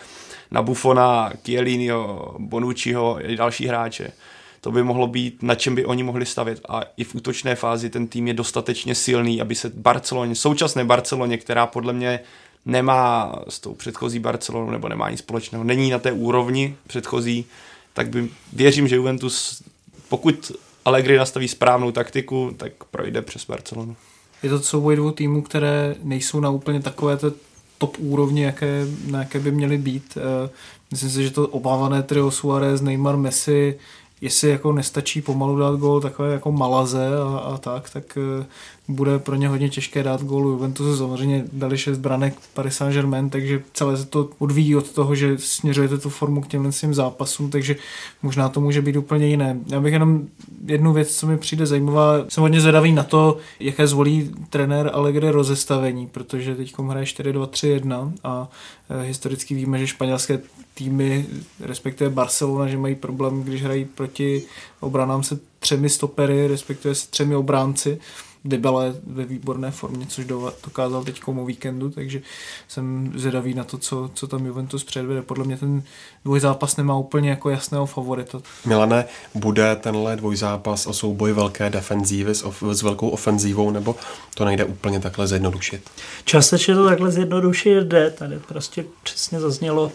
na 0.50 0.62
Buffona, 0.62 1.32
Chielliniho, 1.44 2.34
Bonucciho 2.38 3.30
i 3.30 3.36
další 3.36 3.66
hráče. 3.66 4.12
To 4.60 4.72
by 4.72 4.82
mohlo 4.82 5.06
být, 5.06 5.42
na 5.42 5.54
čem 5.54 5.74
by 5.74 5.84
oni 5.84 6.02
mohli 6.02 6.26
stavět. 6.26 6.60
A 6.68 6.82
i 6.96 7.04
v 7.04 7.14
útočné 7.14 7.54
fázi 7.54 7.90
ten 7.90 8.06
tým 8.06 8.28
je 8.28 8.34
dostatečně 8.34 8.94
silný, 8.94 9.40
aby 9.40 9.54
se 9.54 9.72
Barceloně, 9.74 10.34
současné 10.34 10.84
Barceloně, 10.84 11.38
která 11.38 11.66
podle 11.66 11.92
mě 11.92 12.20
nemá 12.66 13.34
s 13.48 13.60
tou 13.60 13.74
předchozí 13.74 14.18
Barcelonou, 14.18 14.70
nebo 14.70 14.88
nemá 14.88 15.10
nic 15.10 15.18
společného, 15.18 15.64
není 15.64 15.90
na 15.90 15.98
té 15.98 16.12
úrovni 16.12 16.76
předchozí, 16.86 17.44
tak 17.92 18.08
by, 18.08 18.28
věřím, 18.52 18.88
že 18.88 18.96
Juventus, 18.96 19.62
pokud 20.08 20.52
Allegri 20.84 21.16
nastaví 21.16 21.48
správnou 21.48 21.92
taktiku, 21.92 22.54
tak 22.56 22.72
projde 22.90 23.22
přes 23.22 23.46
Barcelonu. 23.46 23.96
Je 24.42 24.50
to 24.50 24.60
souboj 24.60 24.96
dvou 24.96 25.10
týmů, 25.10 25.42
které 25.42 25.94
nejsou 26.02 26.40
na 26.40 26.50
úplně 26.50 26.80
takové 26.80 27.16
té 27.16 27.32
top 27.78 27.96
úrovni, 27.98 28.42
jaké, 28.42 28.86
na 29.10 29.18
jaké 29.18 29.40
by 29.40 29.50
měly 29.50 29.78
být. 29.78 30.18
Eh, 30.46 30.50
myslím 30.90 31.10
si, 31.10 31.22
že 31.22 31.30
to 31.30 31.48
obávané 31.48 32.02
trio 32.02 32.30
Suarez, 32.30 32.80
Neymar, 32.80 33.16
Messi, 33.16 33.78
jestli 34.20 34.48
jako 34.48 34.72
nestačí 34.72 35.22
pomalu 35.22 35.58
dát 35.58 35.76
gol 35.76 36.00
takové 36.00 36.32
jako 36.32 36.52
Malaze 36.52 37.08
a, 37.16 37.38
a 37.38 37.58
tak, 37.58 37.90
tak 37.90 38.18
eh, 38.40 38.46
bude 38.88 39.18
pro 39.18 39.34
ně 39.34 39.48
hodně 39.48 39.68
těžké 39.68 40.02
dát 40.02 40.22
gólu. 40.22 40.50
Juventus 40.50 40.98
samozřejmě 40.98 41.44
dali 41.52 41.78
6 41.78 41.98
branek 41.98 42.34
Paris 42.54 42.76
Saint-Germain, 42.76 43.30
takže 43.30 43.62
celé 43.72 43.96
se 43.96 44.04
to 44.06 44.28
odvíjí 44.38 44.76
od 44.76 44.90
toho, 44.90 45.14
že 45.14 45.38
směřujete 45.38 45.98
tu 45.98 46.10
formu 46.10 46.40
k 46.40 46.46
těmhle 46.46 46.72
svým 46.72 46.94
zápasům, 46.94 47.50
takže 47.50 47.76
možná 48.22 48.48
to 48.48 48.60
může 48.60 48.82
být 48.82 48.96
úplně 48.96 49.26
jiné. 49.26 49.58
Já 49.66 49.80
bych 49.80 49.92
jenom 49.92 50.22
jednu 50.66 50.92
věc, 50.92 51.16
co 51.16 51.26
mi 51.26 51.38
přijde 51.38 51.66
zajímavá, 51.66 52.24
jsem 52.28 52.42
hodně 52.42 52.60
zvědavý 52.60 52.92
na 52.92 53.02
to, 53.02 53.36
jaké 53.60 53.86
zvolí 53.86 54.30
trenér 54.50 54.90
Allegri 54.92 55.30
rozestavení, 55.30 56.06
protože 56.06 56.54
teď 56.54 56.74
hraje 56.78 57.06
4-2-3-1 57.06 58.12
a 58.24 58.48
e, 58.90 59.02
historicky 59.02 59.54
víme, 59.54 59.78
že 59.78 59.86
španělské 59.86 60.40
týmy, 60.74 61.26
respektive 61.60 62.10
Barcelona, 62.10 62.68
že 62.68 62.78
mají 62.78 62.94
problém, 62.94 63.42
když 63.42 63.62
hrají 63.62 63.84
proti 63.84 64.42
obranám 64.80 65.22
se 65.22 65.38
třemi 65.58 65.88
stopery, 65.88 66.46
respektive 66.46 66.94
se 66.94 67.10
třemi 67.10 67.36
obránci. 67.36 67.98
Dybala 68.44 68.84
je 68.84 68.94
ve 69.06 69.24
výborné 69.24 69.70
formě, 69.70 70.06
což 70.06 70.24
dokázal 70.64 71.04
teď 71.04 71.20
o 71.26 71.44
víkendu, 71.44 71.90
takže 71.90 72.22
jsem 72.68 73.12
zvědavý 73.16 73.54
na 73.54 73.64
to, 73.64 73.78
co, 73.78 74.10
co 74.14 74.26
tam 74.26 74.46
Juventus 74.46 74.84
předvede. 74.84 75.22
Podle 75.22 75.44
mě 75.44 75.56
ten 75.56 75.82
dvojzápas 76.24 76.76
nemá 76.76 76.96
úplně 76.96 77.30
jako 77.30 77.50
jasného 77.50 77.86
favorita. 77.86 78.40
Milane, 78.66 79.04
bude 79.34 79.76
tenhle 79.76 80.16
dvojzápas 80.16 80.86
o 80.86 80.92
souboj 80.92 81.32
velké 81.32 81.70
defenzívy 81.70 82.34
s, 82.34 82.42
of, 82.42 82.62
s 82.70 82.82
velkou 82.82 83.08
ofenzívou, 83.08 83.70
nebo 83.70 83.96
to 84.34 84.44
nejde 84.44 84.64
úplně 84.64 85.00
takhle 85.00 85.26
zjednodušit? 85.26 85.90
Částečně 86.24 86.74
to 86.74 86.84
takhle 86.84 87.10
zjednodušit 87.10 87.84
jde. 87.84 88.10
Tady 88.10 88.38
prostě 88.38 88.84
přesně 89.02 89.40
zaznělo, 89.40 89.92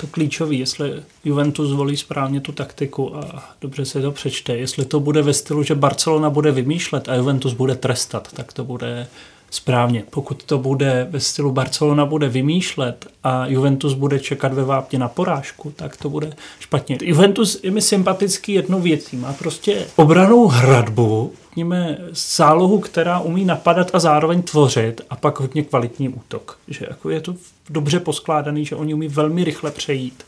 to 0.00 0.06
klíčové, 0.06 0.54
jestli 0.54 1.02
Juventus 1.24 1.68
zvolí 1.68 1.96
správně 1.96 2.40
tu 2.40 2.52
taktiku 2.52 3.16
a 3.16 3.44
dobře 3.60 3.84
se 3.84 4.02
to 4.02 4.12
přečte. 4.12 4.56
Jestli 4.56 4.84
to 4.84 5.00
bude 5.00 5.22
ve 5.22 5.34
stylu, 5.34 5.62
že 5.62 5.74
Barcelona 5.74 6.30
bude 6.30 6.52
vymýšlet 6.52 7.08
a 7.08 7.14
Juventus 7.14 7.52
bude 7.52 7.74
trestat, 7.74 8.32
tak 8.32 8.52
to 8.52 8.64
bude 8.64 9.06
správně. 9.50 10.04
Pokud 10.10 10.42
to 10.44 10.58
bude 10.58 11.06
ve 11.10 11.20
stylu 11.20 11.52
Barcelona 11.52 12.06
bude 12.06 12.28
vymýšlet 12.28 13.06
a 13.24 13.46
Juventus 13.46 13.94
bude 13.94 14.20
čekat 14.20 14.52
ve 14.52 14.64
vápně 14.64 14.98
na 14.98 15.08
porážku, 15.08 15.72
tak 15.76 15.96
to 15.96 16.10
bude 16.10 16.32
špatně. 16.60 16.98
Juventus 17.02 17.60
je 17.62 17.70
mi 17.70 17.82
sympatický 17.82 18.52
jednou 18.52 18.80
věcí. 18.80 19.16
Má 19.16 19.32
prostě 19.32 19.86
obranou 19.96 20.46
hradbu, 20.46 21.32
řekněme, 21.48 21.98
zálohu, 22.36 22.78
která 22.78 23.20
umí 23.20 23.44
napadat 23.44 23.90
a 23.92 23.98
zároveň 23.98 24.42
tvořit 24.42 25.00
a 25.10 25.16
pak 25.16 25.40
hodně 25.40 25.62
kvalitní 25.62 26.08
útok. 26.08 26.58
Že 26.68 26.86
jako 26.90 27.10
je 27.10 27.20
to 27.20 27.34
dobře 27.70 28.00
poskládaný, 28.00 28.64
že 28.64 28.76
oni 28.76 28.94
umí 28.94 29.08
velmi 29.08 29.44
rychle 29.44 29.70
přejít 29.70 30.24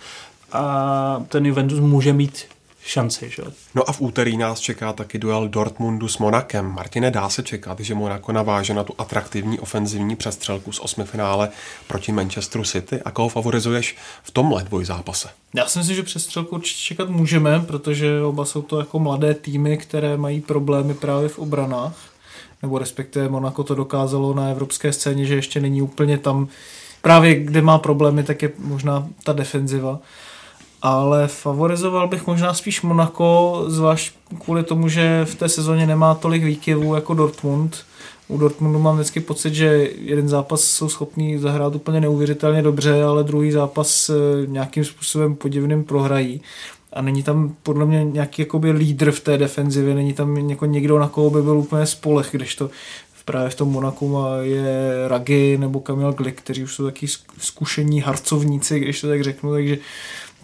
a 0.53 1.25
ten 1.29 1.47
Juventus 1.47 1.81
může 1.81 2.13
mít 2.13 2.45
šanci. 2.91 3.31
Že? 3.31 3.43
No 3.75 3.89
a 3.89 3.93
v 3.93 4.01
úterý 4.01 4.37
nás 4.37 4.61
čeká 4.61 4.93
taky 4.93 5.19
duel 5.19 5.49
Dortmundu 5.49 6.09
s 6.09 6.19
Monakem. 6.19 6.67
Martine, 6.67 7.11
dá 7.11 7.29
se 7.29 7.43
čekat, 7.43 7.81
že 7.81 7.95
Monako 7.95 8.33
naváže 8.33 8.75
na 8.75 8.85
tu 8.85 8.95
atraktivní 8.99 9.59
ofenzivní 9.59 10.17
přestřelku 10.17 10.73
z 10.73 10.81
osmi 10.81 11.05
finále 11.05 11.49
proti 11.87 12.13
Manchesteru 12.13 12.65
City. 12.65 13.03
A 13.05 13.11
koho 13.11 13.29
favorizuješ 13.29 13.97
v 14.23 14.31
tomhle 14.31 14.63
dvojzápase? 14.63 15.29
Já 15.55 15.67
si 15.67 15.79
myslím, 15.79 15.97
že 15.97 16.03
přestřelku 16.03 16.55
určitě 16.55 16.81
čekat 16.81 17.09
můžeme, 17.09 17.61
protože 17.61 18.23
oba 18.23 18.45
jsou 18.45 18.63
to 18.63 18.79
jako 18.79 18.99
mladé 18.99 19.35
týmy, 19.35 19.77
které 19.77 20.17
mají 20.17 20.41
problémy 20.41 20.95
právě 20.95 21.29
v 21.29 21.39
obranách. 21.39 21.97
Nebo 22.63 22.79
respektive 22.79 23.29
Monako 23.29 23.65
to 23.65 23.75
dokázalo 23.75 24.35
na 24.35 24.49
evropské 24.49 24.93
scéně, 24.93 25.27
že 25.27 25.35
ještě 25.35 25.61
není 25.61 25.83
úplně 25.83 26.19
tam 26.19 26.49
právě 27.03 27.35
kde 27.35 27.63
má 27.63 27.79
problémy, 27.79 28.23
tak 28.23 28.43
je 28.43 28.51
možná 28.59 29.09
ta 29.25 29.33
defenziva 29.33 29.99
ale 30.83 31.29
favorizoval 31.29 32.09
bych 32.09 32.27
možná 32.27 32.55
spíš 32.55 32.83
Monaco, 32.83 33.65
zvlášť 33.67 34.15
kvůli 34.45 34.63
tomu, 34.63 34.89
že 34.89 35.25
v 35.25 35.35
té 35.35 35.49
sezóně 35.49 35.87
nemá 35.87 36.15
tolik 36.15 36.45
výkyvů 36.45 36.95
jako 36.95 37.15
Dortmund. 37.15 37.77
U 38.29 38.39
Dortmundu 38.39 38.79
mám 38.79 38.95
vždycky 38.95 39.21
pocit, 39.21 39.55
že 39.55 39.91
jeden 39.99 40.29
zápas 40.29 40.65
jsou 40.65 40.89
schopní 40.89 41.39
zahrát 41.39 41.75
úplně 41.75 42.01
neuvěřitelně 42.01 42.63
dobře, 42.63 43.03
ale 43.03 43.25
druhý 43.25 43.53
zápas 43.53 44.11
eh, 44.11 44.15
nějakým 44.47 44.85
způsobem 44.85 45.35
podivným 45.35 45.85
prohrají. 45.85 46.41
A 46.93 47.03
není 47.03 47.23
tam 47.23 47.55
podle 47.63 47.87
mě 47.87 48.05
nějaký 48.05 48.43
jakoby 48.43 48.71
lídr 48.71 49.11
v 49.11 49.21
té 49.21 49.39
defenzivě, 49.39 49.95
není 49.95 50.13
tam 50.13 50.37
jako 50.37 50.67
někdo, 50.67 50.99
na 50.99 51.09
koho 51.09 51.31
by 51.31 51.43
byl 51.43 51.59
úplně 51.59 51.87
spolech, 51.87 52.29
když 52.33 52.55
to 52.55 52.71
právě 53.25 53.51
v 53.51 53.55
tom 53.55 53.69
Monaku 53.69 54.17
je 54.41 55.09
Ragi 55.09 55.59
nebo 55.59 55.81
Kamil 55.81 56.13
Glick, 56.13 56.39
kteří 56.39 56.65
už 56.65 56.75
jsou 56.75 56.85
taky 56.85 57.07
zkušení 57.39 58.01
harcovníci, 58.01 58.81
když 58.81 59.01
to 59.01 59.09
tak 59.09 59.23
řeknu, 59.23 59.53
takže 59.53 59.79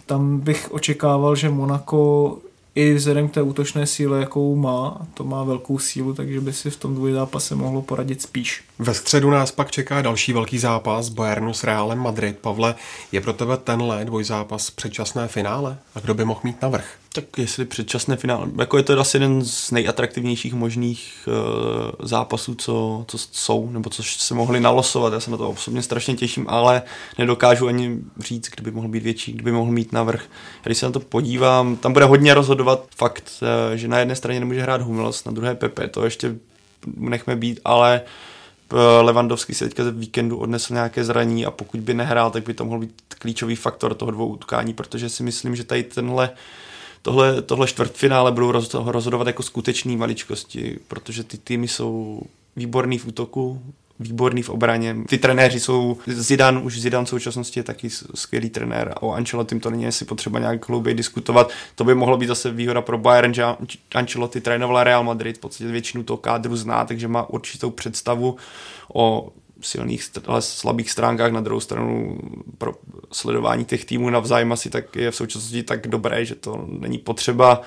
tam 0.07 0.39
bych 0.39 0.71
očekával, 0.71 1.35
že 1.35 1.49
Monako 1.49 2.37
i 2.75 2.93
vzhledem 2.93 3.29
k 3.29 3.33
té 3.33 3.41
útočné 3.41 3.87
síle, 3.87 4.19
jakou 4.19 4.55
má, 4.55 5.07
to 5.13 5.23
má 5.23 5.43
velkou 5.43 5.79
sílu, 5.79 6.13
takže 6.13 6.41
by 6.41 6.53
si 6.53 6.69
v 6.69 6.77
tom 6.77 6.95
dvojzápase 6.95 7.55
mohlo 7.55 7.81
poradit 7.81 8.21
spíš. 8.21 8.63
Ve 8.79 8.93
středu 8.93 9.29
nás 9.29 9.51
pak 9.51 9.71
čeká 9.71 10.01
další 10.01 10.33
velký 10.33 10.59
zápas 10.59 11.09
Bayernu 11.09 11.53
s 11.53 11.63
Realem 11.63 11.99
Madrid. 11.99 12.39
Pavle, 12.39 12.75
je 13.11 13.21
pro 13.21 13.33
tebe 13.33 13.57
tenhle 13.57 14.05
dvojzápas 14.05 14.71
předčasné 14.71 15.27
finále? 15.27 15.77
A 15.95 15.99
kdo 15.99 16.13
by 16.13 16.25
mohl 16.25 16.39
mít 16.43 16.61
navrh? 16.61 16.85
Tak 17.13 17.37
jestli 17.37 17.65
předčasné 17.65 18.15
finále, 18.15 18.47
jako 18.59 18.77
je 18.77 18.83
to 18.83 18.99
asi 18.99 19.17
jeden 19.17 19.45
z 19.45 19.71
nejatraktivnějších 19.71 20.53
možných 20.53 21.27
uh, 21.27 22.07
zápasů, 22.07 22.55
co, 22.55 23.05
co 23.07 23.17
jsou, 23.17 23.69
nebo 23.69 23.89
co 23.89 24.03
se 24.03 24.33
mohli 24.33 24.59
nalosovat. 24.59 25.13
Já 25.13 25.19
se 25.19 25.31
na 25.31 25.37
to 25.37 25.49
osobně 25.49 25.81
strašně 25.81 26.15
těším, 26.15 26.45
ale 26.49 26.81
nedokážu 27.17 27.67
ani 27.67 27.97
říct, 28.19 28.49
kdyby 28.55 28.71
mohl 28.71 28.87
být 28.87 29.03
větší, 29.03 29.33
kdyby 29.33 29.51
mohl 29.51 29.71
mít 29.71 29.93
navrh. 29.93 30.23
Když 30.63 30.77
se 30.77 30.85
na 30.85 30.91
to 30.91 30.99
podívám, 30.99 31.75
tam 31.75 31.93
bude 31.93 32.05
hodně 32.05 32.33
rozhodovat 32.33 32.83
fakt, 32.95 33.31
uh, 33.41 33.75
že 33.75 33.87
na 33.87 33.99
jedné 33.99 34.15
straně 34.15 34.39
nemůže 34.39 34.61
hrát 34.61 34.81
Hummels, 34.81 35.25
na 35.25 35.31
druhé 35.31 35.55
Pepe, 35.55 35.87
to 35.87 36.05
ještě 36.05 36.35
nechme 36.97 37.35
být, 37.35 37.59
ale 37.65 38.01
Levandovský 39.01 39.53
se 39.53 39.65
teďka 39.65 39.83
ze 39.83 39.91
víkendu 39.91 40.37
odnesl 40.37 40.73
nějaké 40.73 41.03
zraní 41.03 41.45
a 41.45 41.51
pokud 41.51 41.79
by 41.79 41.93
nehrál, 41.93 42.31
tak 42.31 42.43
by 42.43 42.53
to 42.53 42.65
mohl 42.65 42.79
být 42.79 43.01
klíčový 43.19 43.55
faktor 43.55 43.93
toho 43.93 44.11
dvou 44.11 44.27
utkání, 44.27 44.73
protože 44.73 45.09
si 45.09 45.23
myslím, 45.23 45.55
že 45.55 45.63
tady 45.63 45.83
tenhle 45.83 46.29
tohle, 47.01 47.41
tohle 47.41 47.67
čtvrtfinále 47.67 48.31
budou 48.31 48.51
rozhodovat 48.73 49.27
jako 49.27 49.43
skutečný 49.43 49.97
maličkosti, 49.97 50.79
protože 50.87 51.23
ty 51.23 51.37
týmy 51.37 51.67
jsou 51.67 52.21
výborný 52.55 52.97
v 52.97 53.05
útoku, 53.07 53.61
výborný 53.99 54.41
v 54.41 54.49
obraně. 54.49 54.95
Ty 55.09 55.17
trenéři 55.17 55.59
jsou, 55.59 55.97
Zidane, 56.07 56.59
už 56.61 56.81
Zidane 56.81 57.05
v 57.05 57.09
současnosti 57.09 57.59
je 57.59 57.63
taky 57.63 57.89
skvělý 58.15 58.49
trenér 58.49 58.93
a 58.95 59.01
o 59.01 59.11
Ancelotti 59.11 59.59
to 59.59 59.69
není 59.69 59.87
asi 59.87 60.05
potřeba 60.05 60.39
nějak 60.39 60.69
hlouběji 60.69 60.95
diskutovat. 60.95 61.51
To 61.75 61.83
by 61.83 61.95
mohlo 61.95 62.17
být 62.17 62.27
zase 62.27 62.51
výhoda 62.51 62.81
pro 62.81 62.97
Bayern, 62.97 63.33
že 63.33 63.43
Ancelotti 63.95 64.41
trénoval 64.41 64.83
Real 64.83 65.03
Madrid, 65.03 65.37
v 65.37 65.39
podstatě 65.39 65.71
většinu 65.71 66.03
toho 66.03 66.17
kádru 66.17 66.55
zná, 66.55 66.85
takže 66.85 67.07
má 67.07 67.29
určitou 67.29 67.69
představu 67.69 68.37
o 68.93 69.29
silných, 69.61 70.11
ale 70.25 70.41
slabých 70.41 70.91
stránkách, 70.91 71.31
na 71.31 71.41
druhou 71.41 71.59
stranu 71.59 72.17
pro 72.57 72.73
sledování 73.11 73.65
těch 73.65 73.85
týmů 73.85 74.09
navzájem 74.09 74.51
asi 74.51 74.69
tak 74.69 74.95
je 74.95 75.11
v 75.11 75.15
současnosti 75.15 75.63
tak 75.63 75.87
dobré, 75.87 76.25
že 76.25 76.35
to 76.35 76.65
není 76.79 76.97
potřeba. 76.97 77.61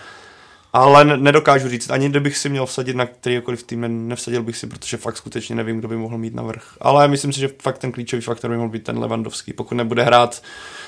Ale 0.73 1.05
nedokážu 1.05 1.69
říct, 1.69 1.91
ani 1.91 2.09
kdybych 2.09 2.37
si 2.37 2.49
měl 2.49 2.67
vsadit 2.67 2.97
na 2.97 3.07
kterýkoliv 3.07 3.63
tým, 3.63 4.09
nevsadil 4.09 4.43
bych 4.43 4.57
si, 4.57 4.67
protože 4.67 4.97
fakt 4.97 5.17
skutečně 5.17 5.55
nevím, 5.55 5.79
kdo 5.79 5.89
by 5.89 5.97
mohl 5.97 6.19
mít 6.19 6.35
navrh. 6.35 6.63
Ale 6.81 7.09
myslím 7.09 7.33
si, 7.33 7.41
že 7.41 7.51
fakt 7.63 7.79
ten 7.79 7.93
klíčový 7.93 8.23
faktor 8.23 8.51
by 8.51 8.57
mohl 8.57 8.69
být 8.69 8.85
ten 8.85 8.99
Levandovský. 8.99 9.53
Pokud 9.53 9.75
nebude 9.75 10.03
hrát, 10.03 10.43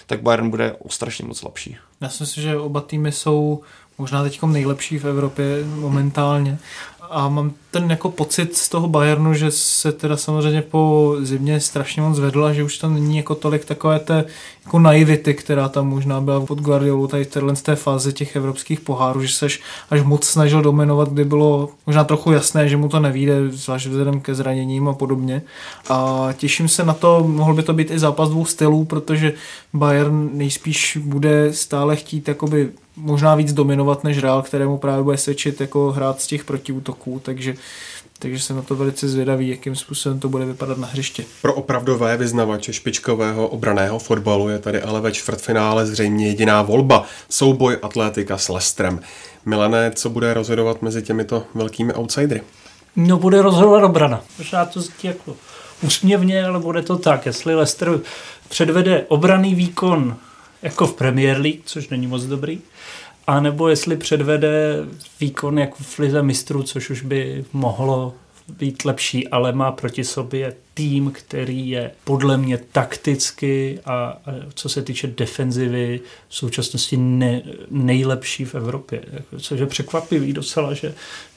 tak 0.06 0.22
Bayern 0.22 0.50
bude 0.50 0.76
strašně 0.86 1.24
moc 1.24 1.42
lepší. 1.42 1.76
Já 2.00 2.08
si 2.08 2.22
myslím, 2.22 2.42
že 2.42 2.56
oba 2.56 2.80
týmy 2.80 3.12
jsou 3.12 3.60
možná 3.98 4.22
teď 4.22 4.42
nejlepší 4.42 4.98
v 4.98 5.04
Evropě 5.04 5.44
momentálně 5.64 6.58
a 7.12 7.28
mám 7.28 7.52
ten 7.70 7.90
jako 7.90 8.10
pocit 8.10 8.56
z 8.56 8.68
toho 8.68 8.88
Bayernu, 8.88 9.34
že 9.34 9.50
se 9.50 9.92
teda 9.92 10.16
samozřejmě 10.16 10.62
po 10.62 11.14
zimě 11.20 11.60
strašně 11.60 12.02
moc 12.02 12.16
zvedla, 12.16 12.52
že 12.52 12.62
už 12.62 12.78
tam 12.78 12.94
není 12.94 13.16
jako 13.16 13.34
tolik 13.34 13.64
takové 13.64 13.98
té 13.98 14.24
jako 14.64 14.78
naivity, 14.78 15.34
která 15.34 15.68
tam 15.68 15.88
možná 15.88 16.20
byla 16.20 16.40
pod 16.40 16.60
Guardiolou 16.60 17.06
tady 17.06 17.24
v 17.24 17.54
z 17.54 17.62
té 17.62 17.76
fáze 17.76 18.12
těch 18.12 18.36
evropských 18.36 18.80
pohárů, 18.80 19.22
že 19.22 19.32
se 19.32 19.46
až, 19.46 19.60
až 19.90 20.02
moc 20.02 20.26
snažil 20.26 20.62
dominovat, 20.62 21.08
kdy 21.08 21.24
bylo 21.24 21.68
možná 21.86 22.04
trochu 22.04 22.32
jasné, 22.32 22.68
že 22.68 22.76
mu 22.76 22.88
to 22.88 23.00
nevíde, 23.00 23.50
zvlášť 23.50 23.86
vzhledem 23.86 24.20
ke 24.20 24.34
zraněním 24.34 24.88
a 24.88 24.92
podobně. 24.94 25.42
A 25.88 26.28
těším 26.36 26.68
se 26.68 26.84
na 26.84 26.94
to, 26.94 27.24
mohl 27.26 27.54
by 27.54 27.62
to 27.62 27.72
být 27.72 27.90
i 27.90 27.98
zápas 27.98 28.28
dvou 28.28 28.44
stylů, 28.44 28.84
protože 28.84 29.32
Bayern 29.72 30.30
nejspíš 30.32 30.98
bude 31.00 31.52
stále 31.52 31.96
chtít 31.96 32.28
jakoby 32.28 32.70
možná 32.96 33.34
víc 33.34 33.52
dominovat 33.52 34.04
než 34.04 34.18
Real, 34.18 34.42
kterému 34.42 34.78
právě 34.78 35.02
bude 35.02 35.16
svědčit 35.16 35.60
jako 35.60 35.92
hrát 35.92 36.20
z 36.20 36.26
těch 36.26 36.44
protiútoků, 36.44 37.20
takže 37.24 37.54
takže 38.22 38.40
jsem 38.40 38.56
na 38.56 38.62
to 38.62 38.76
velice 38.76 39.08
zvědavý, 39.08 39.48
jakým 39.48 39.76
způsobem 39.76 40.20
to 40.20 40.28
bude 40.28 40.44
vypadat 40.44 40.78
na 40.78 40.86
hřiště. 40.86 41.24
Pro 41.42 41.54
opravdové 41.54 42.16
vyznavače 42.16 42.72
špičkového 42.72 43.48
obraného 43.48 43.98
fotbalu 43.98 44.48
je 44.48 44.58
tady 44.58 44.82
ale 44.82 45.00
ve 45.00 45.12
čtvrtfinále 45.12 45.86
zřejmě 45.86 46.26
jediná 46.26 46.62
volba. 46.62 47.04
Souboj 47.30 47.78
Atletika 47.82 48.38
s 48.38 48.48
Lestrem. 48.48 49.00
Milané, 49.44 49.90
co 49.94 50.10
bude 50.10 50.34
rozhodovat 50.34 50.82
mezi 50.82 51.02
těmito 51.02 51.44
velkými 51.54 51.94
outsidery? 51.94 52.42
No 52.96 53.16
bude 53.16 53.42
rozhodovat 53.42 53.84
obrana. 53.84 54.20
Možná 54.38 54.64
to 54.64 54.80
zní 54.80 54.94
jako 55.02 55.36
úsměvně, 55.82 56.44
ale 56.44 56.58
bude 56.58 56.82
to 56.82 56.98
tak. 56.98 57.26
Jestli 57.26 57.54
Leicester 57.54 58.00
předvede 58.48 59.04
obraný 59.08 59.54
výkon 59.54 60.16
jako 60.62 60.86
v 60.86 60.94
Premier 60.94 61.40
League, 61.40 61.60
což 61.64 61.88
není 61.88 62.06
moc 62.06 62.24
dobrý, 62.24 62.60
a 63.26 63.40
nebo 63.40 63.68
jestli 63.68 63.96
předvede 63.96 64.76
výkon 65.20 65.58
jako 65.58 65.76
v 65.80 65.98
Lize 65.98 66.22
mistrů, 66.22 66.62
což 66.62 66.90
už 66.90 67.02
by 67.02 67.44
mohlo 67.52 68.14
být 68.48 68.84
lepší, 68.84 69.28
ale 69.28 69.52
má 69.52 69.72
proti 69.72 70.04
sobě 70.04 70.56
tým, 70.74 71.10
který 71.10 71.68
je 71.68 71.90
podle 72.04 72.36
mě 72.36 72.58
takticky 72.72 73.78
a, 73.84 74.18
co 74.54 74.68
se 74.68 74.82
týče 74.82 75.06
defenzivy 75.06 76.00
v 76.28 76.34
současnosti 76.34 76.96
ne, 76.96 77.42
nejlepší 77.70 78.44
v 78.44 78.54
Evropě. 78.54 79.02
Jako, 79.12 79.38
což 79.38 79.60
je 79.60 79.66
překvapivý 79.66 80.32
docela, 80.32 80.74
že, 80.74 80.94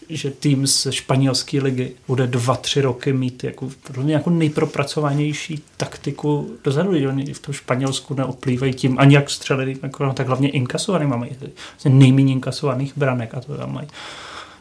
že 0.10 0.32
tým 0.32 0.68
ze 0.68 0.91
španělské 0.91 1.62
ligy 1.62 1.91
bude 2.08 2.28
dva, 2.28 2.56
tři 2.56 2.82
roky 2.82 3.14
mít 3.14 3.43
jako, 3.43 3.70
jako 4.06 4.30
nejpropracovanější 4.30 5.64
taktiku 5.78 6.51
dozadu. 6.64 6.89
Oni 6.89 7.34
v 7.34 7.39
tom 7.39 7.53
Španělsku 7.53 8.14
neoplývají 8.14 8.74
tím 8.74 8.99
ani 8.99 9.16
jak 9.16 9.30
střelit, 9.30 9.84
jako, 9.84 10.06
no, 10.06 10.14
tak 10.14 10.28
hlavně 10.28 10.49
inkasovaný. 10.49 11.06
Mají 11.06 11.32
vlastně 11.72 11.91
nejméně 11.91 12.34
inkasovaných 12.34 12.93
branek 12.97 13.36
a 13.36 13.41
to 13.41 13.58
tam 13.58 13.74
mají. 13.74 13.88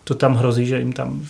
To 0.04 0.14
tam 0.14 0.34
hrozí, 0.34 0.66
že 0.66 0.78
jim 0.78 0.92
tam 0.92 1.26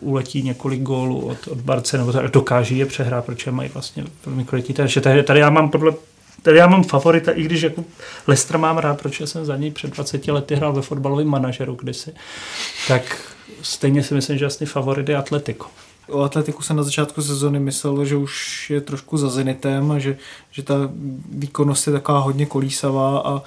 uletí 0.00 0.42
několik 0.42 0.82
gólů 0.82 1.20
od, 1.20 1.48
od 1.48 1.60
Barce, 1.60 1.98
nebo 1.98 2.12
dokáží 2.12 2.78
je 2.78 2.86
přehrát, 2.86 3.24
protože 3.24 3.50
mají 3.50 3.70
vlastně 3.74 4.04
velmi 4.26 4.44
kvalitní. 4.44 4.74
Takže 4.74 5.00
tady, 5.00 5.22
tady 5.22 5.40
já 5.40 5.50
mám 5.50 5.70
podle 5.70 5.92
Tady 6.48 6.58
já 6.58 6.66
mám 6.66 6.84
favorita, 6.84 7.32
i 7.32 7.42
když 7.42 7.62
jako 7.62 7.84
Lester 8.26 8.58
mám 8.58 8.78
rád, 8.78 9.02
protože 9.02 9.26
jsem 9.26 9.44
za 9.44 9.56
něj 9.56 9.70
před 9.70 9.90
20 9.90 10.28
lety 10.28 10.54
hrál 10.54 10.72
ve 10.72 10.82
fotbalovém 10.82 11.26
manažeru 11.26 11.74
kdysi, 11.74 12.14
tak 12.88 13.32
stejně 13.62 14.02
si 14.02 14.14
myslím, 14.14 14.38
že 14.38 14.44
jasný 14.44 14.66
favorit 14.66 15.08
je 15.08 15.16
Atletico. 15.16 15.66
O 16.08 16.22
Atletiku 16.22 16.62
se 16.62 16.74
na 16.74 16.82
začátku 16.82 17.22
sezóny 17.22 17.60
myslelo, 17.60 18.04
že 18.04 18.16
už 18.16 18.70
je 18.70 18.80
trošku 18.80 19.16
za 19.16 19.28
Zenitem 19.28 19.90
a 19.90 19.98
že, 19.98 20.16
že 20.50 20.62
ta 20.62 20.74
výkonnost 21.30 21.86
je 21.86 21.92
taková 21.92 22.18
hodně 22.18 22.46
kolísavá 22.46 23.18
a 23.18 23.42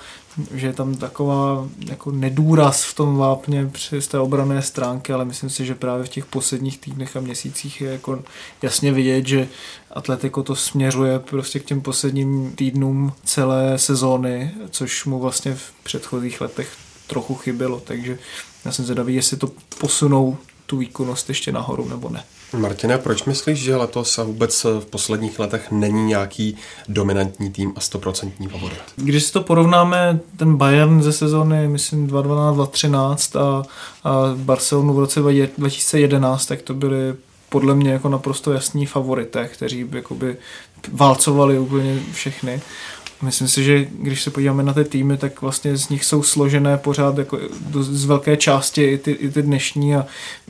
že 0.54 0.68
je 0.68 0.74
tam 0.74 0.96
taková 0.96 1.68
jako 1.90 2.12
nedůraz 2.12 2.84
v 2.84 2.96
tom 2.96 3.18
vápně 3.18 3.70
při 3.72 4.02
z 4.02 4.08
té 4.08 4.20
obrané 4.20 4.62
stránky, 4.62 5.14
ale 5.14 5.26
myslím 5.26 5.50
si, 5.50 5.66
že 5.66 5.76
právě 5.76 6.06
v 6.06 6.10
těch 6.10 6.26
posledních 6.26 6.78
týdnech 6.78 7.18
a 7.18 7.20
měsících 7.20 7.82
je 7.82 7.92
jako 7.92 8.20
jasně 8.62 8.92
vidět, 8.92 9.28
že 9.28 9.48
Atletico 9.92 10.44
to 10.44 10.56
směřuje 10.56 11.20
prostě 11.20 11.60
k 11.60 11.66
těm 11.66 11.82
posledním 11.82 12.52
týdnům 12.56 13.14
celé 13.24 13.78
sezóny, 13.78 14.52
což 14.70 15.06
mu 15.06 15.20
vlastně 15.20 15.56
v 15.56 15.72
předchozích 15.84 16.42
letech 16.42 16.70
trochu 17.08 17.36
chybělo, 17.36 17.80
takže 17.80 18.20
já 18.66 18.72
jsem 18.72 18.86
zvědavý, 18.86 19.16
jestli 19.16 19.38
to 19.38 19.52
posunou 19.80 20.38
tu 20.66 20.78
výkonnost 20.78 21.30
ještě 21.30 21.52
nahoru 21.52 21.90
nebo 21.90 22.10
ne. 22.10 22.24
Martina, 22.54 22.98
proč 22.98 23.24
myslíš, 23.24 23.60
že 23.60 23.76
letos 23.76 24.20
a 24.20 24.24
vůbec 24.24 24.64
v 24.64 24.86
posledních 24.86 25.40
letech 25.40 25.72
není 25.72 26.06
nějaký 26.06 26.58
dominantní 26.88 27.52
tým 27.52 27.74
a 27.76 27.80
stoprocentní 27.80 28.48
favorit? 28.48 28.80
Když 28.96 29.24
si 29.24 29.34
to 29.34 29.42
porovnáme, 29.42 30.20
ten 30.38 30.56
Bayern 30.56 31.04
ze 31.04 31.14
sezóny, 31.14 31.68
myslím 31.68 32.08
2012-2013 32.08 33.40
a, 33.40 33.64
a 34.10 34.14
Barcelonu 34.36 34.94
v 34.94 35.00
roce 35.00 35.20
2011, 35.58 36.46
tak 36.46 36.62
to 36.62 36.74
byly 36.74 37.16
podle 37.50 37.76
mě 37.76 37.92
jako 37.92 38.10
naprosto 38.10 38.54
jasní 38.54 38.86
favorité, 38.86 39.48
kteří 39.48 39.84
by 39.84 39.98
jakoby 39.98 40.38
válcovali 40.92 41.60
úplně 41.60 42.00
všechny. 42.14 42.62
Myslím 43.22 43.48
si, 43.48 43.64
že 43.64 43.86
když 44.00 44.24
se 44.24 44.32
podíváme 44.32 44.64
na 44.64 44.74
ty 44.74 44.84
týmy, 44.84 45.18
tak 45.18 45.42
vlastně 45.42 45.78
z 45.78 45.90
nich 45.90 46.06
jsou 46.06 46.24
složené 46.24 46.78
pořád 46.78 47.18
jako 47.18 47.40
z 47.80 48.06
velké 48.06 48.38
části 48.38 48.84
i 48.84 48.98
ty, 48.98 49.12
i 49.12 49.32
ty 49.32 49.42
dnešní 49.42 49.96
a 49.96 50.06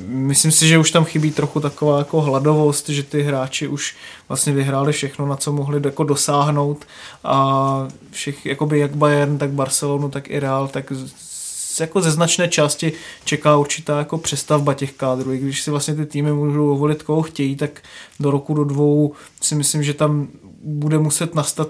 myslím 0.08 0.52
si, 0.52 0.68
že 0.68 0.78
už 0.78 0.92
tam 0.92 1.06
chybí 1.06 1.32
trochu 1.32 1.60
taková 1.60 1.98
jako 1.98 2.22
hladovost, 2.22 2.90
že 2.90 3.04
ty 3.04 3.22
hráči 3.22 3.68
už 3.68 3.96
vlastně 4.28 4.54
vyhráli 4.54 4.94
všechno, 4.94 5.26
na 5.26 5.36
co 5.36 5.52
mohli 5.52 5.82
jako 5.84 6.04
dosáhnout 6.04 6.86
a 7.24 7.88
všech, 8.12 8.46
jakoby 8.46 8.80
jak 8.80 8.96
Bayern, 8.96 9.38
tak 9.38 9.50
Barcelonu, 9.50 10.10
tak 10.10 10.30
i 10.30 10.40
Real, 10.40 10.68
tak 10.68 10.94
jako 11.82 12.02
ze 12.02 12.12
značné 12.12 12.48
části 12.48 12.94
čeká 13.26 13.58
určitá 13.58 13.98
jako 13.98 14.18
přestavba 14.18 14.74
těch 14.74 14.94
kádrů. 14.94 15.34
I 15.34 15.38
když 15.38 15.62
si 15.62 15.72
vlastně 15.72 15.96
ty 15.96 16.06
týmy 16.06 16.34
můžou 16.34 16.78
volit, 16.78 17.04
koho 17.04 17.22
chtějí, 17.22 17.56
tak 17.56 17.82
do 18.20 18.32
roku, 18.32 18.54
do 18.54 18.64
dvou 18.64 19.14
si 19.42 19.56
myslím, 19.56 19.84
že 19.84 19.94
tam 19.94 20.28
bude 20.64 20.98
muset 20.98 21.36
nastat 21.36 21.70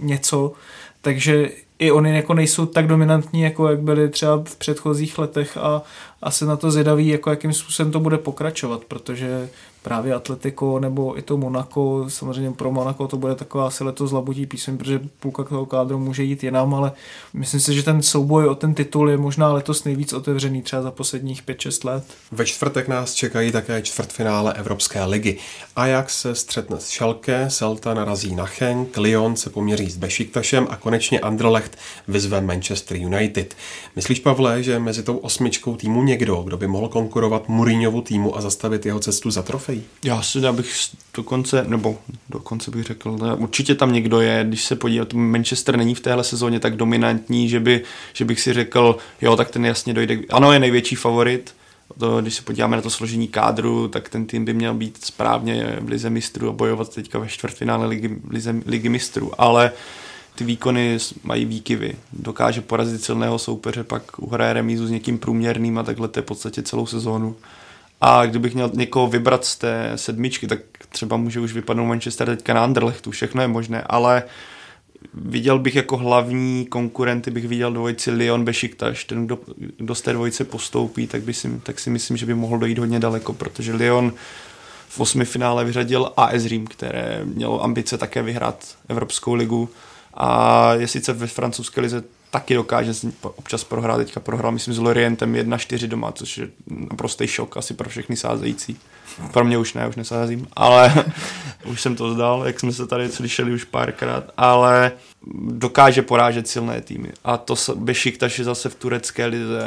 něco, 0.00 0.52
takže 1.00 1.50
i 1.78 1.90
oni 1.90 2.16
jako 2.16 2.34
nejsou 2.34 2.66
tak 2.66 2.86
dominantní, 2.86 3.40
jako 3.42 3.68
jak 3.68 3.80
byly 3.80 4.08
třeba 4.08 4.44
v 4.44 4.56
předchozích 4.56 5.18
letech 5.18 5.56
a 5.56 5.82
asi 6.22 6.44
na 6.44 6.56
to 6.56 6.70
zvědaví, 6.70 7.08
jako 7.08 7.30
jakým 7.30 7.52
způsobem 7.52 7.92
to 7.92 8.00
bude 8.00 8.18
pokračovat, 8.18 8.84
protože 8.84 9.48
právě 9.82 10.14
Atletico 10.14 10.78
nebo 10.78 11.18
i 11.18 11.22
to 11.22 11.36
Monaco, 11.36 12.04
samozřejmě 12.08 12.50
pro 12.50 12.72
Monaco 12.72 13.08
to 13.08 13.16
bude 13.16 13.34
taková 13.34 13.66
asi 13.66 13.84
letos 13.84 14.12
labutí 14.12 14.46
písem, 14.46 14.78
protože 14.78 15.00
půlka 15.20 15.44
toho 15.44 15.66
kádru 15.66 15.98
může 15.98 16.22
jít 16.22 16.44
jinam, 16.44 16.74
ale 16.74 16.92
myslím 17.32 17.60
si, 17.60 17.74
že 17.74 17.82
ten 17.82 18.02
souboj 18.02 18.46
o 18.46 18.54
ten 18.54 18.74
titul 18.74 19.10
je 19.10 19.16
možná 19.16 19.52
letos 19.52 19.84
nejvíc 19.84 20.12
otevřený 20.12 20.62
třeba 20.62 20.82
za 20.82 20.90
posledních 20.90 21.42
5-6 21.42 21.86
let. 21.86 22.04
Ve 22.32 22.46
čtvrtek 22.46 22.88
nás 22.88 23.14
čekají 23.14 23.52
také 23.52 23.82
čtvrtfinále 23.82 24.52
Evropské 24.52 25.04
ligy. 25.04 25.36
Ajax 25.76 26.20
se 26.20 26.34
střetne 26.34 26.80
s 26.80 26.86
Schalke, 26.86 27.46
Celta 27.50 27.94
narazí 27.94 28.34
na 28.34 28.46
Chenk, 28.46 28.96
Lyon 28.96 29.36
se 29.36 29.50
poměří 29.50 29.90
s 29.90 29.96
Bešiktašem 29.96 30.66
a 30.70 30.76
konečně 30.76 31.20
Anderlecht 31.20 31.78
vyzve 32.08 32.40
Manchester 32.40 32.96
United. 32.96 33.56
Myslíš, 33.96 34.20
Pavle, 34.20 34.62
že 34.62 34.78
mezi 34.78 35.02
tou 35.02 35.16
osmičkou 35.16 35.76
týmu 35.76 36.02
někdo, 36.10 36.42
kdo 36.42 36.56
by 36.56 36.66
mohl 36.66 36.88
konkurovat 36.88 37.48
Mourinhovu 37.48 38.00
týmu 38.00 38.36
a 38.36 38.40
zastavit 38.40 38.86
jeho 38.86 39.00
cestu 39.00 39.30
za 39.30 39.42
trofej? 39.42 39.82
Já 40.04 40.22
si 40.22 40.38
já 40.38 40.52
bych 40.52 40.74
dokonce, 41.16 41.64
nebo 41.68 41.98
dokonce 42.30 42.70
bych 42.70 42.86
řekl, 42.86 43.18
ne, 43.22 43.34
určitě 43.34 43.74
tam 43.74 43.92
někdo 43.92 44.20
je, 44.20 44.44
když 44.48 44.64
se 44.64 44.76
podívá, 44.76 45.06
Manchester 45.14 45.76
není 45.76 45.94
v 45.94 46.00
téhle 46.00 46.24
sezóně 46.24 46.60
tak 46.60 46.76
dominantní, 46.76 47.48
že, 47.48 47.60
by, 47.60 47.82
že 48.12 48.24
bych 48.24 48.40
si 48.40 48.52
řekl, 48.52 48.96
jo, 49.20 49.36
tak 49.36 49.50
ten 49.50 49.66
jasně 49.66 49.94
dojde. 49.94 50.18
Ano, 50.30 50.52
je 50.52 50.58
největší 50.58 50.96
favorit, 50.96 51.54
to, 51.98 52.20
když 52.20 52.34
se 52.34 52.42
podíváme 52.42 52.76
na 52.76 52.82
to 52.82 52.90
složení 52.90 53.28
kádru, 53.28 53.88
tak 53.88 54.08
ten 54.08 54.26
tým 54.26 54.44
by 54.44 54.54
měl 54.54 54.74
být 54.74 55.04
správně 55.04 55.76
v 55.80 55.88
lize 55.88 56.10
mistrů 56.10 56.48
a 56.48 56.52
bojovat 56.52 56.94
teďka 56.94 57.18
ve 57.18 57.28
čtvrtfinále 57.28 57.86
ligy, 57.86 58.16
lize, 58.30 58.54
ligy 58.66 58.88
mistrů, 58.88 59.32
ale 59.38 59.72
ty 60.40 60.44
výkony 60.44 60.98
mají 61.22 61.44
výkyvy. 61.44 61.96
Dokáže 62.12 62.60
porazit 62.60 63.04
silného 63.04 63.38
soupeře, 63.38 63.84
pak 63.84 64.18
uhraje 64.18 64.52
remízu 64.52 64.86
s 64.86 64.90
někým 64.90 65.18
průměrným 65.18 65.78
a 65.78 65.82
takhle 65.82 66.08
to 66.08 66.18
je 66.18 66.22
v 66.22 66.26
podstatě 66.26 66.62
celou 66.62 66.86
sezónu. 66.86 67.36
A 68.00 68.26
kdybych 68.26 68.54
měl 68.54 68.70
někoho 68.74 69.06
vybrat 69.06 69.44
z 69.44 69.56
té 69.56 69.92
sedmičky, 69.96 70.46
tak 70.46 70.58
třeba 70.88 71.16
může 71.16 71.40
už 71.40 71.52
vypadnout 71.52 71.86
Manchester 71.86 72.28
teďka 72.28 72.54
na 72.54 72.64
Anderlechtu, 72.64 73.10
všechno 73.10 73.42
je 73.42 73.48
možné, 73.48 73.82
ale 73.82 74.22
viděl 75.14 75.58
bych 75.58 75.74
jako 75.74 75.96
hlavní 75.96 76.66
konkurenty, 76.66 77.30
bych 77.30 77.48
viděl 77.48 77.72
dvojici 77.72 78.10
Lyon 78.10 78.44
Bešiktaš, 78.44 79.04
ten, 79.04 79.26
kdo, 79.26 79.38
kdo 79.76 79.94
z 79.94 80.00
té 80.00 80.12
dvojice 80.12 80.44
postoupí, 80.44 81.06
tak, 81.06 81.22
by 81.22 81.34
si, 81.34 81.60
tak 81.62 81.78
si 81.78 81.90
myslím, 81.90 82.16
že 82.16 82.26
by 82.26 82.34
mohl 82.34 82.58
dojít 82.58 82.78
hodně 82.78 83.00
daleko, 83.00 83.32
protože 83.32 83.74
Lyon 83.74 84.12
v 84.88 85.00
osmi 85.00 85.24
finále 85.24 85.64
vyřadil 85.64 86.12
AS 86.16 86.44
Rím, 86.44 86.66
které 86.66 87.20
mělo 87.24 87.64
ambice 87.64 87.98
také 87.98 88.22
vyhrát 88.22 88.76
Evropskou 88.88 89.34
ligu 89.34 89.68
a 90.14 90.72
je 90.74 90.88
sice 90.88 91.12
ve 91.12 91.26
francouzské 91.26 91.80
lize 91.80 92.02
taky 92.30 92.54
dokáže 92.54 92.92
občas 93.22 93.64
prohrát. 93.64 93.96
Teďka 93.96 94.20
prohrál, 94.20 94.52
myslím, 94.52 94.74
s 94.74 94.78
Lorientem 94.78 95.32
1-4 95.32 95.88
doma, 95.88 96.12
což 96.12 96.38
je 96.38 96.48
naprostý 96.90 97.26
šok 97.26 97.56
asi 97.56 97.74
pro 97.74 97.88
všechny 97.88 98.16
sázející. 98.16 98.76
Pro 99.32 99.44
mě 99.44 99.58
už 99.58 99.74
ne, 99.74 99.88
už 99.88 99.96
nesázím, 99.96 100.48
ale 100.52 101.04
už 101.64 101.80
jsem 101.80 101.96
to 101.96 102.14
zdal, 102.14 102.42
jak 102.46 102.60
jsme 102.60 102.72
se 102.72 102.86
tady 102.86 103.08
slyšeli 103.08 103.52
už 103.52 103.64
párkrát, 103.64 104.24
ale 104.36 104.92
dokáže 105.42 106.02
porážet 106.02 106.48
silné 106.48 106.80
týmy. 106.80 107.12
A 107.24 107.36
to 107.36 107.54
Bešiktaš 107.74 108.38
je 108.38 108.44
zase 108.44 108.68
v 108.68 108.74
turecké 108.74 109.26
lize 109.26 109.60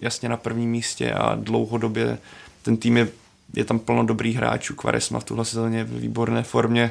jasně 0.00 0.28
na 0.28 0.36
prvním 0.36 0.70
místě 0.70 1.12
a 1.12 1.34
dlouhodobě 1.34 2.18
ten 2.62 2.76
tým 2.76 2.96
je, 2.96 3.08
je 3.54 3.64
tam 3.64 3.78
plno 3.78 4.04
dobrých 4.04 4.36
hráčů. 4.36 4.74
Kvaresma 4.74 5.20
v 5.20 5.24
tuhle 5.24 5.44
sezóně 5.44 5.84
v 5.84 6.00
výborné 6.00 6.42
formě 6.42 6.90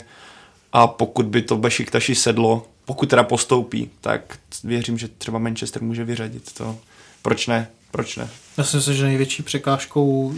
a 0.74 0.88
pokud 0.88 1.26
by 1.26 1.42
to 1.42 1.58
Bešiktaši 1.58 2.16
sedlo, 2.16 2.66
pokud 2.86 3.10
teda 3.10 3.24
postoupí, 3.24 3.90
tak 4.02 4.40
věřím, 4.64 4.98
že 4.98 5.08
třeba 5.08 5.40
Manchester 5.40 5.82
může 5.84 6.04
vyřadit 6.04 6.54
to. 6.54 6.78
Proč 7.22 7.48
ne? 7.48 7.68
Proč 7.92 8.18
ne? 8.18 8.30
Já 8.58 8.64
si 8.64 8.78
myslím, 8.78 8.96
že 8.96 9.04
největší 9.04 9.44
překážkou 9.44 10.34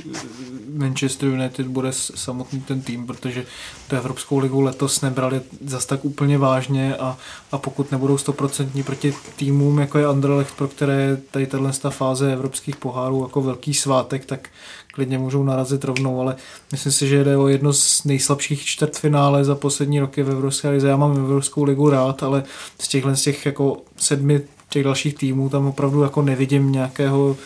Manchester 0.77 1.29
United 1.29 1.67
bude 1.67 1.89
samotný 1.91 2.61
ten 2.61 2.81
tým, 2.81 3.07
protože 3.07 3.45
tu 3.87 3.95
Evropskou 3.95 4.37
ligu 4.37 4.61
letos 4.61 5.01
nebrali 5.01 5.41
zas 5.65 5.85
tak 5.85 6.05
úplně 6.05 6.37
vážně 6.37 6.95
a, 6.95 7.17
a 7.51 7.57
pokud 7.57 7.91
nebudou 7.91 8.17
stoprocentní 8.17 8.83
proti 8.83 9.13
týmům, 9.35 9.79
jako 9.79 9.97
je 9.97 10.05
Anderlecht, 10.05 10.55
pro 10.55 10.67
které 10.67 11.17
tady 11.31 11.47
tato 11.47 11.91
fáze 11.91 12.33
evropských 12.33 12.75
pohárů 12.75 13.23
jako 13.23 13.41
velký 13.41 13.73
svátek, 13.73 14.25
tak 14.25 14.49
klidně 14.95 15.17
můžou 15.17 15.43
narazit 15.43 15.83
rovnou, 15.83 16.21
ale 16.21 16.35
myslím 16.71 16.91
si, 16.91 17.07
že 17.07 17.23
jde 17.23 17.37
o 17.37 17.47
jedno 17.47 17.73
z 17.73 18.03
nejslabších 18.03 18.65
čtvrtfinále 18.65 19.43
za 19.43 19.55
poslední 19.55 19.99
roky 19.99 20.23
v 20.23 20.29
Evropské 20.29 20.69
lize. 20.69 20.87
Já 20.87 20.97
mám 20.97 21.17
Evropskou 21.17 21.63
ligu 21.63 21.89
rád, 21.89 22.23
ale 22.23 22.43
z 22.79 22.87
těchhle 22.87 23.15
z 23.15 23.21
těch 23.21 23.45
jako 23.45 23.77
sedmi 23.97 24.41
těch 24.69 24.83
dalších 24.83 25.15
týmů 25.15 25.49
tam 25.49 25.67
opravdu 25.67 26.01
jako 26.01 26.21
nevidím 26.21 26.71
nějakého 26.71 27.37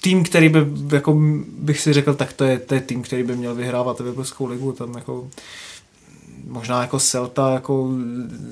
tým, 0.00 0.24
který 0.24 0.48
by, 0.48 0.66
jako 0.92 1.16
bych 1.58 1.80
si 1.80 1.92
řekl, 1.92 2.14
tak 2.14 2.32
to 2.32 2.44
je, 2.44 2.58
to 2.58 2.74
je 2.74 2.80
tým, 2.80 3.02
který 3.02 3.22
by 3.22 3.36
měl 3.36 3.54
vyhrávat 3.54 4.00
Evropskou 4.00 4.46
ligu, 4.46 4.72
tam 4.72 4.94
jako 4.94 5.28
možná 6.48 6.80
jako 6.80 6.98
Celta 6.98 7.52
jako 7.52 7.90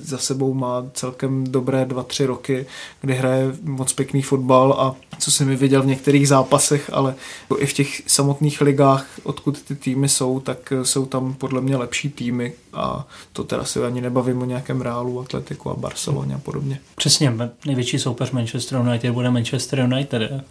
za 0.02 0.18
sebou 0.18 0.54
má 0.54 0.84
celkem 0.94 1.44
dobré 1.44 1.84
dva, 1.84 2.02
tři 2.02 2.26
roky, 2.26 2.66
kdy 3.00 3.14
hraje 3.14 3.56
moc 3.62 3.92
pěkný 3.92 4.22
fotbal 4.22 4.72
a 4.72 4.96
co 5.18 5.30
jsem 5.30 5.48
mi 5.48 5.56
viděl 5.56 5.82
v 5.82 5.86
některých 5.86 6.28
zápasech, 6.28 6.90
ale 6.92 7.14
i 7.58 7.66
v 7.66 7.72
těch 7.72 8.02
samotných 8.06 8.60
ligách, 8.60 9.06
odkud 9.22 9.62
ty 9.62 9.74
týmy 9.74 10.08
jsou, 10.08 10.40
tak 10.40 10.72
jsou 10.82 11.06
tam 11.06 11.34
podle 11.34 11.60
mě 11.60 11.76
lepší 11.76 12.10
týmy 12.10 12.52
a 12.72 13.06
to 13.32 13.44
teda 13.44 13.64
si 13.64 13.84
ani 13.84 14.00
nebavím 14.00 14.42
o 14.42 14.44
nějakém 14.44 14.80
Reálu, 14.80 15.20
Atletiku 15.20 15.70
a 15.70 15.74
Barceloně 15.74 16.34
a 16.34 16.38
podobně. 16.38 16.80
Přesně, 16.96 17.36
největší 17.66 17.98
soupeř 17.98 18.30
Manchester 18.30 18.78
United 18.78 19.12
bude 19.12 19.30
Manchester 19.30 19.78
United. 19.78 20.44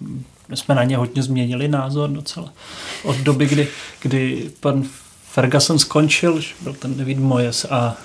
Jsme 0.53 0.75
na 0.75 0.83
ně 0.83 0.97
hodně 0.97 1.23
změnili 1.23 1.67
názor 1.67 2.09
docela. 2.09 2.53
Od 3.03 3.17
doby, 3.17 3.45
kdy, 3.45 3.67
kdy 4.01 4.51
pan 4.59 4.83
Ferguson 5.33 5.79
skončil, 5.79 6.41
byl 6.61 6.73
ten 6.73 6.97
David 6.97 7.19
Moyes 7.19 7.65
a 7.69 7.97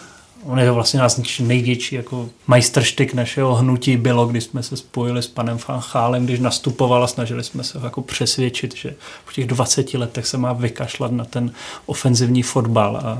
on 0.45 0.59
je 0.59 0.71
vlastně 0.71 1.01
nás 1.01 1.21
největší 1.41 1.95
jako 1.95 2.29
majstrštyk 2.47 3.15
našeho 3.15 3.55
hnutí 3.55 3.97
bylo, 3.97 4.27
když 4.27 4.45
jsme 4.45 4.63
se 4.63 4.77
spojili 4.77 5.23
s 5.23 5.27
panem 5.27 5.59
Van 5.69 5.81
Chálem, 5.81 6.25
když 6.25 6.41
nastupoval 6.41 7.05
a 7.05 7.07
snažili 7.07 7.45
jsme 7.45 7.65
se 7.65 7.81
jako 7.85 8.03
přesvědčit, 8.03 8.77
že 8.77 8.95
v 9.27 9.35
těch 9.35 9.47
20 9.47 9.95
letech 9.95 10.27
se 10.27 10.39
má 10.39 10.53
vykašlat 10.53 11.13
na 11.13 11.25
ten 11.25 11.53
ofenzivní 11.87 12.43
fotbal 12.43 12.97
a, 12.97 13.01
a 13.01 13.19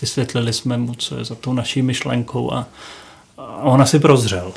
vysvětlili 0.00 0.52
jsme 0.52 0.78
mu, 0.78 0.94
co 0.94 1.18
je 1.18 1.24
za 1.24 1.34
tou 1.34 1.52
naší 1.52 1.82
myšlenkou 1.82 2.52
a, 2.52 2.66
a 3.38 3.62
on 3.62 3.82
asi 3.82 3.98
prozřel 3.98 4.52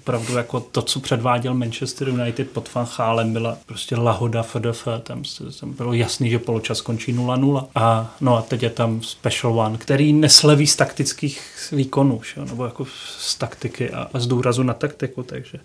opravdu 0.00 0.36
jako 0.36 0.60
to, 0.60 0.82
co 0.82 1.00
předváděl 1.00 1.54
Manchester 1.54 2.08
United 2.08 2.50
pod 2.50 2.74
Van 2.74 2.86
Chálem, 2.86 3.32
byla 3.32 3.58
prostě 3.66 3.96
lahoda 3.96 4.42
FDF, 4.42 4.88
tam, 5.02 5.22
tam 5.60 5.72
bylo 5.72 5.92
jasný, 5.92 6.30
že 6.30 6.38
poločas 6.38 6.78
skončí 6.78 7.14
0-0 7.14 7.66
a 7.74 8.14
no 8.20 8.36
a 8.36 8.42
teď 8.42 8.62
je 8.62 8.70
tam 8.70 9.02
Special 9.02 9.60
One, 9.60 9.78
který 9.78 10.12
nesleví 10.12 10.66
z 10.66 10.76
taktických 10.76 11.68
výkonů, 11.72 12.20
že? 12.34 12.44
nebo 12.44 12.64
jako 12.64 12.86
z 13.18 13.34
taktiky 13.34 13.90
a, 13.90 14.08
a 14.12 14.18
z 14.20 14.26
důrazu 14.26 14.62
na 14.62 14.74
taktiku, 14.74 15.22
takže 15.22 15.58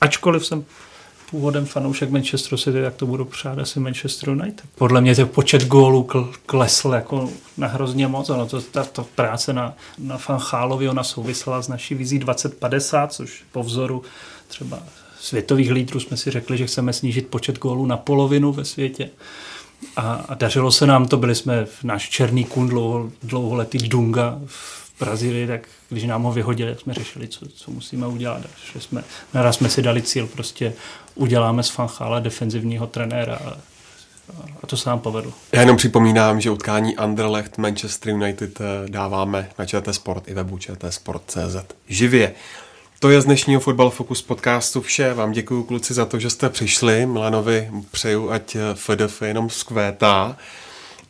ačkoliv 0.00 0.46
jsem 0.46 0.64
původem 1.30 1.66
fanoušek 1.66 2.10
Manchester 2.10 2.58
City, 2.58 2.82
tak 2.82 2.94
to 2.94 3.06
budu 3.06 3.24
přát 3.24 3.58
asi 3.58 3.80
Manchester 3.80 4.28
United. 4.28 4.64
Podle 4.74 5.00
mě 5.00 5.14
ten 5.14 5.28
počet 5.28 5.66
gólů 5.66 6.08
klesl 6.46 6.92
jako 6.92 7.30
na 7.56 7.66
hrozně 7.66 8.08
moc. 8.08 8.30
Ono 8.30 8.46
to, 8.46 8.60
ta, 8.60 8.84
to 8.84 9.06
práce 9.14 9.52
na, 9.52 9.74
na 9.98 10.18
Chalovi, 10.18 10.88
ona 10.88 11.04
souvisela 11.04 11.62
s 11.62 11.68
naší 11.68 11.94
vizí 11.94 12.18
2050, 12.18 13.12
což 13.12 13.42
po 13.52 13.62
vzoru 13.62 14.02
třeba 14.48 14.78
světových 15.20 15.70
lídrů 15.70 16.00
jsme 16.00 16.16
si 16.16 16.30
řekli, 16.30 16.58
že 16.58 16.66
chceme 16.66 16.92
snížit 16.92 17.26
počet 17.26 17.58
gólů 17.58 17.86
na 17.86 17.96
polovinu 17.96 18.52
ve 18.52 18.64
světě. 18.64 19.10
A, 19.96 20.12
a 20.28 20.34
dařilo 20.34 20.70
se 20.70 20.86
nám 20.86 21.08
to, 21.08 21.16
byli 21.16 21.34
jsme 21.34 21.64
v 21.64 21.84
náš 21.84 22.08
černý 22.08 22.44
kůn 22.44 22.68
dlouho, 22.68 23.10
dlouholetý 23.22 23.78
Dunga 23.78 24.40
v 24.46 24.92
Brazílii, 25.00 25.46
tak 25.46 25.68
když 25.88 26.04
nám 26.04 26.22
ho 26.22 26.32
vyhodili, 26.32 26.76
jsme 26.78 26.94
řešili, 26.94 27.28
co, 27.28 27.48
co 27.48 27.70
musíme 27.70 28.06
udělat. 28.06 28.42
Že 28.72 28.80
jsme, 28.80 29.04
naraz 29.34 29.56
jsme 29.56 29.68
si 29.68 29.82
dali 29.82 30.02
cíl, 30.02 30.26
prostě 30.26 30.72
uděláme 31.18 31.62
z 31.62 31.68
Fanchala 31.68 32.20
defenzivního 32.20 32.86
trenéra 32.86 33.38
a, 34.62 34.66
to 34.66 34.76
se 34.76 34.90
nám 34.90 35.00
povedlo. 35.00 35.32
Já 35.52 35.60
jenom 35.60 35.76
připomínám, 35.76 36.40
že 36.40 36.50
utkání 36.50 36.96
Anderlecht 36.96 37.58
Manchester 37.58 38.12
United 38.12 38.60
eh, 38.60 38.64
dáváme 38.88 39.50
na 39.58 39.66
ČT 39.66 39.94
Sport 39.94 40.28
i 40.28 40.34
webu 40.34 40.58
čtsport.cz 40.58 41.56
živě. 41.88 42.34
To 42.98 43.10
je 43.10 43.20
z 43.20 43.24
dnešního 43.24 43.60
Football 43.60 43.90
Focus 43.90 44.22
podcastu 44.22 44.80
vše. 44.80 45.14
Vám 45.14 45.32
děkuji 45.32 45.64
kluci 45.64 45.94
za 45.94 46.04
to, 46.04 46.18
že 46.18 46.30
jste 46.30 46.48
přišli. 46.48 47.06
Milanovi 47.06 47.70
přeju, 47.90 48.30
ať 48.30 48.56
FDF 48.74 49.22
jenom 49.22 49.50
zkvétá. 49.50 50.36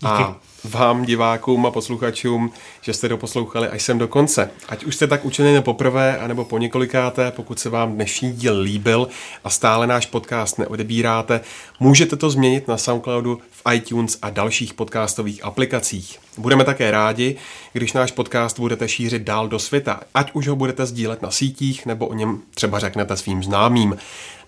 A 0.04 0.36
vám, 0.64 1.04
divákům 1.04 1.66
a 1.66 1.70
posluchačům, 1.70 2.52
že 2.80 2.92
jste 2.92 3.08
doposlouchali 3.08 3.68
až 3.68 3.82
sem 3.82 3.98
do 3.98 4.08
konce. 4.08 4.50
Ať 4.68 4.84
už 4.84 4.94
jste 4.94 5.06
tak 5.06 5.24
učinili 5.24 5.62
poprvé, 5.62 6.18
anebo 6.18 6.44
po 6.44 6.58
několikáté, 6.58 7.30
pokud 7.30 7.60
se 7.60 7.68
vám 7.70 7.92
dnešní 7.92 8.32
díl 8.32 8.60
líbil 8.60 9.08
a 9.44 9.50
stále 9.50 9.86
náš 9.86 10.06
podcast 10.06 10.58
neodebíráte, 10.58 11.40
můžete 11.80 12.16
to 12.16 12.30
změnit 12.30 12.68
na 12.68 12.78
Soundcloudu, 12.78 13.40
v 13.50 13.74
iTunes 13.74 14.18
a 14.22 14.30
dalších 14.30 14.74
podcastových 14.74 15.44
aplikacích. 15.44 16.18
Budeme 16.38 16.64
také 16.64 16.90
rádi, 16.90 17.36
když 17.72 17.92
náš 17.92 18.12
podcast 18.12 18.58
budete 18.58 18.88
šířit 18.88 19.22
dál 19.22 19.48
do 19.48 19.58
světa, 19.58 20.00
ať 20.14 20.30
už 20.32 20.48
ho 20.48 20.56
budete 20.56 20.86
sdílet 20.86 21.22
na 21.22 21.30
sítích, 21.30 21.86
nebo 21.86 22.06
o 22.06 22.14
něm 22.14 22.42
třeba 22.54 22.78
řeknete 22.78 23.16
svým 23.16 23.42
známým. 23.42 23.96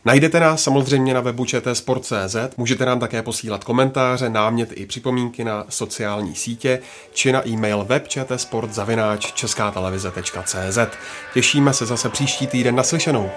Najdete 0.04 0.40
nás 0.40 0.62
samozřejmě 0.62 1.14
na 1.14 1.20
webu 1.20 1.44
čtsport.cz, 1.44 2.36
můžete 2.56 2.86
nám 2.86 3.00
také 3.00 3.22
posílat 3.22 3.64
komentáře, 3.64 4.28
náměty 4.28 4.74
i 4.74 4.86
připomínky 4.86 5.44
na 5.44 5.64
sociální 5.68 6.34
sítě 6.34 6.80
či 7.12 7.32
na 7.32 7.48
e-mail 7.48 7.84
webčtsport.cz. 7.84 10.78
Těšíme 11.34 11.72
se 11.72 11.86
zase 11.86 12.08
příští 12.08 12.46
týden 12.46 12.76
naslyšenou. 12.76 13.30